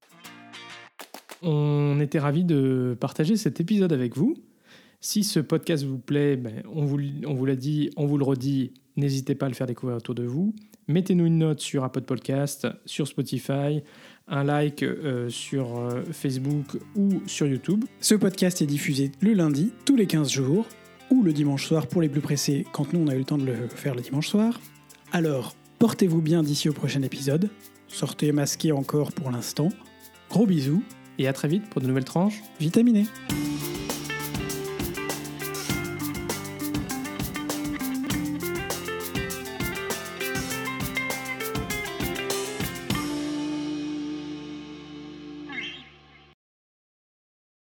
On 1.42 2.00
était 2.00 2.20
ravis 2.20 2.46
de 2.46 2.96
partager 3.00 3.36
cet 3.36 3.60
épisode 3.60 3.92
avec 3.92 4.16
vous. 4.16 4.36
Si 5.02 5.24
ce 5.26 5.40
podcast 5.42 5.84
vous 5.84 5.98
plaît, 6.00 6.38
ben, 6.38 6.64
on 6.74 6.86
vous, 6.86 6.98
on 7.26 7.34
vous 7.34 7.46
l'a 7.46 7.58
dit, 7.58 7.90
on 7.98 8.06
vous 8.06 8.18
le 8.18 8.24
redit, 8.24 8.74
n'hésitez 8.96 9.36
pas 9.36 9.48
à 9.48 9.50
le 9.50 9.56
faire 9.56 9.68
découvrir 9.68 9.98
autour 9.98 10.16
de 10.16 10.24
vous. 10.24 10.56
Mettez-nous 10.88 11.26
une 11.26 11.40
note 11.40 11.60
sur 11.60 11.84
Apple 11.84 12.02
Podcast, 12.04 12.68
sur 12.86 13.08
Spotify, 13.08 13.82
un 14.30 14.44
like 14.46 14.84
euh, 14.84 15.28
sur 15.30 15.78
euh, 15.78 16.04
Facebook 16.12 16.78
ou 16.96 17.22
sur 17.26 17.48
YouTube. 17.48 17.84
Ce 18.00 18.16
podcast 18.16 18.62
est 18.62 18.66
diffusé 18.66 19.12
le 19.20 19.34
lundi, 19.34 19.74
tous 19.86 19.98
les 19.98 20.06
15 20.08 20.30
jours, 20.32 20.66
ou 21.10 21.22
le 21.24 21.34
dimanche 21.34 21.66
soir 21.68 21.88
pour 21.88 22.02
les 22.02 22.08
plus 22.10 22.22
pressés, 22.22 22.66
quand 22.72 22.94
nous 22.94 23.00
on 23.02 23.08
a 23.08 23.16
eu 23.16 23.20
le 23.20 23.26
temps 23.26 23.38
de 23.38 23.46
le 23.46 23.68
faire 23.68 23.96
le 23.96 24.02
dimanche 24.02 24.30
soir. 24.30 24.62
Alors, 25.12 25.54
portez-vous 25.84 26.22
bien 26.22 26.44
d'ici 26.44 26.70
au 26.70 26.74
prochain 26.74 27.02
épisode. 27.02 27.50
Sortez 27.90 28.32
masqué 28.32 28.72
encore 28.72 29.12
pour 29.12 29.30
l'instant. 29.32 29.68
Gros 30.30 30.46
bisous, 30.46 30.82
Et 31.20 31.28
à 31.28 31.34
très 31.34 31.50
vite 31.50 31.70
pour 31.70 31.82
de 31.82 31.88
nouvelles 31.88 32.06
tranches. 32.06 32.42
vitaminé. 32.58 33.06
Thank 33.28 33.83